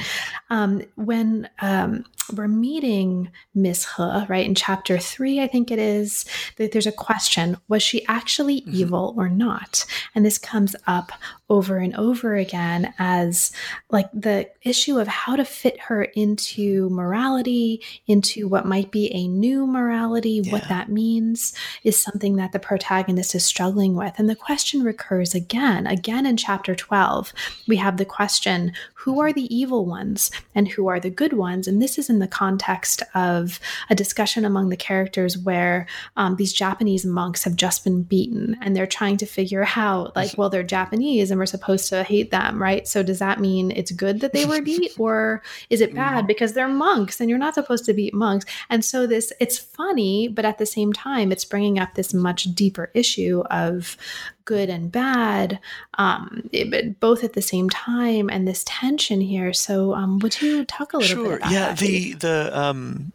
Um, 0.51 0.83
when 0.97 1.49
um, 1.63 2.05
we're 2.33 2.49
meeting 2.49 3.31
Miss 3.55 3.87
He, 3.97 4.03
right, 4.29 4.47
in 4.47 4.55
chapter 4.55 4.99
three, 4.99 5.41
I 5.41 5.47
think 5.47 5.71
it 5.71 5.79
is, 5.79 6.25
that 6.57 6.73
there's 6.73 6.87
a 6.87 6.93
question 6.93 7.57
was 7.69 7.83
she 7.83 8.07
actually 8.07 8.63
Mhm. 8.63 8.75
evil 8.75 9.15
or 9.17 9.29
not? 9.29 9.85
And 10.15 10.25
this 10.25 10.39
comes 10.39 10.75
up 10.87 11.13
over 11.51 11.77
and 11.77 11.95
over 11.97 12.37
again 12.37 12.95
as 12.99 13.53
like 13.91 14.09
the 14.13 14.49
issue 14.63 14.99
of 14.99 15.07
how 15.07 15.37
to 15.37 15.45
fit 15.45 15.79
her 15.83 16.05
into 16.05 16.89
morality, 16.91 17.83
into 18.07 18.49
what 18.49 18.67
might 18.67 18.91
be 18.91 19.13
a 19.15 19.29
new 19.29 19.67
morality, 19.67 20.41
what 20.51 20.69
that 20.69 20.89
means 20.89 21.53
is 21.83 22.01
something 22.01 22.37
that 22.37 22.53
the 22.53 22.59
protagonist 22.59 23.35
is 23.35 23.45
struggling 23.45 23.95
with. 23.95 24.15
And 24.19 24.29
the 24.29 24.35
question 24.35 24.83
recurs 24.83 25.35
again, 25.35 25.87
again 25.87 26.25
in 26.27 26.37
chapter 26.37 26.75
12. 26.75 27.33
We 27.69 27.77
have 27.77 27.99
the 27.99 28.05
question 28.05 28.73
who 28.95 29.21
are 29.21 29.33
the 29.33 29.55
evil 29.55 29.85
ones 29.85 30.31
and 30.55 30.69
who 30.69 30.87
are 30.89 30.99
the 30.99 31.11
good 31.11 31.35
ones? 31.35 31.69
And 31.69 31.83
this 31.83 31.99
is 31.99 32.09
in 32.15 32.21
the 32.21 32.29
context 32.29 33.03
of 33.15 33.61
a 33.91 33.95
discussion 33.95 34.45
among 34.45 34.69
the 34.69 34.77
characters 34.77 35.37
where 35.37 35.87
um, 36.17 36.37
these 36.37 36.53
Japanese 36.53 37.05
monks 37.05 37.45
have 37.45 37.57
just 37.57 37.85
been 37.85 38.03
beaten 38.03 38.57
and 38.63 38.75
they're 38.75 38.87
trying 38.87 39.17
to 39.19 39.27
figure 39.27 39.67
out, 39.77 40.15
like, 40.17 40.33
well, 40.39 40.49
they're 40.49 40.63
Japanese 40.63 41.31
and 41.31 41.39
we're 41.39 41.47
supposed 41.47 41.89
to 41.91 42.03
hate 42.03 42.31
them, 42.31 42.63
right? 42.63 42.89
So 42.89 43.03
does 43.03 43.19
that 43.19 43.41
mean 43.41 43.71
it's 43.73 43.91
good 43.91 44.21
that 44.21 44.33
they 44.33 44.47
were 44.47 44.63
beat, 44.63 44.99
or 44.99 45.43
is 45.69 45.81
it 45.81 45.95
bad 45.95 46.27
because 46.27 46.53
they're 46.53 46.69
monks 46.69 47.21
and 47.21 47.29
you're 47.29 47.39
not 47.39 47.55
supposed 47.55 47.85
to 47.87 47.93
beat 47.93 48.15
monks? 48.15 48.47
And 48.71 48.85
so 48.85 49.07
this, 49.07 49.33
it's 49.41 49.59
funny, 49.59 50.29
but 50.29 50.45
at 50.45 50.59
the 50.59 50.67
same 50.67 50.93
time, 50.93 51.33
it's 51.33 51.45
bringing 51.45 51.79
up 51.79 51.95
this 51.95 52.15
much 52.15 52.45
deeper 52.55 52.91
issue 52.95 53.43
of 53.51 53.97
good 54.45 54.69
and 54.69 54.91
bad, 54.91 55.59
um, 55.99 56.49
it, 56.53 57.01
both 57.01 57.25
at 57.25 57.33
the 57.33 57.43
same 57.43 57.71
time, 57.71 58.29
and 58.29 58.47
this 58.47 58.65
tension 58.67 59.21
here. 59.21 59.53
So, 59.53 59.95
um, 59.95 60.19
would 60.21 60.41
you 60.41 60.65
talk 60.65 60.93
a 60.93 60.99
little 60.99 61.17
sure. 61.17 61.29
bit 61.31 61.39
about 61.39 61.53
yeah, 61.53 61.69
that? 61.69 61.79
the 61.79 62.13
the 62.15 62.59
um, 62.59 63.13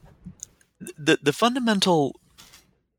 the 0.98 1.20
the 1.22 1.34
fundamental. 1.34 2.20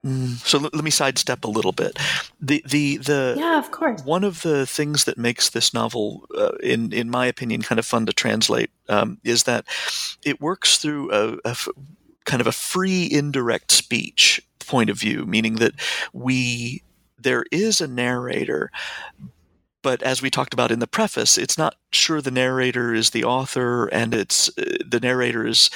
Mm, 0.05 0.37
so 0.47 0.57
let, 0.59 0.75
let 0.75 0.83
me 0.83 0.91
sidestep 0.91 1.45
a 1.45 1.51
little 1.51 1.73
bit. 1.73 1.99
The 2.41 2.65
the 2.67 2.97
the 2.99 3.35
yeah, 3.37 3.59
of 3.59 3.71
course. 3.71 4.03
One 4.05 4.25
of 4.25 4.43
the 4.43 4.67
things 4.67 5.05
that 5.05 5.19
makes 5.19 5.51
this 5.51 5.75
novel, 5.75 6.27
uh, 6.37 6.53
in 6.63 6.93
in 6.93 7.11
my 7.11 7.27
opinion, 7.27 7.63
kind 7.63 7.79
of 7.79 7.85
fun 7.85 8.07
to 8.07 8.13
translate 8.13 8.71
um, 8.89 9.19
is 9.25 9.45
that 9.45 9.67
it 10.25 10.41
works 10.41 10.79
through 10.79 11.13
a, 11.13 11.35
a 11.45 11.51
f- 11.51 11.69
kind 12.25 12.41
of 12.41 12.47
a 12.47 12.53
free 12.53 13.09
indirect 13.11 13.73
speech 13.73 14.41
point 14.59 14.89
of 14.89 14.99
view, 14.99 15.27
meaning 15.27 15.57
that 15.57 15.73
we 16.13 16.83
there 17.23 17.45
is 17.51 17.81
a 17.81 17.89
narrator, 17.89 18.71
but 19.83 20.03
as 20.03 20.21
we 20.21 20.31
talked 20.31 20.55
about 20.55 20.71
in 20.71 20.79
the 20.79 20.87
preface, 20.87 21.39
it's 21.39 21.59
not 21.59 21.77
sure 21.93 22.21
the 22.21 22.31
narrator 22.31 22.95
is 22.95 23.11
the 23.11 23.25
author, 23.25 23.87
and 23.87 24.15
it's 24.15 24.49
uh, 24.59 24.77
the 24.87 25.01
narrator 25.01 25.47
is 25.47 25.71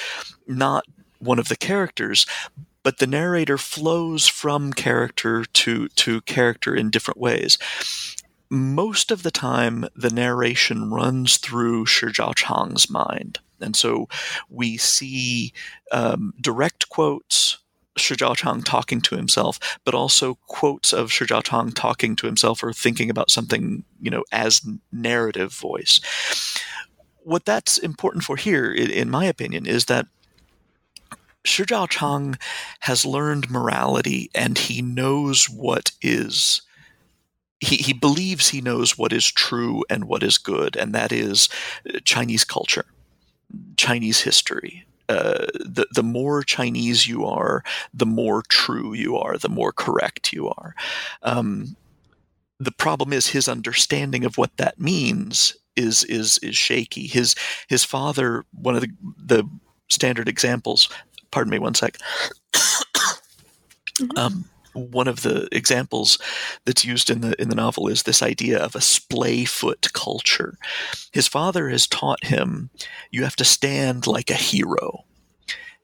not 0.47 0.85
one 1.19 1.39
of 1.39 1.49
the 1.49 1.57
characters, 1.57 2.27
but 2.83 2.99
the 2.99 3.07
narrator 3.07 3.59
flows 3.59 4.27
from 4.27 4.73
character 4.73 5.45
to 5.45 5.89
to 5.89 6.21
character 6.23 6.75
in 6.75 6.91
different 6.91 7.19
ways. 7.19 7.59
Most 8.51 9.11
of 9.11 9.23
the 9.23 9.31
time, 9.31 9.87
the 9.97 10.11
narration 10.11 10.91
runs 10.91 11.39
through 11.39 11.87
Shi 11.87 12.07
Zhao 12.07 12.35
Chang's 12.35 12.91
mind, 12.91 13.39
and 13.61 13.75
so 13.75 14.09
we 14.51 14.77
see 14.77 15.53
um, 15.91 16.35
direct 16.41 16.89
quotes 16.91 17.59
Shi 17.97 18.15
Zhao 18.17 18.37
Chang 18.37 18.63
talking 18.63 19.01
to 19.03 19.17
himself, 19.17 19.79
but 19.85 19.95
also 19.95 20.35
quotes 20.47 20.93
of 20.93 21.13
Shi 21.13 21.27
Chang 21.27 21.73
talking 21.73 22.17
to 22.17 22.27
himself 22.27 22.63
or 22.63 22.73
thinking 22.73 23.11
about 23.11 23.31
something, 23.31 23.85
you 24.01 24.11
know, 24.11 24.25
as 24.33 24.67
narrative 24.93 25.53
voice. 25.53 26.01
What 27.23 27.45
that's 27.45 27.79
important 27.79 28.25
for 28.25 28.37
here, 28.37 28.71
in 28.73 29.11
my 29.11 29.25
opinion, 29.25 29.67
is 29.67 29.87
that 29.87 30.07
Shi 31.45 31.65
Zhao 31.65 31.89
Chang 31.89 32.37
has 32.81 33.05
learned 33.05 33.51
morality 33.51 34.31
and 34.35 34.59
he 34.59 34.83
knows 34.83 35.47
what 35.49 35.93
is 36.03 36.63
he, 37.61 37.77
he 37.77 37.93
believes 37.93 38.49
he 38.49 38.61
knows 38.61 38.99
what 38.99 39.13
is 39.13 39.31
true 39.31 39.85
and 39.89 40.05
what 40.05 40.23
is 40.23 40.39
good, 40.39 40.77
and 40.77 40.95
that 40.95 41.13
is 41.13 41.49
Chinese 42.05 42.45
culture, 42.45 42.85
Chinese 43.77 44.21
history, 44.21 44.85
uh, 45.09 45.47
the 45.55 45.87
the 45.93 46.03
more 46.03 46.43
Chinese 46.43 47.07
you 47.07 47.25
are, 47.25 47.63
the 47.93 48.07
more 48.07 48.43
true 48.49 48.95
you 48.95 49.17
are, 49.17 49.37
the 49.37 49.49
more 49.49 49.73
correct 49.73 50.33
you 50.33 50.49
are. 50.49 50.75
Um, 51.23 51.77
the 52.59 52.73
problem 52.73 53.13
is 53.13 53.27
his 53.27 53.49
understanding 53.49 54.25
of 54.25 54.39
what 54.39 54.57
that 54.57 54.81
means 54.81 55.57
is 55.77 56.05
is 56.05 56.39
is 56.39 56.57
shaky. 56.57 57.07
His 57.07 57.35
his 57.69 57.85
father, 57.85 58.45
one 58.53 58.75
of 58.75 58.81
the 58.81 58.91
the 59.19 59.49
standard 59.91 60.29
examples. 60.29 60.89
Pardon 61.31 61.51
me, 61.51 61.59
one 61.59 61.75
sec. 61.75 61.99
mm-hmm. 62.55 64.19
um, 64.19 64.45
one 64.75 65.09
of 65.09 65.22
the 65.22 65.49
examples 65.53 66.18
that's 66.64 66.85
used 66.85 67.11
in 67.11 67.20
the 67.20 67.41
in 67.41 67.49
the 67.49 67.55
novel 67.55 67.89
is 67.89 68.03
this 68.03 68.22
idea 68.22 68.59
of 68.59 68.75
a 68.75 68.81
splay 68.81 69.45
foot 69.45 69.93
culture. 69.93 70.59
His 71.12 71.29
father 71.29 71.68
has 71.68 71.87
taught 71.87 72.25
him 72.25 72.70
you 73.11 73.25
have 73.25 73.37
to 73.37 73.45
stand 73.45 74.07
like 74.07 74.31
a 74.31 74.35
hero. 74.35 75.05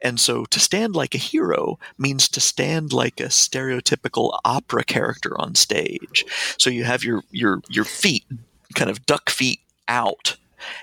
And 0.02 0.18
so 0.18 0.44
to 0.46 0.58
stand 0.58 0.94
like 0.94 1.14
a 1.14 1.18
hero 1.18 1.78
means 1.98 2.28
to 2.30 2.40
stand 2.40 2.92
like 2.92 3.20
a 3.20 3.24
stereotypical 3.24 4.38
opera 4.44 4.82
character 4.84 5.38
on 5.38 5.54
stage. 5.54 6.24
So 6.58 6.70
you 6.70 6.84
have 6.84 7.04
your 7.04 7.22
your 7.30 7.60
your 7.68 7.84
feet 7.84 8.24
kind 8.74 8.90
of 8.90 9.04
duck 9.06 9.30
feet 9.30 9.60
out 9.88 10.36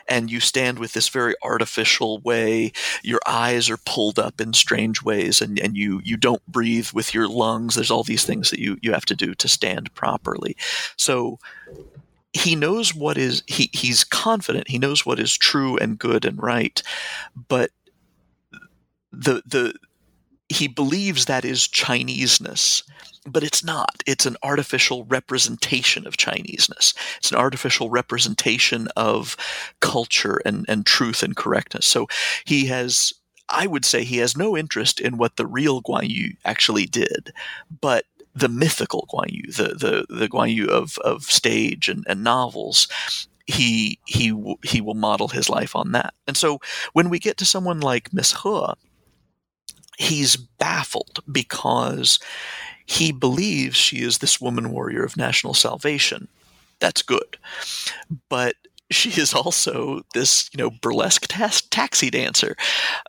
and 0.07 0.31
you 0.31 0.39
stand 0.39 0.79
with 0.79 0.93
this 0.93 1.09
very 1.09 1.35
artificial 1.43 2.19
way. 2.19 2.71
Your 3.03 3.19
eyes 3.27 3.69
are 3.69 3.77
pulled 3.77 4.19
up 4.19 4.39
in 4.41 4.53
strange 4.53 5.01
ways, 5.01 5.41
and, 5.41 5.59
and 5.59 5.75
you 5.75 6.01
you 6.03 6.17
don't 6.17 6.45
breathe 6.47 6.89
with 6.93 7.13
your 7.13 7.27
lungs. 7.27 7.75
There's 7.75 7.91
all 7.91 8.03
these 8.03 8.25
things 8.25 8.49
that 8.51 8.59
you 8.59 8.77
you 8.81 8.93
have 8.93 9.05
to 9.05 9.15
do 9.15 9.33
to 9.35 9.47
stand 9.47 9.93
properly. 9.93 10.55
So 10.97 11.39
he 12.33 12.55
knows 12.55 12.93
what 12.93 13.17
is 13.17 13.43
he 13.47 13.69
he's 13.73 14.03
confident. 14.03 14.69
He 14.69 14.79
knows 14.79 15.05
what 15.05 15.19
is 15.19 15.37
true 15.37 15.77
and 15.77 15.97
good 15.97 16.25
and 16.25 16.41
right, 16.41 16.81
but 17.47 17.71
the 19.11 19.41
the 19.45 19.73
he 20.49 20.67
believes 20.67 21.25
that 21.25 21.43
is 21.43 21.67
Chineseness, 21.67 22.83
but 23.27 23.43
it's 23.43 23.63
not. 23.63 24.01
It's 24.05 24.25
an 24.25 24.37
artificial 24.41 25.05
representation 25.05 26.07
of 26.07 26.17
Chineseness. 26.17 26.93
It's 27.17 27.31
an 27.31 27.37
artificial 27.37 27.89
representation 27.89 28.87
of 28.95 29.35
culture 29.79 30.41
and, 30.45 30.65
and 30.67 30.85
truth 30.85 31.23
and 31.23 31.35
correctness. 31.35 31.85
So 31.85 32.07
he 32.45 32.65
has, 32.67 33.13
I 33.49 33.67
would 33.67 33.85
say, 33.85 34.03
he 34.03 34.17
has 34.17 34.37
no 34.37 34.57
interest 34.57 34.99
in 34.99 35.17
what 35.17 35.35
the 35.35 35.45
real 35.45 35.81
Guan 35.81 36.09
Yu 36.09 36.33
actually 36.45 36.85
did, 36.85 37.33
but 37.81 38.05
the 38.33 38.49
mythical 38.49 39.07
Guan 39.11 39.31
Yu, 39.31 39.51
the 39.51 39.69
the 39.73 40.05
the 40.09 40.29
Guan 40.29 40.53
Yu 40.53 40.67
of 40.67 40.97
of 40.99 41.23
stage 41.23 41.89
and, 41.89 42.05
and 42.07 42.23
novels, 42.23 42.87
he 43.47 43.99
he 44.05 44.31
he 44.63 44.79
will 44.79 44.93
model 44.93 45.29
his 45.29 45.49
life 45.49 45.75
on 45.75 45.91
that. 45.93 46.13
And 46.27 46.37
so 46.37 46.59
when 46.93 47.09
we 47.09 47.19
get 47.19 47.37
to 47.37 47.45
someone 47.45 47.79
like 47.79 48.13
Miss 48.13 48.31
He, 48.31 48.77
he's 49.97 50.35
baffled 50.35 51.19
because 51.31 52.19
he 52.87 53.11
believes 53.11 53.75
she 53.75 54.01
is 54.01 54.17
this 54.17 54.41
woman 54.41 54.71
warrior 54.71 55.03
of 55.03 55.17
national 55.17 55.53
salvation. 55.53 56.27
That's 56.79 57.03
good. 57.03 57.37
But 58.29 58.55
she 58.89 59.09
is 59.21 59.33
also 59.33 60.01
this, 60.13 60.49
you 60.53 60.57
know, 60.57 60.71
burlesque 60.71 61.27
taxi 61.69 62.09
dancer. 62.09 62.55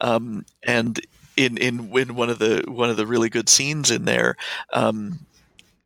Um, 0.00 0.44
and 0.64 1.00
in, 1.36 1.56
in 1.56 1.96
in 1.96 2.16
one 2.16 2.28
of 2.28 2.40
the 2.40 2.64
one 2.66 2.90
of 2.90 2.96
the 2.96 3.06
really 3.06 3.28
good 3.28 3.48
scenes 3.48 3.90
in 3.90 4.04
there, 4.04 4.36
um, 4.72 5.20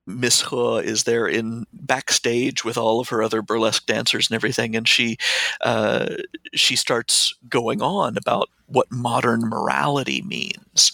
Miss 0.06 0.40
He 0.40 0.78
is 0.78 1.04
there 1.04 1.26
in 1.26 1.66
backstage 1.72 2.64
with 2.64 2.78
all 2.78 3.00
of 3.00 3.10
her 3.10 3.22
other 3.22 3.42
burlesque 3.42 3.84
dancers 3.84 4.30
and 4.30 4.34
everything, 4.34 4.74
and 4.74 4.88
she 4.88 5.18
uh, 5.60 6.16
she 6.54 6.74
starts 6.74 7.34
going 7.48 7.82
on 7.82 8.16
about 8.16 8.48
what 8.66 8.90
modern 8.90 9.42
morality 9.42 10.22
means. 10.22 10.90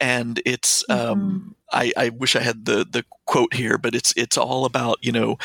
And 0.00 0.40
it's 0.44 0.84
mm-hmm. 0.88 1.10
um, 1.10 1.56
I, 1.72 1.92
I 1.96 2.08
wish 2.10 2.36
I 2.36 2.40
had 2.40 2.64
the 2.64 2.86
the 2.88 3.04
quote 3.26 3.54
here, 3.54 3.78
but 3.78 3.94
it's 3.94 4.14
it's 4.16 4.36
all 4.38 4.64
about 4.64 4.98
you 5.02 5.12
know 5.12 5.38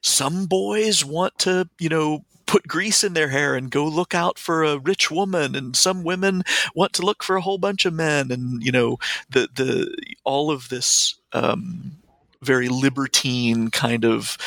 some 0.00 0.46
boys 0.46 1.04
want 1.04 1.38
to 1.40 1.68
you 1.78 1.88
know 1.88 2.24
put 2.46 2.66
grease 2.66 3.04
in 3.04 3.12
their 3.12 3.28
hair 3.28 3.54
and 3.54 3.70
go 3.70 3.84
look 3.84 4.14
out 4.14 4.38
for 4.38 4.64
a 4.64 4.78
rich 4.78 5.10
woman 5.10 5.54
and 5.54 5.76
some 5.76 6.02
women 6.02 6.42
want 6.74 6.94
to 6.94 7.02
look 7.02 7.22
for 7.22 7.36
a 7.36 7.42
whole 7.42 7.58
bunch 7.58 7.84
of 7.84 7.92
men 7.92 8.30
and 8.30 8.64
you 8.64 8.72
know 8.72 8.96
the 9.28 9.48
the 9.54 9.94
all 10.24 10.50
of 10.50 10.70
this 10.70 11.16
um, 11.34 11.98
very 12.42 12.68
libertine 12.68 13.70
kind 13.70 14.04
of, 14.04 14.38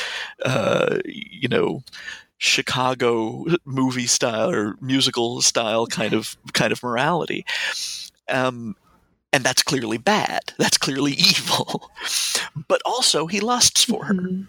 uh, 0.44 0.98
you 1.04 1.48
know, 1.48 1.82
Chicago 2.38 3.44
movie 3.64 4.06
style 4.06 4.50
or 4.50 4.76
musical 4.80 5.40
style 5.42 5.86
kind 5.86 6.12
of 6.12 6.36
kind 6.52 6.72
of 6.72 6.82
morality. 6.82 7.44
Um, 8.28 8.74
and 9.32 9.44
that's 9.44 9.62
clearly 9.62 9.98
bad. 9.98 10.52
That's 10.58 10.78
clearly 10.78 11.12
evil. 11.16 11.90
but 12.68 12.82
also 12.84 13.26
he 13.26 13.40
lusts 13.40 13.84
for 13.84 14.04
her. 14.04 14.14
Mm-hmm. 14.14 14.42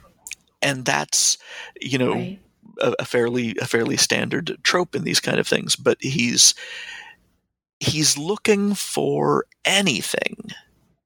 And 0.62 0.86
that's, 0.86 1.38
you 1.82 1.98
know, 1.98 2.14
right. 2.14 2.40
a, 2.80 2.94
a 3.00 3.06
fairly 3.06 3.56
a 3.62 3.66
fairly 3.66 3.98
standard 3.98 4.58
trope 4.64 4.96
in 4.96 5.04
these 5.04 5.20
kind 5.20 5.40
of 5.40 5.48
things. 5.48 5.76
But 5.76 5.98
he's 6.02 6.54
he's 7.80 8.18
looking 8.18 8.74
for 8.74 9.46
anything 9.66 10.52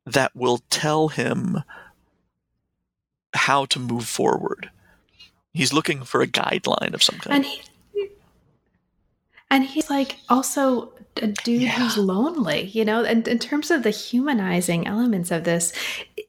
that 0.05 0.35
will 0.35 0.59
tell 0.69 1.09
him 1.09 1.63
how 3.33 3.65
to 3.65 3.79
move 3.79 4.07
forward. 4.07 4.69
He's 5.53 5.73
looking 5.73 6.03
for 6.03 6.21
a 6.21 6.27
guideline 6.27 6.93
of 6.93 7.01
some 7.01 7.17
kind. 7.17 7.37
And 7.37 7.45
he, 7.45 7.61
and 9.49 9.63
he's 9.63 9.89
like 9.89 10.17
also 10.29 10.93
a 11.21 11.27
dude 11.27 11.63
yeah. 11.63 11.69
who's 11.71 11.97
lonely, 11.97 12.65
you 12.65 12.85
know. 12.85 13.03
And 13.03 13.27
in 13.27 13.39
terms 13.39 13.71
of 13.71 13.83
the 13.83 13.89
humanizing 13.89 14.87
elements 14.87 15.31
of 15.31 15.43
this, 15.43 15.73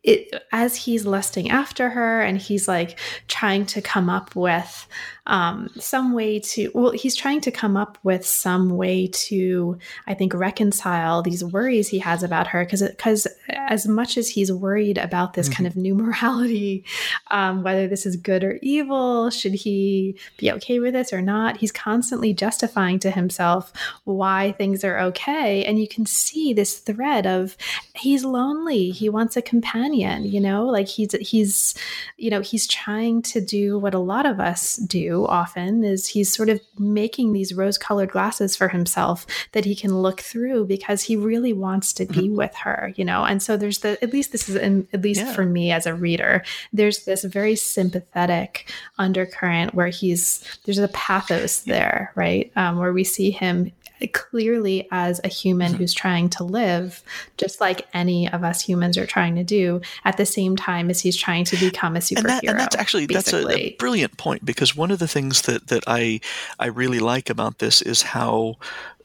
it, 0.03 0.43
as 0.53 0.77
he's 0.77 1.07
lusting 1.07 1.51
after 1.51 1.91
her 1.91 2.21
and 2.21 2.39
he's 2.39 2.69
like 2.69 2.99
trying 3.27 3.67
to 3.67 3.83
come 3.83 4.09
up 4.09 4.35
with 4.35 4.87
um, 5.29 5.69
some 5.79 6.13
way 6.13 6.41
to 6.41 6.71
well 6.75 6.91
he's 6.91 7.15
trying 7.15 7.41
to 7.43 7.51
come 7.51 7.77
up 7.77 7.99
with 8.03 8.27
some 8.27 8.71
way 8.71 9.07
to 9.09 9.79
i 10.07 10.15
think 10.15 10.35
reconcile 10.35 11.23
these 11.23 11.45
worries 11.45 11.89
he 11.89 11.99
has 11.99 12.23
about 12.23 12.49
her 12.49 12.65
because 12.65 12.83
because 12.83 13.27
as 13.49 13.87
much 13.87 14.19
as 14.19 14.29
he's 14.29 14.53
worried 14.53 14.99
about 14.99 15.35
this 15.35 15.49
mm-hmm. 15.49 15.57
kind 15.57 15.67
of 15.67 15.77
new 15.77 15.95
morality 16.09 16.85
um, 17.31 17.63
whether 17.63 17.87
this 17.87 18.05
is 18.05 18.17
good 18.17 18.43
or 18.43 18.59
evil 18.63 19.31
should 19.31 19.55
he 19.55 20.19
be 20.37 20.51
okay 20.51 20.81
with 20.81 20.95
this 20.95 21.13
or 21.13 21.23
not 21.23 21.57
he's 21.59 21.73
constantly 21.73 22.35
justifying 22.35 22.99
to 22.99 23.11
himself 23.11 23.73
why 24.05 24.53
things 24.53 24.85
are 24.85 24.99
okay. 24.99 25.65
And 25.65 25.79
you 25.79 25.89
can 25.89 26.07
see 26.07 26.53
this 26.53 26.79
thread 26.79 27.27
of 27.27 27.57
he's 27.95 28.25
lonely. 28.25 28.91
He 28.91 29.09
wants 29.09 29.37
a 29.37 29.43
companion 29.43 30.25
you 30.25 30.41
know? 30.41 30.67
Like 30.67 30.89
he's 30.89 31.13
he's 31.21 31.75
you 32.17 32.31
know 32.31 32.41
he's 32.41 32.67
trying 32.67 33.23
to 33.23 33.41
do 33.41 33.79
what 33.79 33.95
a 33.95 33.99
lot 33.99 34.27
of 34.27 34.41
us 34.41 34.77
do 34.77 35.18
often 35.27 35.85
is 35.85 36.09
he's 36.09 36.33
sort 36.33 36.49
of 36.49 36.61
making 36.79 37.33
these 37.33 37.55
rose 37.55 37.79
colored 37.79 38.11
glasses 38.11 38.57
for 38.57 38.69
himself 38.69 39.27
that 39.53 39.65
he 39.65 39.75
can 39.75 39.99
look 40.01 40.21
through 40.21 40.67
because 40.67 41.03
he 41.03 41.17
really 41.17 41.53
wants 41.53 41.93
to 41.95 42.07
be 42.07 42.29
mm-hmm. 42.29 42.37
with 42.37 42.55
her, 42.57 42.93
you 42.97 43.05
know? 43.05 43.25
And 43.25 43.43
so 43.43 43.57
there's 43.57 43.79
the, 43.79 44.03
at 44.03 44.13
least 44.13 44.33
this 44.33 44.49
is, 44.49 44.57
in, 44.57 44.89
at 44.93 45.03
least 45.03 45.21
yeah. 45.21 45.33
for 45.33 45.45
me 45.45 45.73
as 45.73 45.87
a 45.87 45.95
reader, 45.95 46.45
there's 46.73 47.05
this 47.05 47.25
very 47.25 47.57
sympathetic 47.57 48.71
undercurrent 48.99 49.75
where 49.75 49.89
he's, 49.89 50.45
there's 50.65 50.79
a 50.79 50.89
pathos 50.89 51.61
there, 51.61 52.13
right? 52.15 52.53
Um, 52.57 52.79
where 52.79 52.93
we 52.93 53.05
see 53.05 53.31
him 53.31 53.73
clearly 54.07 54.87
as 54.91 55.21
a 55.25 55.29
human 55.29 55.73
mm-hmm. 55.73 55.79
who's 55.79 55.93
trying 55.93 56.29
to 56.29 56.45
live 56.45 57.03
just 57.37 57.61
like 57.61 57.87
any 57.93 58.31
of 58.31 58.45
us 58.45 58.61
humans 58.63 58.97
are 58.97 59.07
trying 59.07 59.35
to 59.35 59.43
do 59.43 59.81
at 60.05 60.17
the 60.17 60.27
same 60.27 60.57
time 60.57 60.91
as 60.91 61.01
he's 61.01 61.17
trying 61.17 61.45
to 61.45 61.57
become 61.57 61.97
a 61.97 61.99
superhero. 61.99 62.19
And, 62.19 62.29
that, 62.29 62.45
and 62.45 62.61
that's 62.61 62.77
actually 62.77 63.07
basically. 63.07 63.45
that's 63.45 63.57
a, 63.57 63.75
a, 63.75 63.77
brilliant 63.77 64.17
point 64.17 64.45
because 64.45 64.77
one 64.77 64.91
of 64.91 64.99
the 64.99 65.08
things 65.09 65.43
that 65.43 65.69
that 65.69 65.85
I 65.87 66.21
I 66.59 66.67
really 66.67 67.01
like 67.01 67.31
about 67.31 67.59
this 67.59 67.83
is 67.83 68.03
how 68.03 68.57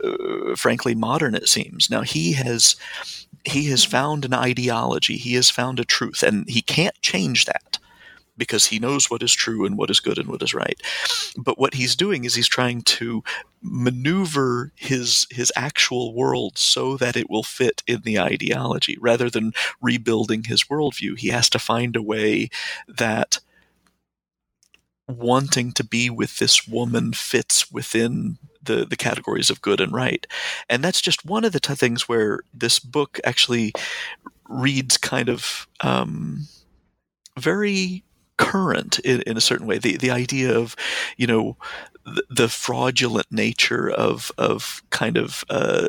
uh, 0.04 0.56
frankly 0.56 0.95
modern 0.95 1.36
it 1.36 1.47
seems. 1.47 1.89
Now 1.89 2.01
he 2.01 2.34
has 2.34 2.76
he 3.45 3.66
has 3.70 3.84
found 3.84 4.26
an 4.26 4.34
ideology, 4.34 5.18
he 5.18 5.34
has 5.34 5.49
found 5.49 5.80
a 5.80 5.86
truth 5.86 6.24
and 6.24 6.47
he 6.49 6.62
can't 6.62 6.99
change 7.01 7.45
that 7.45 7.78
because 8.38 8.68
he 8.68 8.80
knows 8.80 9.10
what 9.10 9.22
is 9.22 9.34
true 9.34 9.66
and 9.66 9.78
what 9.78 9.89
is 9.89 9.99
good 9.99 10.18
and 10.18 10.28
what 10.28 10.41
is 10.41 10.54
right. 10.54 10.82
But 11.38 11.60
what 11.60 11.76
he's 11.76 11.95
doing 11.95 12.26
is 12.26 12.36
he's 12.36 12.47
trying 12.47 12.82
to 12.84 13.24
maneuver 13.62 14.72
his 14.76 15.28
his 15.30 15.51
actual 15.56 16.14
world 16.14 16.58
so 16.58 16.97
that 16.97 17.16
it 17.16 17.30
will 17.30 17.43
fit 17.43 17.84
in 17.88 18.01
the 18.01 18.20
ideology 18.20 18.97
rather 18.99 19.30
than 19.30 19.54
rebuilding 19.82 20.45
his 20.45 20.64
worldview. 20.66 21.18
He 21.18 21.30
has 21.30 21.49
to 21.51 21.60
find 21.60 21.95
a 21.95 22.01
way 22.01 22.49
that 22.88 23.39
wanting 25.08 25.72
to 25.74 25.84
be 25.84 26.10
with 26.10 26.38
this 26.38 26.68
woman 26.68 27.14
fits 27.14 27.72
within 27.72 28.38
the, 28.62 28.86
the 28.86 28.95
categories 28.95 29.49
of 29.49 29.62
good 29.62 29.82
and 29.82 29.91
right. 29.91 30.26
And 30.70 30.84
that's 30.84 31.01
just 31.01 31.26
one 31.26 31.43
of 31.43 31.51
the 31.51 31.60
t- 31.60 31.76
things 31.76 32.08
where 32.08 32.39
this 32.54 32.80
book 32.80 33.20
actually 33.24 33.74
reads 34.47 34.97
kind 34.97 35.30
of 35.30 35.68
um, 35.82 36.47
very 37.38 38.04
current 38.38 38.99
in, 38.99 39.22
in 39.24 39.38
a 39.38 39.41
certain 39.41 39.68
way. 39.68 39.78
The 39.78 39.97
the 39.97 40.12
idea 40.12 40.58
of, 40.58 40.76
you 41.18 41.28
know, 41.28 41.58
the, 42.30 42.49
fraudulent 42.49 43.32
nature 43.32 43.89
of 43.89 44.32
of 44.38 44.84
kind 44.89 45.18
of 45.18 45.43
uh, 45.49 45.88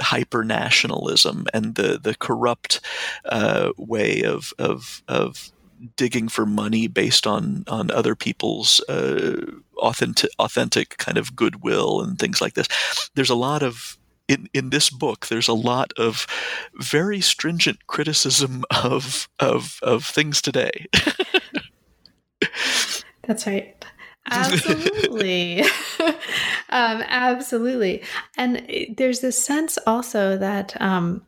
hyper 0.00 0.44
nationalism 0.44 1.46
and 1.54 1.74
the 1.74 1.98
the 1.98 2.14
corrupt 2.14 2.80
uh, 3.26 3.72
way 3.76 4.22
of 4.22 4.52
of 4.58 5.02
of 5.08 5.52
digging 5.96 6.28
for 6.28 6.46
money 6.46 6.86
based 6.86 7.26
on 7.26 7.64
on 7.68 7.90
other 7.90 8.14
people's 8.14 8.80
uh, 8.88 9.40
authentic 9.78 10.30
authentic 10.38 10.96
kind 10.98 11.18
of 11.18 11.36
goodwill 11.36 12.00
and 12.00 12.18
things 12.18 12.40
like 12.40 12.54
this. 12.54 12.68
There's 13.14 13.30
a 13.30 13.34
lot 13.34 13.62
of 13.62 13.96
in, 14.28 14.48
in 14.52 14.70
this 14.70 14.90
book, 14.90 15.28
there's 15.28 15.48
a 15.48 15.54
lot 15.54 15.92
of 15.96 16.26
very 16.74 17.20
stringent 17.20 17.86
criticism 17.86 18.64
of 18.70 19.28
of 19.40 19.78
of 19.82 20.04
things 20.04 20.42
today. 20.42 20.86
That's 23.26 23.46
right. 23.46 23.84
Absolutely. 24.30 25.62
um, 26.00 27.02
absolutely. 27.08 28.02
And 28.36 28.66
there's 28.96 29.20
this 29.20 29.42
sense 29.42 29.78
also 29.86 30.36
that, 30.36 30.80
um, 30.80 31.22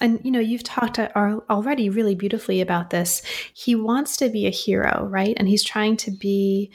and 0.00 0.20
you 0.24 0.30
know, 0.30 0.40
you've 0.40 0.64
talked 0.64 0.98
already 0.98 1.88
really 1.88 2.14
beautifully 2.14 2.60
about 2.60 2.90
this. 2.90 3.22
He 3.52 3.74
wants 3.74 4.16
to 4.18 4.28
be 4.28 4.46
a 4.46 4.50
hero, 4.50 5.06
right? 5.10 5.34
And 5.36 5.48
he's 5.48 5.64
trying 5.64 5.96
to 5.98 6.10
be, 6.10 6.70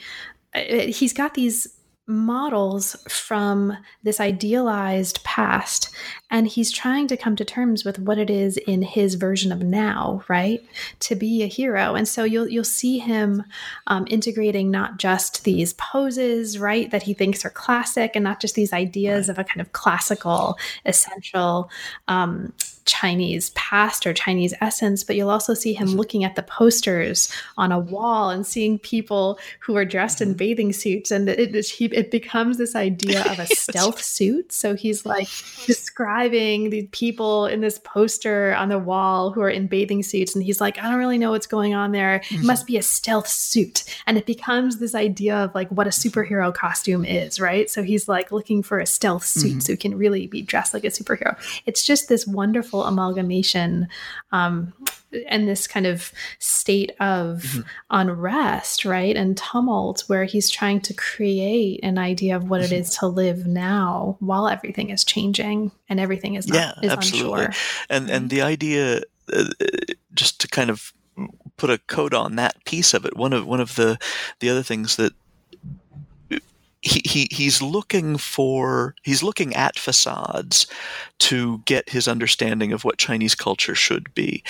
uh, 0.54 0.60
he's 0.60 1.12
got 1.12 1.34
these 1.34 1.80
models 2.06 2.96
from 3.08 3.76
this 4.02 4.20
idealized 4.20 5.22
past 5.22 5.94
and 6.30 6.48
he's 6.48 6.70
trying 6.70 7.06
to 7.08 7.16
come 7.16 7.36
to 7.36 7.44
terms 7.44 7.84
with 7.84 7.98
what 7.98 8.18
it 8.18 8.30
is 8.30 8.56
in 8.56 8.82
his 8.82 9.14
version 9.14 9.52
of 9.52 9.62
now 9.62 10.22
right 10.28 10.64
to 11.00 11.14
be 11.14 11.42
a 11.42 11.46
hero 11.46 11.94
and 11.94 12.06
so 12.06 12.24
you'll 12.24 12.48
you'll 12.48 12.64
see 12.64 12.98
him 12.98 13.42
um, 13.86 14.06
integrating 14.08 14.70
not 14.70 14.98
just 14.98 15.44
these 15.44 15.72
poses 15.74 16.58
right 16.58 16.90
that 16.90 17.02
he 17.02 17.14
thinks 17.14 17.44
are 17.44 17.50
classic 17.50 18.12
and 18.14 18.24
not 18.24 18.40
just 18.40 18.54
these 18.54 18.72
ideas 18.72 19.28
of 19.28 19.38
a 19.38 19.44
kind 19.44 19.60
of 19.60 19.72
classical 19.72 20.58
essential 20.84 21.70
um, 22.08 22.52
Chinese 22.90 23.50
past 23.50 24.04
or 24.04 24.12
Chinese 24.12 24.52
essence, 24.60 25.04
but 25.04 25.14
you'll 25.14 25.30
also 25.30 25.54
see 25.54 25.74
him 25.74 25.90
looking 25.90 26.24
at 26.24 26.34
the 26.34 26.42
posters 26.42 27.32
on 27.56 27.70
a 27.70 27.78
wall 27.78 28.30
and 28.30 28.44
seeing 28.44 28.80
people 28.80 29.38
who 29.60 29.76
are 29.76 29.84
dressed 29.84 30.20
in 30.20 30.30
mm-hmm. 30.30 30.38
bathing 30.38 30.72
suits. 30.72 31.12
And 31.12 31.28
it, 31.28 31.54
it, 31.54 31.72
it 31.80 32.10
becomes 32.10 32.58
this 32.58 32.74
idea 32.74 33.22
of 33.30 33.38
a 33.38 33.46
stealth 33.54 34.02
suit. 34.02 34.50
So 34.50 34.74
he's 34.74 35.06
like 35.06 35.28
describing 35.66 36.19
the 36.28 36.86
people 36.92 37.46
in 37.46 37.60
this 37.60 37.78
poster 37.78 38.54
on 38.54 38.68
the 38.68 38.78
wall 38.78 39.30
who 39.30 39.40
are 39.40 39.50
in 39.50 39.66
bathing 39.66 40.02
suits. 40.02 40.34
And 40.34 40.44
he's 40.44 40.60
like, 40.60 40.78
I 40.78 40.82
don't 40.82 40.98
really 40.98 41.18
know 41.18 41.30
what's 41.30 41.46
going 41.46 41.74
on 41.74 41.92
there. 41.92 42.16
It 42.16 42.22
mm-hmm. 42.24 42.46
must 42.46 42.66
be 42.66 42.76
a 42.76 42.82
stealth 42.82 43.28
suit. 43.28 43.84
And 44.06 44.18
it 44.18 44.26
becomes 44.26 44.78
this 44.78 44.94
idea 44.94 45.36
of 45.36 45.54
like 45.54 45.68
what 45.70 45.86
a 45.86 45.90
superhero 45.90 46.52
costume 46.54 47.04
is, 47.04 47.40
right? 47.40 47.70
So 47.70 47.82
he's 47.82 48.08
like 48.08 48.32
looking 48.32 48.62
for 48.62 48.78
a 48.78 48.86
stealth 48.86 49.24
suit 49.24 49.50
mm-hmm. 49.50 49.60
so 49.60 49.72
he 49.72 49.76
can 49.76 49.96
really 49.96 50.26
be 50.26 50.42
dressed 50.42 50.74
like 50.74 50.84
a 50.84 50.88
superhero. 50.88 51.36
It's 51.66 51.84
just 51.84 52.08
this 52.08 52.26
wonderful 52.26 52.84
amalgamation 52.84 53.88
um, 54.32 54.72
and 55.28 55.48
this 55.48 55.66
kind 55.66 55.86
of 55.86 56.12
state 56.38 56.92
of 57.00 57.42
mm-hmm. 57.42 57.60
unrest, 57.90 58.84
right? 58.84 59.16
And 59.16 59.36
tumult 59.36 60.04
where 60.06 60.24
he's 60.24 60.50
trying 60.50 60.80
to 60.82 60.94
create 60.94 61.80
an 61.82 61.98
idea 61.98 62.36
of 62.36 62.48
what 62.48 62.60
it 62.60 62.72
is 62.72 62.96
to 62.98 63.06
live 63.06 63.46
now 63.46 64.16
while 64.20 64.48
everything 64.48 64.90
is 64.90 65.04
changing 65.04 65.72
and 65.90 66.00
everything 66.00 66.36
is 66.36 66.46
not, 66.48 66.56
yeah, 66.56 66.72
is 66.82 66.90
absolutely. 66.90 67.44
Unsure. 67.46 67.62
And 67.90 68.08
and 68.08 68.30
the 68.30 68.40
idea 68.40 69.02
uh, 69.32 69.44
just 70.14 70.40
to 70.40 70.48
kind 70.48 70.70
of 70.70 70.92
put 71.56 71.68
a 71.68 71.78
code 71.78 72.14
on 72.14 72.36
that 72.36 72.64
piece 72.64 72.94
of 72.94 73.04
it, 73.04 73.16
one 73.16 73.32
of 73.32 73.46
one 73.46 73.60
of 73.60 73.74
the 73.74 73.98
the 74.38 74.48
other 74.48 74.62
things 74.62 74.96
that 74.96 75.12
he, 76.82 77.02
he 77.04 77.28
he's 77.30 77.60
looking 77.60 78.16
for 78.16 78.94
he's 79.02 79.22
looking 79.22 79.54
at 79.54 79.78
facades 79.78 80.66
to 81.18 81.58
get 81.66 81.90
his 81.90 82.08
understanding 82.08 82.72
of 82.72 82.84
what 82.84 82.96
Chinese 82.96 83.34
culture 83.34 83.74
should 83.74 84.14
be, 84.14 84.42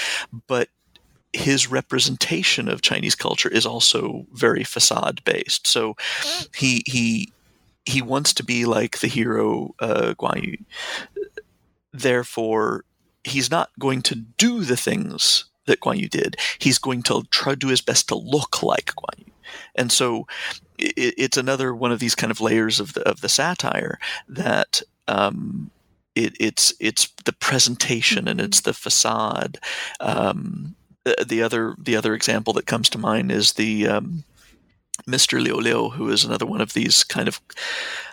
but 0.46 0.68
his 1.32 1.70
representation 1.70 2.68
of 2.68 2.82
Chinese 2.82 3.14
culture 3.14 3.48
is 3.48 3.64
also 3.64 4.26
very 4.32 4.64
facade 4.64 5.22
based. 5.24 5.66
So 5.66 5.96
he 6.54 6.82
he 6.86 7.32
he 7.86 8.02
wants 8.02 8.32
to 8.34 8.44
be 8.44 8.64
like 8.64 8.98
the 8.98 9.08
hero 9.08 9.74
uh, 9.80 10.14
Guan 10.18 10.44
Yu. 10.44 10.58
Therefore, 11.92 12.84
he's 13.24 13.50
not 13.50 13.70
going 13.78 14.02
to 14.02 14.14
do 14.14 14.64
the 14.64 14.76
things 14.76 15.44
that 15.66 15.80
Guan 15.80 15.98
Yu 15.98 16.08
did. 16.08 16.36
He's 16.58 16.78
going 16.78 17.02
to 17.04 17.22
try 17.30 17.52
to 17.52 17.56
do 17.56 17.68
his 17.68 17.80
best 17.80 18.08
to 18.08 18.14
look 18.14 18.62
like 18.62 18.92
Guan 18.94 19.18
Yu. 19.18 19.32
And 19.74 19.90
so 19.90 20.26
it, 20.78 21.14
it's 21.16 21.36
another 21.36 21.74
one 21.74 21.92
of 21.92 22.00
these 22.00 22.14
kind 22.14 22.30
of 22.30 22.40
layers 22.40 22.80
of 22.80 22.94
the 22.94 23.02
of 23.08 23.20
the 23.20 23.28
satire 23.28 23.98
that 24.28 24.82
um, 25.08 25.70
it, 26.14 26.34
it's 26.38 26.72
it's 26.80 27.08
the 27.24 27.32
presentation 27.32 28.28
and 28.28 28.40
it's 28.40 28.60
the 28.60 28.72
facade. 28.72 29.58
Um, 30.00 30.76
the 31.26 31.42
other 31.42 31.74
the 31.78 31.96
other 31.96 32.14
example 32.14 32.52
that 32.54 32.66
comes 32.66 32.88
to 32.90 32.98
mind 32.98 33.32
is 33.32 33.54
the 33.54 33.86
um, 33.86 34.24
Mr. 35.08 35.42
Liu 35.42 35.56
Liu, 35.56 35.90
who 35.90 36.08
is 36.10 36.24
another 36.24 36.46
one 36.46 36.60
of 36.60 36.74
these 36.74 37.04
kind 37.04 37.28
of 37.28 37.40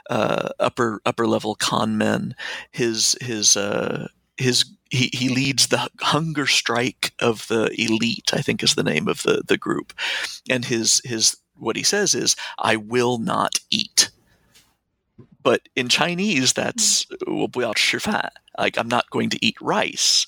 uh, 0.10 0.50
upper 0.60 1.02
upper 1.06 1.28
level 1.28 1.56
con 1.56 1.98
men, 1.98 2.36
his 2.72 3.16
his 3.22 3.58
uh, 3.58 4.08
his 4.38 4.66
he, 4.90 5.10
he 5.14 5.30
leads 5.30 5.68
the 5.68 5.90
hunger 6.00 6.46
strike 6.48 7.14
of 7.20 7.48
the 7.48 7.70
elite, 7.78 8.32
I 8.34 8.42
think 8.42 8.64
is 8.64 8.76
the 8.76 8.84
name 8.84 9.08
of 9.08 9.24
the 9.24 9.42
the 9.46 9.58
group, 9.58 9.94
and 10.50 10.66
his 10.66 11.02
his 11.04 11.38
what 11.56 11.76
he 11.76 11.84
says 11.84 12.16
is, 12.16 12.36
"I 12.58 12.76
will 12.76 13.18
not 13.18 13.60
eat." 13.70 14.12
But 15.42 15.70
in 15.76 15.88
Chinese, 15.88 16.54
that's 16.54 17.06
mm. 17.06 18.34
like 18.58 18.78
I'm 18.78 18.90
not 18.90 19.10
going 19.10 19.30
to 19.30 19.46
eat 19.46 19.56
rice, 19.62 20.28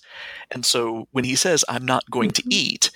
and 0.52 0.66
so 0.66 1.08
when 1.12 1.24
he 1.24 1.36
says 1.36 1.66
I'm 1.70 1.86
not 1.86 2.10
going 2.10 2.32
to 2.32 2.42
mm-hmm. 2.42 2.52
eat, 2.52 2.92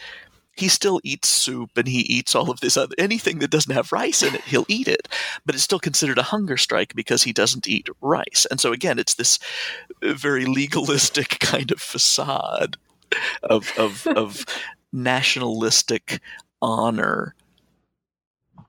he 0.56 0.68
still 0.68 1.02
eats 1.04 1.28
soup 1.28 1.72
and 1.78 1.88
he 1.88 2.02
eats 2.02 2.36
all 2.36 2.52
of 2.52 2.60
this 2.60 2.78
other 2.78 2.96
anything 2.98 3.40
that 3.40 3.50
doesn't 3.52 3.74
have 3.74 3.92
rice 3.92 4.22
in 4.22 4.36
it 4.36 4.42
he'll 4.42 4.66
eat 4.68 4.88
it 4.88 5.08
but 5.46 5.56
it's 5.56 5.64
still 5.64 5.80
considered 5.80 6.18
a 6.18 6.24
hunger 6.24 6.58
strike 6.58 6.94
because 6.96 7.24
he 7.24 7.34
doesn't 7.34 7.68
eat 7.68 7.88
rice. 8.02 8.46
And 8.50 8.60
so 8.60 8.72
again 8.72 9.00
it's 9.00 9.16
this 9.16 9.40
very 10.02 10.46
legalistic 10.46 11.30
kind 11.40 11.72
of 11.72 11.82
facade 11.82 12.78
of 13.44 13.72
of 13.78 14.08
of 14.08 14.46
nationalistic 14.94 16.20
honor. 16.62 17.36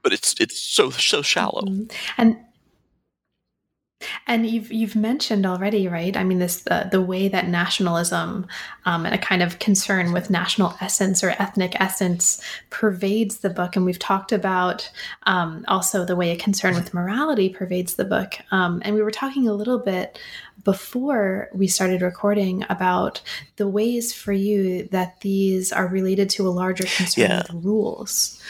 But 0.02 0.12
it's 0.12 0.34
it's 0.40 0.58
so 0.58 0.90
so 0.90 1.22
shallow. 1.22 1.62
Mhm. 1.62 1.92
And 2.18 2.36
and 4.26 4.46
you've 4.46 4.72
you've 4.72 4.96
mentioned 4.96 5.46
already, 5.46 5.88
right? 5.88 6.16
I 6.16 6.24
mean, 6.24 6.38
this 6.38 6.66
uh, 6.70 6.84
the 6.90 7.00
way 7.02 7.28
that 7.28 7.48
nationalism 7.48 8.46
um, 8.84 9.06
and 9.06 9.14
a 9.14 9.18
kind 9.18 9.42
of 9.42 9.58
concern 9.58 10.12
with 10.12 10.30
national 10.30 10.74
essence 10.80 11.22
or 11.22 11.30
ethnic 11.30 11.78
essence 11.80 12.42
pervades 12.70 13.38
the 13.38 13.50
book, 13.50 13.76
and 13.76 13.84
we've 13.84 13.98
talked 13.98 14.32
about 14.32 14.90
um, 15.24 15.64
also 15.68 16.04
the 16.04 16.16
way 16.16 16.30
a 16.32 16.36
concern 16.36 16.74
with 16.74 16.94
morality 16.94 17.48
pervades 17.48 17.94
the 17.94 18.04
book. 18.04 18.34
Um, 18.50 18.80
and 18.84 18.94
we 18.94 19.02
were 19.02 19.10
talking 19.10 19.48
a 19.48 19.54
little 19.54 19.78
bit 19.78 20.18
before 20.64 21.48
we 21.52 21.66
started 21.66 22.00
recording 22.02 22.64
about 22.68 23.20
the 23.56 23.68
ways 23.68 24.12
for 24.12 24.32
you 24.32 24.84
that 24.88 25.20
these 25.20 25.72
are 25.72 25.86
related 25.86 26.30
to 26.30 26.46
a 26.48 26.50
larger 26.50 26.84
concern 26.84 27.30
Yeah. 27.30 27.42
with 27.42 27.64
rules 27.64 28.40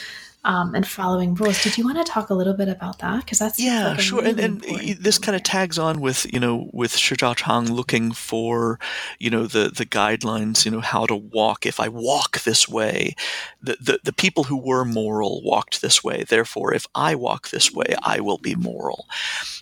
um, 0.44 0.74
and 0.74 0.86
following 0.86 1.34
rules. 1.34 1.62
Did 1.62 1.78
you 1.78 1.84
want 1.84 1.98
to 1.98 2.04
talk 2.04 2.30
a 2.30 2.34
little 2.34 2.54
bit 2.54 2.68
about 2.68 2.98
that? 2.98 3.24
Because 3.24 3.38
that's 3.38 3.58
yeah 3.58 3.88
like 3.88 4.00
sure 4.00 4.18
and, 4.18 4.36
really 4.36 4.44
and 4.44 4.64
important 4.64 5.02
this 5.02 5.18
kind 5.18 5.34
of 5.34 5.42
tags 5.42 5.78
on 5.78 6.00
with 6.00 6.30
you 6.32 6.38
know 6.38 6.68
with 6.72 6.96
Shi 6.96 7.16
Zhao 7.16 7.34
Chang 7.34 7.72
looking 7.72 8.12
for 8.12 8.78
you 9.18 9.30
know 9.30 9.46
the 9.46 9.70
the 9.70 9.86
guidelines 9.86 10.64
you 10.64 10.70
know 10.70 10.80
how 10.80 11.06
to 11.06 11.16
walk. 11.16 11.66
If 11.66 11.80
i 11.80 11.88
walk 11.88 12.42
this 12.42 12.68
way 12.68 13.14
the, 13.62 13.76
the 13.80 14.00
the 14.04 14.12
people 14.12 14.44
who 14.44 14.56
were 14.56 14.84
moral 14.84 15.42
walked 15.42 15.80
this 15.80 16.04
way. 16.04 16.24
Therefore 16.24 16.74
if 16.74 16.86
i 16.94 17.14
walk 17.14 17.50
this 17.50 17.72
way 17.72 17.94
i 18.02 18.20
will 18.20 18.38
be 18.38 18.54
moral. 18.54 19.06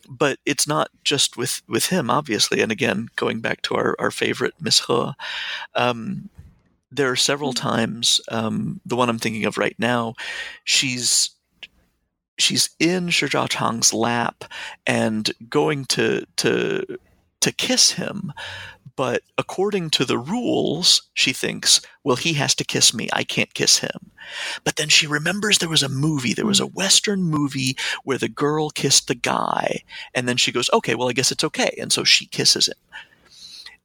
But 0.09 0.39
it's 0.45 0.67
not 0.67 0.91
just 1.05 1.37
with 1.37 1.63
with 1.69 1.87
him 1.87 2.11
obviously. 2.11 2.61
And 2.61 2.73
again 2.73 3.09
going 3.17 3.41
back 3.41 3.63
to 3.63 3.75
our 3.77 3.95
our 3.99 4.11
favorite 4.11 4.55
miss 4.61 4.81
he 4.87 5.13
um 5.75 6.29
there 6.93 7.11
are 7.11 7.17
several 7.17 7.53
times 7.53 8.21
um 8.31 8.81
the 8.85 8.97
one 8.97 9.09
i'm 9.09 9.19
thinking 9.19 9.45
of 9.45 9.59
right 9.59 9.77
now 9.79 10.15
she's 10.65 11.31
she's 12.39 12.71
in 12.79 13.09
Shi 13.09 13.27
Zhao 13.27 13.49
Chang's 13.49 13.93
lap 13.93 14.45
and 14.87 15.31
going 15.49 15.85
to 15.87 16.27
to 16.37 16.99
to 17.41 17.53
kiss 17.53 17.93
him, 17.93 18.33
but 18.95 19.23
according 19.37 19.91
to 19.91 20.05
the 20.05 20.19
rules, 20.19 21.11
she 21.13 21.33
thinks, 21.33 21.81
well, 22.05 22.17
he 22.17 22.35
has 22.35 22.55
to 22.55 22.65
kiss 22.65 22.95
me. 22.95 23.09
I 23.13 23.25
can't 23.25 23.53
kiss 23.53 23.79
him. 23.79 24.13
But 24.65 24.77
then 24.77 24.89
she 24.89 25.07
remembers 25.07 25.59
there 25.59 25.69
was 25.69 25.83
a 25.83 25.89
movie, 25.89 26.35
there 26.35 26.47
was 26.47 26.61
a 26.61 26.67
Western 26.67 27.23
movie 27.23 27.77
where 28.05 28.19
the 28.19 28.29
girl 28.29 28.71
kissed 28.71 29.09
the 29.09 29.17
guy, 29.17 29.83
and 30.15 30.29
then 30.29 30.37
she 30.37 30.53
goes, 30.53 30.71
okay, 30.73 30.95
well, 30.95 31.09
I 31.09 31.15
guess 31.15 31.33
it's 31.33 31.45
okay, 31.45 31.77
and 31.81 31.93
so 31.93 32.05
she 32.05 32.27
kisses 32.27 32.69
him. 32.69 32.75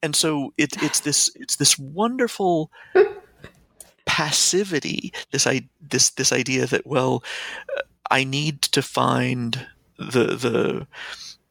And 0.02 0.14
so 0.14 0.52
it, 0.56 0.80
it's 0.82 1.00
this 1.00 1.30
it's 1.34 1.56
this 1.56 1.78
wonderful 1.78 2.70
passivity, 4.06 5.12
this 5.32 5.46
I 5.46 5.68
this 5.80 6.10
this 6.10 6.32
idea 6.32 6.66
that 6.66 6.86
well, 6.86 7.22
uh, 7.76 7.82
I 8.10 8.24
need 8.24 8.62
to 8.62 8.82
find 8.82 9.66
the 9.98 10.36
the 10.36 10.86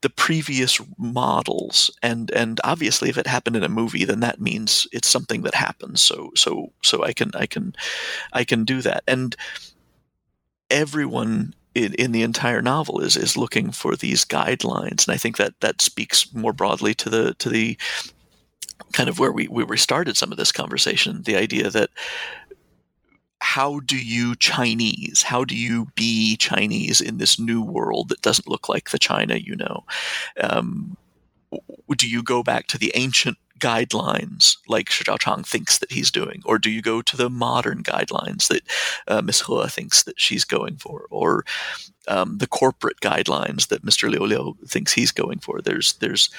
the 0.01 0.09
previous 0.09 0.79
models 0.97 1.89
and 2.03 2.29
and 2.31 2.61
obviously 2.63 3.09
if 3.09 3.17
it 3.17 3.25
happened 3.25 3.55
in 3.55 3.63
a 3.63 3.69
movie 3.69 4.05
then 4.05 4.19
that 4.19 4.39
means 4.39 4.87
it's 4.91 5.09
something 5.09 5.41
that 5.41 5.55
happens. 5.55 6.01
So 6.01 6.31
so 6.35 6.71
so 6.83 7.03
I 7.03 7.13
can 7.13 7.31
I 7.33 7.45
can 7.45 7.75
I 8.33 8.43
can 8.43 8.63
do 8.63 8.81
that. 8.81 9.03
And 9.07 9.35
everyone 10.69 11.53
in, 11.73 11.93
in 11.95 12.11
the 12.11 12.23
entire 12.23 12.61
novel 12.61 13.01
is 13.01 13.17
is 13.17 13.37
looking 13.37 13.71
for 13.71 13.95
these 13.95 14.25
guidelines 14.25 15.07
and 15.07 15.13
I 15.13 15.17
think 15.17 15.37
that 15.37 15.59
that 15.59 15.81
speaks 15.81 16.33
more 16.33 16.53
broadly 16.53 16.93
to 16.95 17.09
the 17.09 17.33
to 17.35 17.49
the 17.49 17.77
kind 18.97 19.09
of 19.09 19.19
where 19.19 19.31
we 19.31 19.47
we 19.47 19.77
started 19.77 20.17
some 20.17 20.31
of 20.31 20.39
this 20.39 20.51
conversation 20.51 21.21
the 21.21 21.35
idea 21.35 21.69
that 21.69 21.91
how 23.39 23.79
do 23.81 23.95
you 23.95 24.35
Chinese? 24.35 25.21
How 25.21 25.45
do 25.45 25.55
you 25.55 25.85
be 25.93 26.35
Chinese 26.37 26.99
in 26.99 27.19
this 27.19 27.37
new 27.37 27.61
world 27.61 28.09
that 28.09 28.23
doesn't 28.23 28.47
look 28.47 28.67
like 28.67 28.89
the 28.89 28.97
China 28.97 29.35
you 29.35 29.55
know? 29.55 29.85
Um, 30.41 30.97
do 31.95 32.09
you 32.09 32.23
go 32.23 32.41
back 32.41 32.65
to 32.67 32.79
the 32.79 32.91
ancient 32.95 33.37
guidelines 33.59 34.57
like 34.67 34.89
Shi 34.89 35.03
Chang 35.19 35.43
thinks 35.43 35.77
that 35.77 35.91
he's 35.91 36.09
doing, 36.09 36.41
or 36.45 36.57
do 36.57 36.71
you 36.71 36.81
go 36.81 37.03
to 37.03 37.15
the 37.15 37.29
modern 37.29 37.83
guidelines 37.83 38.47
that 38.47 38.63
uh, 39.07 39.21
Miss 39.21 39.41
He 39.41 39.67
thinks 39.67 40.01
that 40.03 40.19
she's 40.19 40.43
going 40.43 40.77
for, 40.77 41.05
or 41.11 41.45
um, 42.07 42.39
the 42.39 42.47
corporate 42.47 43.01
guidelines 43.01 43.67
that 43.67 43.85
Mr. 43.85 44.09
Liu 44.09 44.25
Liu 44.25 44.57
thinks 44.65 44.93
he's 44.93 45.11
going 45.11 45.37
for? 45.37 45.61
There's 45.61 45.93
there's 45.93 46.31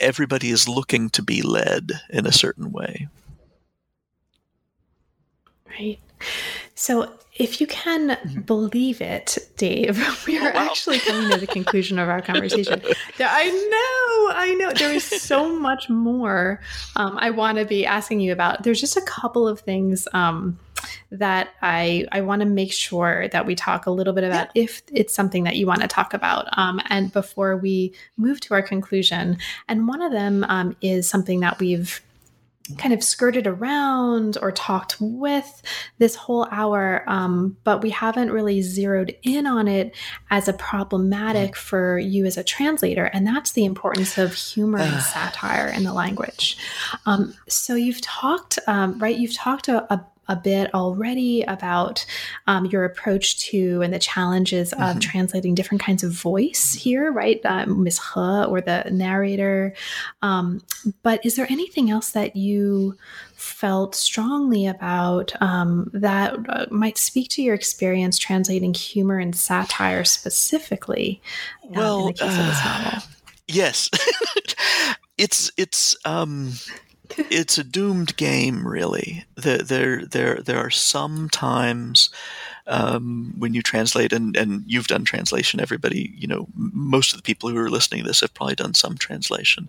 everybody 0.00 0.50
is 0.50 0.68
looking 0.68 1.10
to 1.10 1.22
be 1.22 1.42
led 1.42 1.92
in 2.10 2.26
a 2.26 2.32
certain 2.32 2.70
way. 2.72 3.08
Right. 5.68 5.98
So, 6.74 7.12
if 7.34 7.60
you 7.60 7.68
can 7.68 8.42
believe 8.46 9.00
it, 9.00 9.38
Dave, 9.56 9.96
we 10.26 10.38
are 10.38 10.50
Oh, 10.50 10.54
wow. 10.54 10.66
actually 10.70 10.98
coming 10.98 11.30
to 11.30 11.36
the 11.38 11.46
conclusion 11.46 11.98
of 11.98 12.08
our 12.08 12.20
conversation. 12.20 12.82
I 13.20 13.44
know, 13.50 14.36
I 14.36 14.54
know. 14.54 14.72
There 14.72 14.92
is 14.92 15.04
so 15.04 15.48
much 15.60 15.88
more 15.88 16.60
um, 16.96 17.16
I 17.20 17.30
want 17.30 17.58
to 17.58 17.64
be 17.64 17.86
asking 17.86 18.20
you 18.20 18.32
about. 18.32 18.64
There's 18.64 18.80
just 18.80 18.96
a 18.96 19.02
couple 19.02 19.46
of 19.46 19.60
things 19.60 20.08
um, 20.14 20.58
that 21.10 21.50
I 21.62 22.06
I 22.12 22.20
want 22.20 22.40
to 22.40 22.46
make 22.46 22.72
sure 22.72 23.28
that 23.28 23.46
we 23.46 23.54
talk 23.54 23.86
a 23.86 23.90
little 23.90 24.12
bit 24.12 24.24
about 24.24 24.48
if 24.54 24.82
it's 24.92 25.14
something 25.14 25.44
that 25.44 25.56
you 25.56 25.66
want 25.66 25.82
to 25.82 25.88
talk 25.88 26.14
about. 26.14 26.46
Um, 26.58 26.80
and 26.88 27.12
before 27.12 27.56
we 27.56 27.94
move 28.16 28.40
to 28.40 28.54
our 28.54 28.62
conclusion, 28.62 29.38
and 29.68 29.88
one 29.88 30.02
of 30.02 30.12
them 30.12 30.44
um, 30.48 30.76
is 30.80 31.08
something 31.08 31.40
that 31.40 31.58
we've 31.58 32.02
kind 32.76 32.92
of 32.92 33.02
skirted 33.02 33.46
around 33.46 34.36
or 34.42 34.52
talked 34.52 34.96
with 35.00 35.62
this 35.98 36.14
whole 36.14 36.46
hour, 36.50 37.02
um, 37.06 37.56
but 37.64 37.82
we 37.82 37.90
haven't 37.90 38.30
really 38.30 38.60
zeroed 38.60 39.16
in 39.22 39.46
on 39.46 39.68
it 39.68 39.94
as 40.30 40.48
a 40.48 40.52
problematic 40.52 41.56
for 41.56 41.98
you 41.98 42.26
as 42.26 42.36
a 42.36 42.44
translator, 42.44 43.04
and 43.06 43.26
that's 43.26 43.52
the 43.52 43.64
importance 43.64 44.18
of 44.18 44.34
humor 44.34 44.78
and 44.78 45.02
satire 45.14 45.68
in 45.68 45.84
the 45.84 45.92
language. 45.92 46.58
Um, 47.06 47.34
so 47.48 47.74
you've 47.74 48.02
talked, 48.02 48.58
um, 48.66 48.98
right? 48.98 49.16
You've 49.16 49.34
talked 49.34 49.68
a, 49.68 49.92
a 49.92 50.04
a 50.28 50.36
bit 50.36 50.72
already 50.74 51.42
about 51.42 52.04
um, 52.46 52.66
your 52.66 52.84
approach 52.84 53.38
to 53.38 53.80
and 53.82 53.92
the 53.92 53.98
challenges 53.98 54.72
of 54.74 54.96
Mhm. 54.96 55.00
translating 55.00 55.54
different 55.54 55.82
kinds 55.82 56.04
of 56.04 56.12
voice 56.12 56.74
here, 56.74 57.10
right? 57.10 57.40
Uh, 57.44 57.66
Ms. 57.66 57.98
He 58.14 58.20
or 58.20 58.60
the 58.60 58.84
narrator. 58.90 59.74
Um, 60.22 60.60
but 61.02 61.24
is 61.24 61.36
there 61.36 61.46
anything 61.50 61.90
else 61.90 62.10
that 62.12 62.36
you 62.36 62.96
felt 63.34 63.94
strongly 63.94 64.66
about 64.66 65.32
um, 65.40 65.90
that 65.94 66.34
uh, 66.48 66.66
might 66.70 66.98
speak 66.98 67.28
to 67.30 67.42
your 67.42 67.54
experience 67.54 68.18
translating 68.18 68.74
humor 68.74 69.18
and 69.18 69.34
satire 69.34 70.04
specifically 70.04 71.20
um, 71.64 71.68
in 71.68 71.74
Well, 71.78 72.06
the 72.08 72.12
case 72.12 72.38
of 72.38 72.46
this 72.46 72.58
uh, 72.60 72.82
novel? 72.82 73.02
Yes, 73.46 73.88
it's 75.18 75.50
it's 75.56 75.96
um, 76.04 76.52
it's 77.30 77.58
a 77.58 77.64
doomed 77.64 78.16
game, 78.16 78.66
really. 78.66 79.24
There 79.36 79.58
there 79.58 80.04
there 80.06 80.36
there 80.36 80.58
are 80.58 80.70
some 80.70 81.28
times 81.28 82.10
um, 82.66 83.34
when 83.38 83.54
you 83.54 83.62
translate, 83.62 84.12
and 84.12 84.36
and 84.36 84.62
you've 84.66 84.86
done 84.86 85.04
translation. 85.04 85.60
Everybody, 85.60 86.14
you 86.16 86.26
know, 86.26 86.46
most 86.54 87.12
of 87.12 87.16
the 87.16 87.22
people 87.22 87.48
who 87.48 87.56
are 87.56 87.70
listening 87.70 88.02
to 88.02 88.06
this 88.06 88.20
have 88.20 88.34
probably 88.34 88.54
done 88.54 88.74
some 88.74 88.96
translation. 88.96 89.68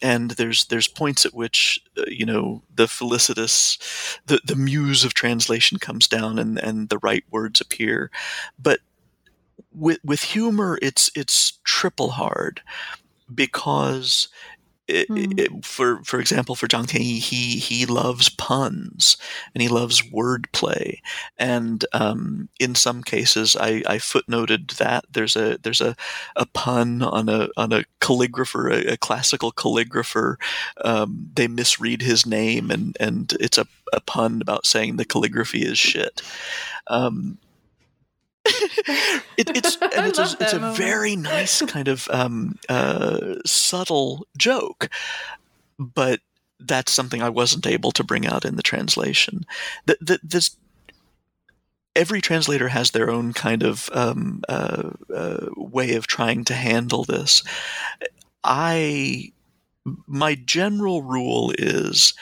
And 0.00 0.32
there's 0.32 0.66
there's 0.66 0.88
points 0.88 1.26
at 1.26 1.34
which 1.34 1.80
uh, 1.96 2.04
you 2.08 2.24
know 2.24 2.62
the 2.74 2.86
felicitous, 2.86 3.78
the 4.26 4.40
the 4.44 4.56
muse 4.56 5.04
of 5.04 5.14
translation 5.14 5.78
comes 5.78 6.06
down, 6.06 6.38
and 6.38 6.58
and 6.58 6.88
the 6.88 6.98
right 6.98 7.24
words 7.30 7.60
appear, 7.60 8.10
but 8.58 8.80
with 9.72 9.98
with 10.04 10.22
humor, 10.22 10.78
it's 10.82 11.10
it's 11.14 11.58
triple 11.64 12.10
hard 12.10 12.62
because 13.34 14.28
it, 14.88 15.08
Mm. 15.08 15.38
it, 15.38 15.64
for 15.64 16.02
for 16.04 16.18
example, 16.18 16.54
for 16.54 16.66
Zhang 16.66 16.86
Tianyi, 16.86 17.18
he 17.18 17.58
he 17.58 17.86
loves 17.86 18.28
puns 18.30 19.16
and 19.54 19.62
he 19.62 19.68
loves 19.68 20.00
wordplay, 20.02 20.98
and 21.36 21.84
um, 21.92 22.48
in 22.58 22.74
some 22.74 23.02
cases, 23.02 23.54
I, 23.54 23.82
I 23.86 23.98
footnoted 23.98 24.78
that 24.78 25.04
there's 25.12 25.36
a 25.36 25.58
there's 25.62 25.80
a, 25.82 25.94
a 26.36 26.46
pun 26.46 27.02
on 27.02 27.28
a 27.28 27.48
on 27.56 27.72
a 27.72 27.84
calligrapher, 28.00 28.72
a, 28.72 28.92
a 28.94 28.96
classical 28.96 29.52
calligrapher. 29.52 30.36
Um, 30.84 31.30
they 31.34 31.48
misread 31.48 32.02
his 32.02 32.24
name, 32.26 32.70
and 32.70 32.96
and 32.98 33.34
it's 33.40 33.58
a, 33.58 33.66
a 33.92 34.00
pun 34.00 34.40
about 34.40 34.66
saying 34.66 34.96
the 34.96 35.04
calligraphy 35.04 35.62
is 35.62 35.78
shit. 35.78 36.22
Um, 36.86 37.38
it, 39.36 39.50
it's 39.56 39.76
and 39.82 40.06
it's 40.06 40.18
a, 40.18 40.36
it's 40.40 40.52
a 40.52 40.72
very 40.72 41.16
nice 41.16 41.62
kind 41.62 41.88
of 41.88 42.08
um, 42.10 42.58
uh, 42.68 43.36
subtle 43.44 44.26
joke, 44.36 44.88
but 45.78 46.20
that's 46.60 46.92
something 46.92 47.22
I 47.22 47.28
wasn't 47.28 47.66
able 47.66 47.92
to 47.92 48.04
bring 48.04 48.26
out 48.26 48.44
in 48.44 48.56
the 48.56 48.62
translation. 48.62 49.44
That 49.86 49.98
that 50.00 50.20
this 50.22 50.56
every 51.94 52.20
translator 52.20 52.68
has 52.68 52.92
their 52.92 53.10
own 53.10 53.32
kind 53.32 53.62
of 53.62 53.90
um, 53.92 54.42
uh, 54.48 54.90
uh, 55.14 55.46
way 55.56 55.94
of 55.94 56.06
trying 56.06 56.44
to 56.44 56.54
handle 56.54 57.04
this. 57.04 57.42
I 58.44 59.32
my 60.06 60.34
general 60.34 61.02
rule 61.02 61.52
is 61.58 62.14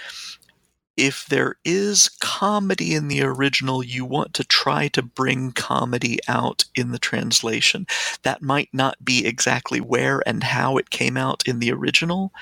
if 0.97 1.27
there 1.27 1.57
is 1.65 2.09
comedy 2.21 2.95
in 2.95 3.09
the 3.09 3.23
original, 3.23 3.85
you 3.85 4.05
want 4.05 4.35
to 4.35 4.45
try 4.45 4.89
to 4.89 5.03
bring 5.03 5.53
comedy 5.53 6.19
out 6.29 6.65
in 6.75 6.93
the 6.93 6.99
translation. 6.99 7.87
That 8.23 8.43
might 8.43 8.71
not 8.73 9.05
be 9.05 9.27
exactly 9.27 9.81
where 9.81 10.23
and 10.27 10.43
how 10.43 10.77
it 10.77 10.91
came 10.91 11.17
out 11.17 11.43
in 11.47 11.59
the 11.59 11.73
original. 11.73 12.33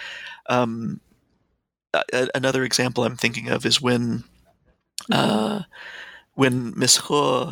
Um, 0.46 1.00
another 2.34 2.64
example 2.64 3.04
I'm 3.04 3.16
thinking 3.16 3.48
of 3.48 3.66
is 3.66 3.80
when 3.80 4.24
uh, 5.10 5.62
when 6.34 6.78
Miss 6.78 6.98
He 6.98 7.44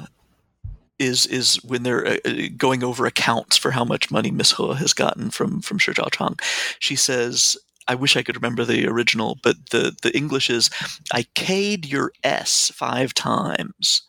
is 0.98 1.26
is 1.26 1.56
when 1.64 1.82
they're 1.82 2.06
uh, 2.06 2.16
uh, 2.24 2.32
going 2.56 2.84
over 2.84 3.06
accounts 3.06 3.56
for 3.56 3.72
how 3.72 3.84
much 3.84 4.10
money 4.10 4.30
Miss 4.30 4.52
He 4.52 4.74
has 4.74 4.92
gotten 4.92 5.30
from 5.30 5.60
from 5.60 5.78
Shi 5.78 5.92
Zhao 5.92 6.10
Chang. 6.12 6.38
She 6.78 6.96
says, 6.96 7.56
I 7.88 7.94
wish 7.94 8.16
I 8.16 8.22
could 8.22 8.36
remember 8.36 8.64
the 8.64 8.86
original, 8.86 9.38
but 9.42 9.56
the, 9.70 9.96
the 10.02 10.16
English 10.16 10.50
is 10.50 10.70
I 11.12 11.24
K'd 11.34 11.86
your 11.86 12.12
S 12.22 12.70
five 12.74 13.14
times. 13.14 14.02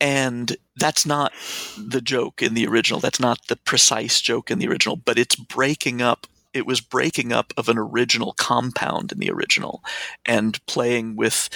And 0.00 0.56
that's 0.76 1.04
not 1.04 1.32
the 1.76 2.00
joke 2.00 2.42
in 2.42 2.54
the 2.54 2.66
original. 2.66 3.00
That's 3.00 3.20
not 3.20 3.40
the 3.48 3.56
precise 3.56 4.20
joke 4.20 4.50
in 4.50 4.58
the 4.58 4.68
original, 4.68 4.96
but 4.96 5.18
it's 5.18 5.34
breaking 5.34 6.02
up. 6.02 6.26
It 6.54 6.66
was 6.66 6.80
breaking 6.80 7.32
up 7.32 7.52
of 7.56 7.68
an 7.68 7.78
original 7.78 8.32
compound 8.34 9.12
in 9.12 9.18
the 9.18 9.30
original 9.30 9.82
and 10.24 10.64
playing 10.66 11.16
with 11.16 11.48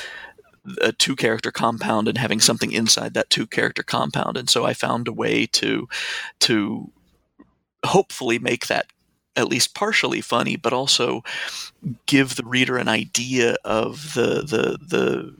a 0.81 0.93
two 0.93 1.17
character 1.17 1.51
compound 1.51 2.09
and 2.09 2.19
having 2.19 2.41
something 2.41 2.73
inside 2.73 3.15
that 3.15 3.31
two 3.31 3.47
character 3.47 3.83
compound. 3.83 4.37
And 4.37 4.49
so 4.49 4.65
I 4.65 4.75
found 4.75 5.09
a 5.09 5.13
way 5.13 5.47
to 5.47 5.89
to 6.41 6.91
hopefully 7.85 8.39
make 8.39 8.67
that 8.69 8.87
at 9.37 9.49
least 9.49 9.74
partially 9.74 10.20
funny, 10.20 10.57
but 10.57 10.72
also 10.72 11.22
give 12.07 12.37
the 12.37 12.45
reader 12.45 12.76
an 12.76 12.89
idea 12.89 13.57
of 13.64 14.14
the 14.14 14.43
the 14.43 14.78
the 14.87 15.35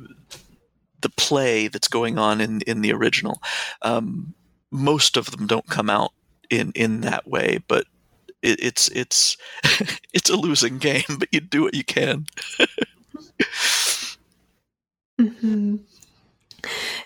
the 1.01 1.11
play 1.11 1.68
that's 1.68 1.88
going 1.88 2.18
on 2.18 2.40
in 2.40 2.62
in 2.62 2.80
the 2.80 2.93
original. 2.93 3.43
Um, 3.82 4.34
most 4.70 5.16
of 5.16 5.30
them 5.30 5.47
don't 5.47 5.68
come 5.68 5.90
out 5.90 6.12
in 6.51 6.72
in 6.74 7.03
that 7.03 7.28
way, 7.28 7.59
but 7.68 7.86
it, 8.40 8.62
it's 8.62 8.88
it's 8.88 9.36
it's 10.12 10.30
a 10.30 10.36
losing 10.36 10.78
game. 10.78 11.05
But 11.18 11.28
you 11.32 11.40
do 11.40 11.62
what 11.62 11.74
you 11.74 11.84
can. 11.84 12.26
mm-hmm. 15.20 15.76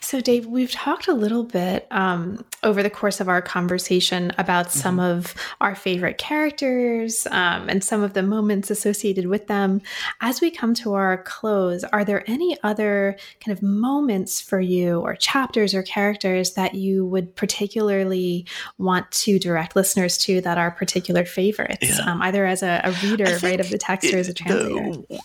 So, 0.07 0.21
Dave, 0.21 0.47
we've 0.47 0.71
talked 0.71 1.09
a 1.09 1.13
little 1.13 1.43
bit 1.43 1.89
um, 1.91 2.45
over 2.63 2.81
the 2.81 2.89
course 2.89 3.21
of 3.21 3.29
our 3.29 3.43
conversation 3.43 4.31
about 4.39 4.67
mm-hmm. 4.69 4.79
some 4.79 5.01
of 5.01 5.35
our 5.61 5.75
favorite 5.75 6.17
characters 6.17 7.27
um, 7.33 7.69
and 7.69 7.83
some 7.83 8.05
of 8.05 8.13
the 8.13 8.23
moments 8.23 8.71
associated 8.71 9.27
with 9.27 9.49
them. 9.49 9.83
As 10.21 10.41
we 10.41 10.53
come 10.53 10.75
to 10.75 10.95
our 10.95 11.25
close, 11.25 11.83
are 11.83 12.05
there 12.05 12.23
any 12.31 12.57
other 12.63 13.19
kind 13.45 13.59
of 13.59 13.65
moments 13.65 14.41
for 14.41 14.61
you, 14.61 15.01
or 15.01 15.17
chapters 15.17 15.75
or 15.75 15.83
characters 15.83 16.53
that 16.53 16.77
you 16.77 17.05
would 17.05 17.35
particularly 17.35 18.47
want 18.79 19.11
to 19.11 19.41
direct 19.41 19.75
listeners 19.75 20.17
to 20.19 20.41
that 20.43 20.57
are 20.57 20.71
particular 20.71 21.25
favorites, 21.25 21.99
yeah. 21.99 22.13
um, 22.13 22.23
either 22.23 22.47
as 22.47 22.63
a, 22.63 22.81
a 22.85 22.93
reader, 23.05 23.39
right, 23.43 23.59
of 23.59 23.71
the 23.71 23.79
text, 23.79 24.15
or 24.15 24.19
as 24.19 24.29
a 24.29 24.35
translator? 24.35 25.03
The, 25.09 25.21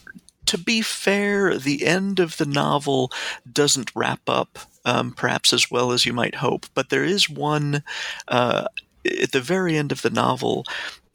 to 0.47 0.57
be 0.57 0.81
fair, 0.81 1.59
the 1.59 1.85
end 1.85 2.19
of 2.19 2.37
the 2.37 2.47
novel 2.47 3.11
doesn't 3.53 3.91
wrap 3.95 4.27
up 4.27 4.57
um, 4.85 5.11
perhaps 5.11 5.53
as 5.53 5.69
well 5.69 5.91
as 5.91 6.05
you 6.05 6.13
might 6.13 6.35
hope, 6.35 6.65
but 6.73 6.89
there 6.89 7.03
is 7.03 7.29
one 7.29 7.83
uh, 8.27 8.65
at 9.05 9.31
the 9.31 9.41
very 9.41 9.77
end 9.77 9.91
of 9.91 10.01
the 10.01 10.09
novel. 10.09 10.65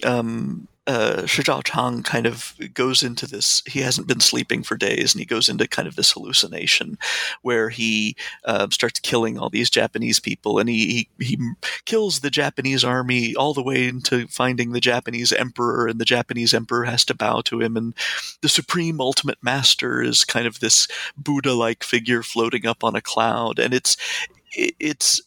Um, 0.04 0.68
uh, 0.86 1.26
Shi 1.26 1.42
Chang 1.42 2.02
kind 2.02 2.26
of 2.26 2.54
goes 2.74 3.02
into 3.02 3.26
this. 3.26 3.62
He 3.66 3.80
hasn't 3.80 4.06
been 4.06 4.20
sleeping 4.20 4.62
for 4.62 4.76
days, 4.76 5.14
and 5.14 5.20
he 5.20 5.26
goes 5.26 5.48
into 5.48 5.66
kind 5.66 5.88
of 5.88 5.96
this 5.96 6.12
hallucination 6.12 6.98
where 7.42 7.68
he 7.70 8.16
uh, 8.44 8.68
starts 8.70 9.00
killing 9.00 9.38
all 9.38 9.50
these 9.50 9.70
Japanese 9.70 10.20
people, 10.20 10.58
and 10.58 10.68
he, 10.68 11.08
he, 11.18 11.24
he 11.24 11.38
kills 11.84 12.20
the 12.20 12.30
Japanese 12.30 12.84
army 12.84 13.34
all 13.34 13.54
the 13.54 13.62
way 13.62 13.88
into 13.88 14.28
finding 14.28 14.72
the 14.72 14.80
Japanese 14.80 15.32
emperor, 15.32 15.88
and 15.88 16.00
the 16.00 16.04
Japanese 16.04 16.54
emperor 16.54 16.84
has 16.84 17.04
to 17.06 17.14
bow 17.14 17.40
to 17.42 17.60
him, 17.60 17.76
and 17.76 17.94
the 18.42 18.48
supreme 18.48 19.00
ultimate 19.00 19.38
master 19.42 20.02
is 20.02 20.24
kind 20.24 20.46
of 20.46 20.60
this 20.60 20.86
Buddha-like 21.16 21.82
figure 21.82 22.22
floating 22.22 22.66
up 22.66 22.84
on 22.84 22.94
a 22.94 23.00
cloud, 23.00 23.58
and 23.58 23.74
it's 23.74 23.96
it's 24.54 25.20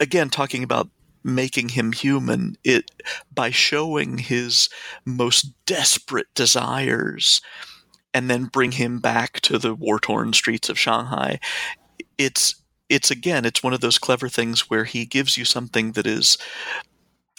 again 0.00 0.30
talking 0.30 0.62
about 0.62 0.88
making 1.24 1.70
him 1.70 1.92
human 1.92 2.56
it 2.64 2.90
by 3.32 3.50
showing 3.50 4.18
his 4.18 4.68
most 5.04 5.52
desperate 5.66 6.32
desires 6.34 7.40
and 8.14 8.28
then 8.28 8.44
bring 8.44 8.72
him 8.72 8.98
back 8.98 9.40
to 9.40 9.58
the 9.58 9.74
war-torn 9.74 10.32
streets 10.32 10.68
of 10.68 10.78
Shanghai 10.78 11.38
it's 12.18 12.56
it's 12.88 13.10
again 13.10 13.44
it's 13.44 13.62
one 13.62 13.72
of 13.72 13.80
those 13.80 13.98
clever 13.98 14.28
things 14.28 14.68
where 14.68 14.84
he 14.84 15.04
gives 15.04 15.36
you 15.36 15.44
something 15.44 15.92
that 15.92 16.06
is 16.06 16.36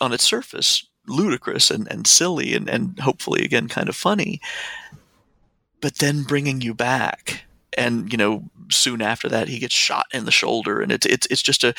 on 0.01 0.13
its 0.13 0.23
surface 0.23 0.85
ludicrous 1.07 1.69
and, 1.69 1.87
and 1.91 2.07
silly 2.07 2.55
and, 2.55 2.69
and 2.69 2.99
hopefully 2.99 3.43
again 3.43 3.67
kind 3.67 3.89
of 3.89 3.95
funny 3.95 4.39
but 5.83 5.97
then 5.97 6.23
bringing 6.23 6.61
you 6.61 6.73
back. 6.73 7.43
And 7.77 8.11
you 8.11 8.17
know 8.17 8.49
soon 8.71 9.01
after 9.01 9.27
that 9.29 9.49
he 9.49 9.59
gets 9.59 9.75
shot 9.75 10.05
in 10.13 10.25
the 10.25 10.31
shoulder 10.31 10.79
and 10.79 10.91
it's 10.91 11.05
it's 11.05 11.27
it's 11.29 11.41
just 11.41 11.63
a 11.63 11.73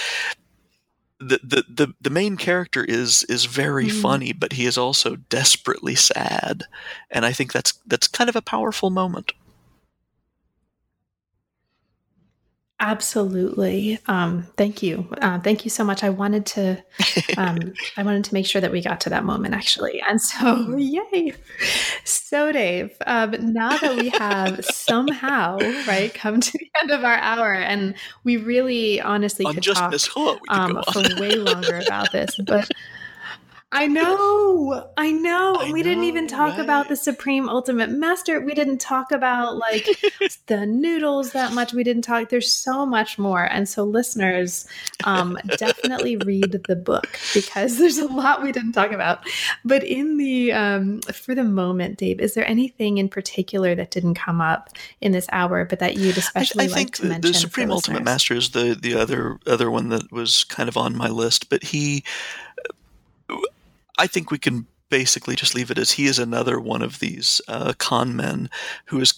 the, 1.29 1.41
the, 1.43 1.65
the, 1.69 1.95
the 2.01 2.11
main 2.11 2.37
character 2.37 2.85
is 2.85 3.25
is 3.25 3.45
very 3.47 3.87
mm. 3.87 4.03
funny, 4.03 4.33
but 4.33 4.55
he 4.55 4.67
is 4.67 4.79
also 4.79 5.17
desperately 5.17 5.95
sad, 5.95 6.65
and 7.11 7.25
I 7.25 7.33
think 7.33 7.53
that's 7.53 7.73
that's 7.87 8.09
kind 8.09 8.29
of 8.31 8.37
a 8.37 8.43
powerful 8.43 8.91
moment. 8.91 9.33
Absolutely. 12.81 14.01
Um, 14.09 14.49
thank 14.57 14.83
you. 14.83 15.07
Uh, 15.21 15.39
thank 15.39 15.65
you 15.65 15.71
so 15.71 15.85
much. 15.85 16.03
I 16.03 16.11
wanted 16.11 16.45
to, 16.47 16.85
um, 17.37 17.73
I 17.97 18.03
wanted 18.03 18.25
to 18.25 18.35
make 18.35 18.47
sure 18.47 18.61
that 18.61 18.73
we 18.73 18.83
got 18.83 19.01
to 19.03 19.11
that 19.11 19.25
moment 19.25 19.55
actually. 19.55 20.03
And 20.07 20.21
so, 20.21 20.77
yay. 20.77 21.35
So 22.03 22.51
Dave, 22.51 22.97
um, 23.07 23.53
now 23.53 23.77
that 23.79 23.97
we 23.97 24.09
have 24.11 24.65
somehow, 24.65 25.59
right, 25.87 26.13
come 26.13 26.41
to 26.41 26.59
the 26.59 26.71
end 26.83 26.91
of 26.91 27.05
our 27.05 27.17
hour 27.17 27.55
and 27.55 27.95
we 28.25 28.39
really 28.39 29.01
honestly 29.01 29.47
I'm 29.47 29.55
could 29.55 29.63
just 29.63 30.07
talk 30.07 30.41
um, 30.49 30.83
for 30.93 31.03
way 31.21 31.37
longer 31.37 31.81
about 31.87 32.11
this, 32.11 32.37
but 32.45 32.69
I 33.75 33.89
know, 33.89 34.89
I 34.97 35.11
know. 35.11 35.57
I 35.57 35.73
we 35.73 35.81
know, 35.81 35.83
didn't 35.83 36.05
even 36.05 36.29
talk 36.29 36.53
right? 36.53 36.61
about 36.61 36.89
the 36.89 36.95
Supreme 36.95 37.49
Ultimate 37.49 37.91
Master. 37.91 38.41
We 38.41 38.55
didn't 38.55 38.79
talk 38.79 39.11
about 39.11 39.57
like 39.57 39.89
the 40.47 40.65
noodles 40.65 41.33
that 41.33 41.53
much. 41.53 41.75
We 41.75 41.83
didn't 41.83 42.03
talk. 42.03 42.29
There's 42.29 42.55
so 42.55 42.87
much 42.87 43.19
more. 43.19 43.43
And 43.45 43.69
so, 43.69 43.83
listeners, 43.83 44.69
um, 45.03 45.37
definitely 45.59 46.17
read 46.25 46.63
the 46.69 46.77
book 46.77 47.19
because 47.35 47.79
there's 47.79 47.99
a 47.99 48.07
lot 48.07 48.45
we 48.45 48.53
didn't 48.53 48.73
talk 48.73 48.93
about. 48.93 49.29
But 49.65 49.83
in 49.83 50.19
the 50.19 50.53
um, 50.53 51.01
for 51.01 51.35
the 51.35 51.43
moment, 51.43 51.99
Dave, 51.99 52.21
is 52.21 52.35
there 52.35 52.47
anything 52.47 52.99
in 52.99 53.09
particular 53.09 53.75
that 53.75 53.91
didn't 53.91 54.15
come 54.15 54.41
up 54.41 54.71
in 55.01 55.11
this 55.11 55.27
hour, 55.33 55.65
but 55.65 55.81
that 55.81 55.97
you'd 55.97 56.17
especially 56.17 56.67
I, 56.67 56.69
I 56.69 56.71
like 56.71 56.91
to 56.93 57.03
the, 57.03 57.09
mention? 57.09 57.33
The 57.33 57.39
Supreme 57.39 57.73
Ultimate 57.73 58.05
Master 58.05 58.35
is 58.35 58.51
the 58.51 58.79
the 58.81 58.95
other 58.95 59.41
other 59.49 59.69
one 59.69 59.89
that 59.89 60.13
was 60.13 60.45
kind 60.45 60.69
of 60.69 60.77
on 60.77 60.97
my 60.97 61.09
list, 61.09 61.51
but 61.51 61.65
he 61.65 62.05
I 63.99 64.07
think 64.07 64.31
we 64.31 64.39
can 64.39 64.67
basically 64.91 65.35
just 65.35 65.55
leave 65.55 65.71
it 65.71 65.79
as 65.79 65.93
he 65.93 66.07
is 66.07 66.19
another 66.19 66.61
one 66.61 66.83
of 66.83 66.99
these 66.99 67.41
uh, 67.49 67.73
con 67.79 68.15
men 68.15 68.51
who 68.87 69.01
is 69.01 69.15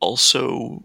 also 0.00 0.84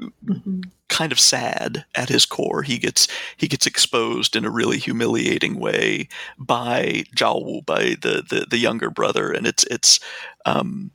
mm-hmm. 0.00 0.60
kind 0.88 1.12
of 1.12 1.20
sad 1.20 1.84
at 1.94 2.08
his 2.08 2.26
core. 2.26 2.62
He 2.62 2.78
gets 2.78 3.08
he 3.36 3.48
gets 3.48 3.66
exposed 3.66 4.36
in 4.36 4.44
a 4.44 4.50
really 4.50 4.78
humiliating 4.78 5.58
way 5.58 6.08
by 6.38 7.04
Zhao 7.16 7.44
Wu, 7.44 7.62
by 7.62 7.96
the, 8.00 8.24
the, 8.28 8.46
the 8.48 8.58
younger 8.58 8.90
brother, 8.90 9.30
and 9.30 9.46
it's 9.46 9.64
it's 9.64 10.00
um, 10.44 10.90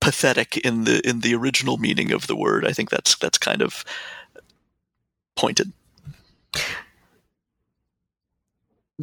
pathetic 0.00 0.58
in 0.58 0.84
the 0.84 1.06
in 1.08 1.20
the 1.20 1.34
original 1.34 1.78
meaning 1.78 2.12
of 2.12 2.26
the 2.26 2.36
word. 2.36 2.66
I 2.66 2.72
think 2.72 2.90
that's 2.90 3.16
that's 3.16 3.38
kind 3.38 3.62
of 3.62 3.84
pointed. 5.36 5.72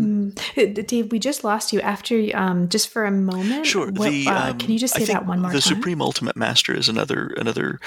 Mm. 0.01 0.87
Dave, 0.87 1.11
we 1.11 1.19
just 1.19 1.43
lost 1.43 1.71
you 1.73 1.81
after 1.81 2.29
um, 2.33 2.69
just 2.69 2.89
for 2.89 3.05
a 3.05 3.11
moment. 3.11 3.65
Sure. 3.65 3.91
What, 3.91 4.09
the, 4.09 4.27
uh, 4.27 4.51
um, 4.51 4.57
can 4.57 4.71
you 4.71 4.79
just 4.79 4.95
say 4.95 5.05
that 5.05 5.25
one 5.25 5.39
more 5.39 5.51
the 5.51 5.59
time? 5.59 5.69
The 5.69 5.75
Supreme 5.75 6.01
Ultimate 6.01 6.35
Master 6.35 6.73
is 6.73 6.89
another 6.89 7.33
another 7.37 7.79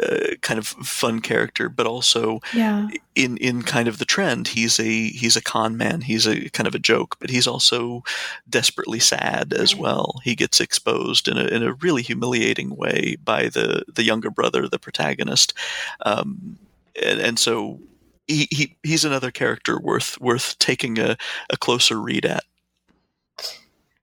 uh, 0.00 0.34
kind 0.40 0.58
of 0.58 0.66
fun 0.66 1.20
character, 1.20 1.68
but 1.68 1.86
also 1.86 2.40
yeah. 2.52 2.88
in 3.14 3.36
in 3.38 3.62
kind 3.62 3.88
of 3.88 3.98
the 3.98 4.04
trend, 4.04 4.48
he's 4.48 4.78
a 4.78 5.08
he's 5.08 5.36
a 5.36 5.42
con 5.42 5.76
man. 5.76 6.02
He's 6.02 6.26
a 6.26 6.48
kind 6.50 6.66
of 6.66 6.74
a 6.74 6.78
joke, 6.78 7.16
but 7.20 7.30
he's 7.30 7.46
also 7.46 8.02
desperately 8.48 9.00
sad 9.00 9.52
as 9.52 9.74
Right. 9.74 9.82
well. 9.82 10.20
He 10.24 10.34
gets 10.34 10.60
exposed 10.60 11.28
in 11.28 11.38
a 11.38 11.44
in 11.44 11.62
a 11.62 11.74
really 11.74 12.02
humiliating 12.02 12.76
way 12.76 13.16
by 13.24 13.48
the 13.48 13.84
the 13.92 14.04
younger 14.04 14.30
brother, 14.30 14.68
the 14.68 14.78
protagonist, 14.78 15.54
um, 16.04 16.58
and, 17.02 17.20
and 17.20 17.38
so. 17.38 17.80
He, 18.26 18.48
he, 18.50 18.76
he's 18.82 19.04
another 19.04 19.30
character 19.30 19.80
worth 19.80 20.20
worth 20.20 20.58
taking 20.58 20.98
a, 20.98 21.16
a 21.50 21.56
closer 21.56 22.00
read 22.00 22.24
at. 22.24 22.44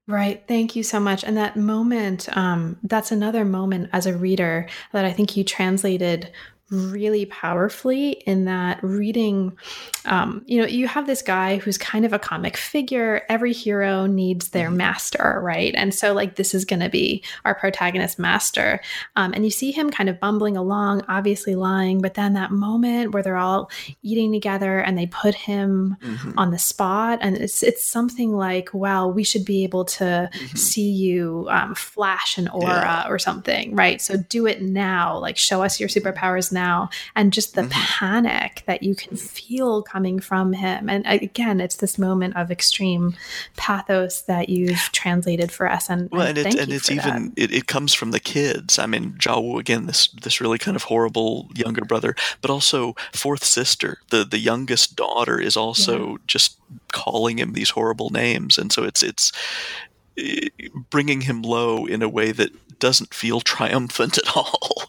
Right. 0.08 0.44
Thank 0.48 0.76
you 0.76 0.82
so 0.82 1.00
much. 1.00 1.24
And 1.24 1.38
that 1.38 1.56
moment, 1.56 2.36
um, 2.36 2.80
that's 2.82 3.12
another 3.12 3.46
moment 3.46 3.92
as 3.94 4.08
a 4.08 4.18
reader 4.18 4.68
that 4.92 5.06
I 5.06 5.14
think 5.14 5.38
you 5.38 5.44
translated 5.44 6.32
really 6.72 7.26
powerfully 7.26 8.12
in 8.26 8.46
that 8.46 8.80
reading 8.84 9.58
um, 10.06 10.44
you 10.46 10.62
know 10.62 10.68
you 10.68 10.88
have 10.88 11.08
this 11.08 11.22
guy 11.22 11.58
who's 11.58 11.78
kind 11.78 12.06
of 12.06 12.14
a 12.14 12.20
comic 12.20 12.56
figure. 12.58 13.22
Every 13.30 13.54
hero 13.54 14.06
needs 14.06 14.50
their 14.50 14.70
master 14.72 15.40
right? 15.44 15.74
And 15.76 15.94
so 15.94 16.14
like 16.14 16.36
this 16.36 16.54
is 16.54 16.66
going 16.66 16.80
to 16.82 16.90
be 16.90 17.24
our 17.46 17.56
protagonist 17.56 18.18
master. 18.20 18.80
Um, 19.16 19.34
and 19.34 19.44
you 19.46 19.52
see 19.52 19.72
him 19.72 19.90
kind 19.90 20.10
of 20.10 20.20
bumbling 20.20 20.56
along 20.58 21.04
obviously 21.08 21.56
lying 21.56 22.02
but 22.02 22.14
then 22.14 22.34
that 22.34 22.52
moment 22.52 23.14
where 23.14 23.24
they're 23.24 23.38
all 23.38 23.70
eating 24.04 24.32
together 24.32 24.80
and 24.80 24.98
they 24.98 25.08
put 25.08 25.36
him 25.36 25.96
Mhm. 26.04 26.34
on 26.38 26.52
the 26.52 26.60
spot 26.60 27.20
and 27.22 27.38
it's 27.38 27.64
it's 27.64 27.86
something 27.86 28.32
like 28.34 28.74
wow 28.74 29.08
we 29.08 29.24
should 29.24 29.46
be 29.46 29.64
able 29.64 29.86
to 29.86 30.30
Mhm. 30.34 30.58
see 30.58 30.90
you 30.90 31.48
um, 31.50 31.76
flash 31.76 32.38
an 32.38 32.48
aura 32.50 32.68
Yeah. 33.06 33.08
or 33.10 33.18
something 33.20 33.76
right? 33.76 34.02
So 34.02 34.18
do 34.18 34.46
it 34.46 34.62
now. 34.62 35.18
Like 35.18 35.38
show 35.38 35.62
us 35.64 35.80
your 35.80 35.90
superpowers 35.90 36.52
now 36.52 36.59
and 37.16 37.32
just 37.34 37.56
the 37.56 37.62
Mhm. 37.64 37.72
panic 37.72 38.64
that 38.68 38.84
you 38.84 38.96
can 38.96 39.16
feel 39.18 39.82
coming 39.82 40.20
from 40.20 40.54
him 40.54 40.90
and 40.90 41.06
again 41.08 41.60
it's 41.60 41.78
this 41.78 41.98
moment 41.98 42.36
of 42.36 42.52
extreme 42.52 43.16
pathos 43.56 44.22
that 44.22 44.50
you've 44.50 44.90
translated 44.92 45.52
for 45.52 45.70
us 45.72 45.90
and, 45.90 46.10
Well, 46.12 46.28
and 46.28 46.38
and 46.38 46.48
it's 46.48 46.56
and 46.62 46.72
it's 46.74 46.92
even 46.92 47.34
it, 47.36 47.52
it 47.54 47.68
comes 47.68 47.94
from 47.94 48.12
the 48.12 48.20
kids. 48.20 48.80
I 48.80 48.86
mean, 48.86 49.14
Zhao 49.20 49.42
Wu 49.44 49.60
again, 49.60 49.86
this 49.88 50.08
this 50.24 50.42
really 50.42 50.58
kind 50.58 50.76
of 50.76 50.84
horrible 50.84 51.50
younger 51.56 51.86
brother, 51.86 52.16
but 52.42 52.50
also 52.52 52.96
fourth 53.14 53.44
sister, 53.44 54.00
the 54.10 54.24
the 54.26 54.40
youngest 54.40 54.96
daughter, 54.96 55.40
is 55.40 55.56
also 55.58 56.18
just 56.28 56.58
calling 56.92 57.40
him 57.40 57.54
these 57.54 57.72
horrible 57.72 58.10
names, 58.10 58.58
and 58.58 58.72
so 58.72 58.84
it's 58.84 59.04
it's 59.04 59.32
eh, 60.18 60.50
bringing 60.90 61.22
him 61.22 61.42
low 61.42 61.86
in 61.86 62.02
a 62.02 62.10
way 62.10 62.32
that 62.32 62.52
doesn't 62.80 63.14
feel 63.14 63.42
triumphant 63.56 64.18
at 64.18 64.36
all. 64.36 64.84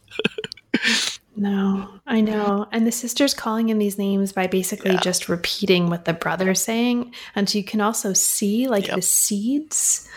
No, 1.36 1.88
I 2.06 2.20
know. 2.20 2.66
And 2.72 2.86
the 2.86 2.92
sister's 2.92 3.34
calling 3.34 3.68
him 3.68 3.78
these 3.78 3.98
names 3.98 4.32
by 4.32 4.46
basically 4.46 4.92
Yeah. 4.92 5.00
just 5.00 5.28
repeating 5.28 5.88
what 5.88 6.04
the 6.04 6.12
brother's 6.12 6.62
saying. 6.62 7.14
And 7.34 7.48
so 7.48 7.56
you 7.58 7.64
can 7.64 7.80
also 7.80 8.12
see 8.12 8.66
like 8.68 8.88
Yep. 8.88 8.96
the 8.96 9.02
seeds 9.02 10.08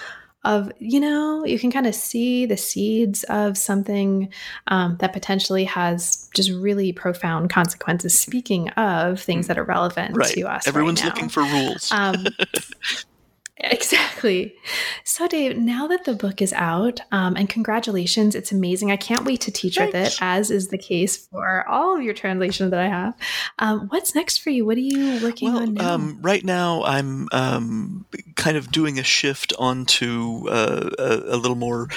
of, 0.44 0.70
you 0.80 1.00
know, 1.00 1.46
you 1.46 1.58
can 1.58 1.72
kind 1.72 1.88
of 1.88 1.96
see 1.96 2.46
the 2.46 2.58
seeds 2.58 3.24
of 3.26 3.58
something 3.58 4.28
um, 4.68 4.98
that 5.00 5.14
potentially 5.14 5.64
has 5.64 6.30
just 6.36 6.52
really 6.52 6.92
profound 6.92 7.50
consequences. 7.50 8.20
Speaking 8.20 8.68
of 8.72 9.22
things 9.22 9.48
that 9.48 9.58
are 9.58 9.64
relevant 9.64 10.16
Mm. 10.16 10.18
right? 10.18 10.34
to 10.34 10.42
us, 10.42 10.68
Everyone's 10.68 11.02
right 11.02 11.14
looking 11.14 11.30
for 11.30 11.44
rules. 11.44 11.90
Um, 11.94 12.26
exactly. 13.58 14.56
So, 15.04 15.28
Dave, 15.28 15.58
now 15.58 15.88
that 15.88 16.06
the 16.06 16.14
book 16.14 16.42
is 16.42 16.54
out, 16.54 17.00
um, 17.12 17.36
and 17.36 17.48
congratulations, 17.48 18.36
it's 18.36 18.52
amazing. 18.52 18.92
I 18.92 18.98
can't 18.98 19.26
wait 19.26 19.42
to 19.42 19.52
teach 19.52 19.78
with 19.78 19.94
it, 19.94 20.18
as 20.22 20.50
is 20.50 20.70
the 20.70 20.78
case 20.78 21.28
for 21.28 21.68
all 21.68 21.96
of 21.96 22.04
your 22.04 22.14
translations 22.14 22.72
that 22.72 22.80
I 22.80 22.88
have. 22.88 23.16
Um, 23.60 23.88
what's 23.90 24.16
next 24.16 24.38
for 24.38 24.50
you? 24.50 24.66
What 24.66 24.78
are 24.78 24.82
you 24.82 25.24
working 25.24 25.50
on 25.50 25.74
now? 25.76 25.94
um, 25.94 26.20
right 26.22 26.44
now 26.44 26.84
I'm 26.84 27.28
um, 27.32 28.06
kind 28.36 28.58
of 28.58 28.72
doing 28.72 29.00
a 29.00 29.04
shift 29.04 29.54
onto 29.60 30.48
uh, 30.50 30.90
a, 30.98 31.36
a 31.36 31.38
little 31.38 31.56
more 31.56 31.90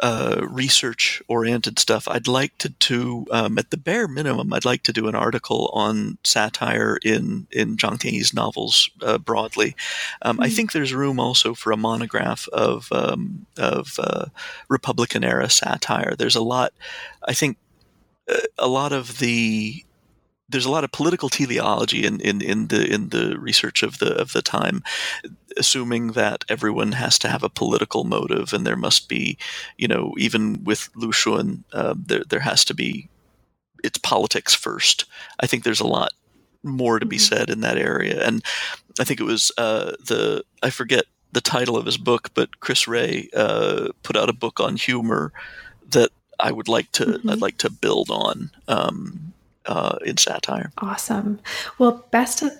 uh, 0.00 0.40
research-oriented 0.48 1.78
stuff. 1.78 2.08
I'd 2.08 2.26
like 2.26 2.58
to 2.58 2.68
do, 2.68 3.26
um, 3.30 3.58
at 3.58 3.70
the 3.70 3.76
bare 3.76 4.08
minimum, 4.08 4.52
I'd 4.52 4.64
like 4.64 4.82
to 4.84 4.92
do 4.92 5.08
an 5.08 5.14
article 5.14 5.70
on 5.72 6.18
satire 6.24 6.98
in 7.04 7.46
in 7.50 7.76
Zhang 7.76 7.98
Tianyi's 7.98 8.34
novels 8.34 8.90
uh, 9.02 9.18
broadly. 9.18 9.76
Um, 10.22 10.40
I 10.40 10.48
Hmm. 10.48 10.54
think 10.54 10.72
there's 10.72 10.92
room 10.94 11.20
also 11.20 11.54
for 11.54 11.72
a 11.72 11.76
monograph 11.76 12.48
of 12.48 12.88
um, 12.92 13.46
of 13.56 13.98
uh, 13.98 14.26
Republican 14.68 15.24
era 15.24 15.48
satire. 15.48 16.14
There's 16.16 16.36
a 16.36 16.42
lot. 16.42 16.72
I 17.28 17.32
think 17.34 17.56
uh, 18.28 18.40
a 18.58 18.68
lot 18.68 18.92
of 18.92 19.18
the 19.18 19.84
there's 20.48 20.66
a 20.66 20.70
lot 20.70 20.84
of 20.84 20.92
political 20.92 21.28
teleology 21.28 22.04
in, 22.04 22.20
in, 22.20 22.42
in 22.42 22.68
the 22.68 22.86
in 22.92 23.08
the 23.08 23.38
research 23.38 23.82
of 23.82 23.98
the 23.98 24.14
of 24.20 24.32
the 24.32 24.42
time, 24.42 24.82
assuming 25.56 26.08
that 26.12 26.44
everyone 26.48 26.92
has 26.92 27.18
to 27.20 27.28
have 27.28 27.42
a 27.42 27.48
political 27.48 28.04
motive, 28.04 28.52
and 28.52 28.66
there 28.66 28.76
must 28.76 29.08
be, 29.08 29.36
you 29.78 29.88
know, 29.88 30.12
even 30.18 30.62
with 30.64 30.88
Lu 30.94 31.10
Xun, 31.12 31.62
uh, 31.72 31.94
there 31.96 32.24
there 32.28 32.40
has 32.40 32.64
to 32.66 32.74
be, 32.74 33.08
it's 33.82 33.98
politics 33.98 34.54
first. 34.54 35.04
I 35.40 35.46
think 35.46 35.62
there's 35.64 35.80
a 35.80 35.86
lot 35.86 36.10
more 36.62 36.98
to 36.98 37.06
be 37.06 37.16
Mhm. 37.16 37.20
said 37.28 37.50
in 37.50 37.60
that 37.60 37.78
area, 37.78 38.26
and 38.26 38.42
I 39.00 39.04
think 39.04 39.20
it 39.20 39.24
was 39.24 39.52
uh, 39.58 39.92
the 40.06 40.44
I 40.62 40.70
forget 40.70 41.04
the 41.32 41.40
title 41.40 41.76
of 41.76 41.86
his 41.86 41.98
book, 41.98 42.30
but 42.34 42.60
Chris 42.60 42.86
Rea 42.88 43.28
uh, 43.36 43.88
put 44.02 44.16
out 44.16 44.28
a 44.28 44.32
book 44.32 44.60
on 44.60 44.76
humor 44.76 45.32
that 45.90 46.10
I 46.40 46.50
would 46.52 46.68
like 46.68 46.90
to 46.92 47.04
Mhm. 47.04 47.30
I'd 47.30 47.40
like 47.42 47.58
to 47.58 47.70
build 47.70 48.10
on. 48.10 48.50
Um, 48.68 49.32
uh, 49.66 49.96
in 50.04 50.18
satire. 50.18 50.70
awesome. 50.76 51.38
Well, 51.78 52.04
best 52.10 52.42
of 52.42 52.52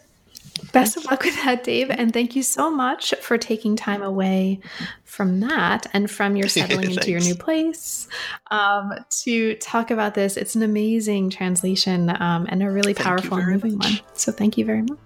best 0.73 0.97
of 0.97 1.05
luck 1.05 1.25
with 1.25 1.37
that, 1.45 1.65
Dave, 1.65 1.91
and 1.91 2.13
thank 2.13 2.37
you 2.37 2.43
so 2.43 2.71
much 2.71 3.15
for 3.21 3.39
taking 3.39 3.77
time 3.77 4.03
away 4.03 4.61
from 5.05 5.41
that 5.41 5.87
and 5.93 6.11
from 6.11 6.37
your 6.37 6.49
settling 6.49 6.93
into 6.93 7.11
your 7.11 7.21
new 7.21 7.35
place 7.35 8.09
um, 8.51 8.93
to 9.23 9.55
talk 9.57 9.91
about 9.91 10.15
this. 10.15 10.37
It's 10.37 10.55
an 10.55 10.63
amazing 10.63 11.31
translation 11.31 12.11
um, 12.11 12.47
and 12.49 12.63
a 12.63 12.71
really 12.71 12.95
powerful 12.95 13.39
and 13.39 13.49
moving 13.49 13.79
much. 13.79 14.03
one. 14.03 14.15
So, 14.15 14.33
thank 14.33 14.59
you 14.59 14.65
very 14.65 14.83
much. 14.83 14.99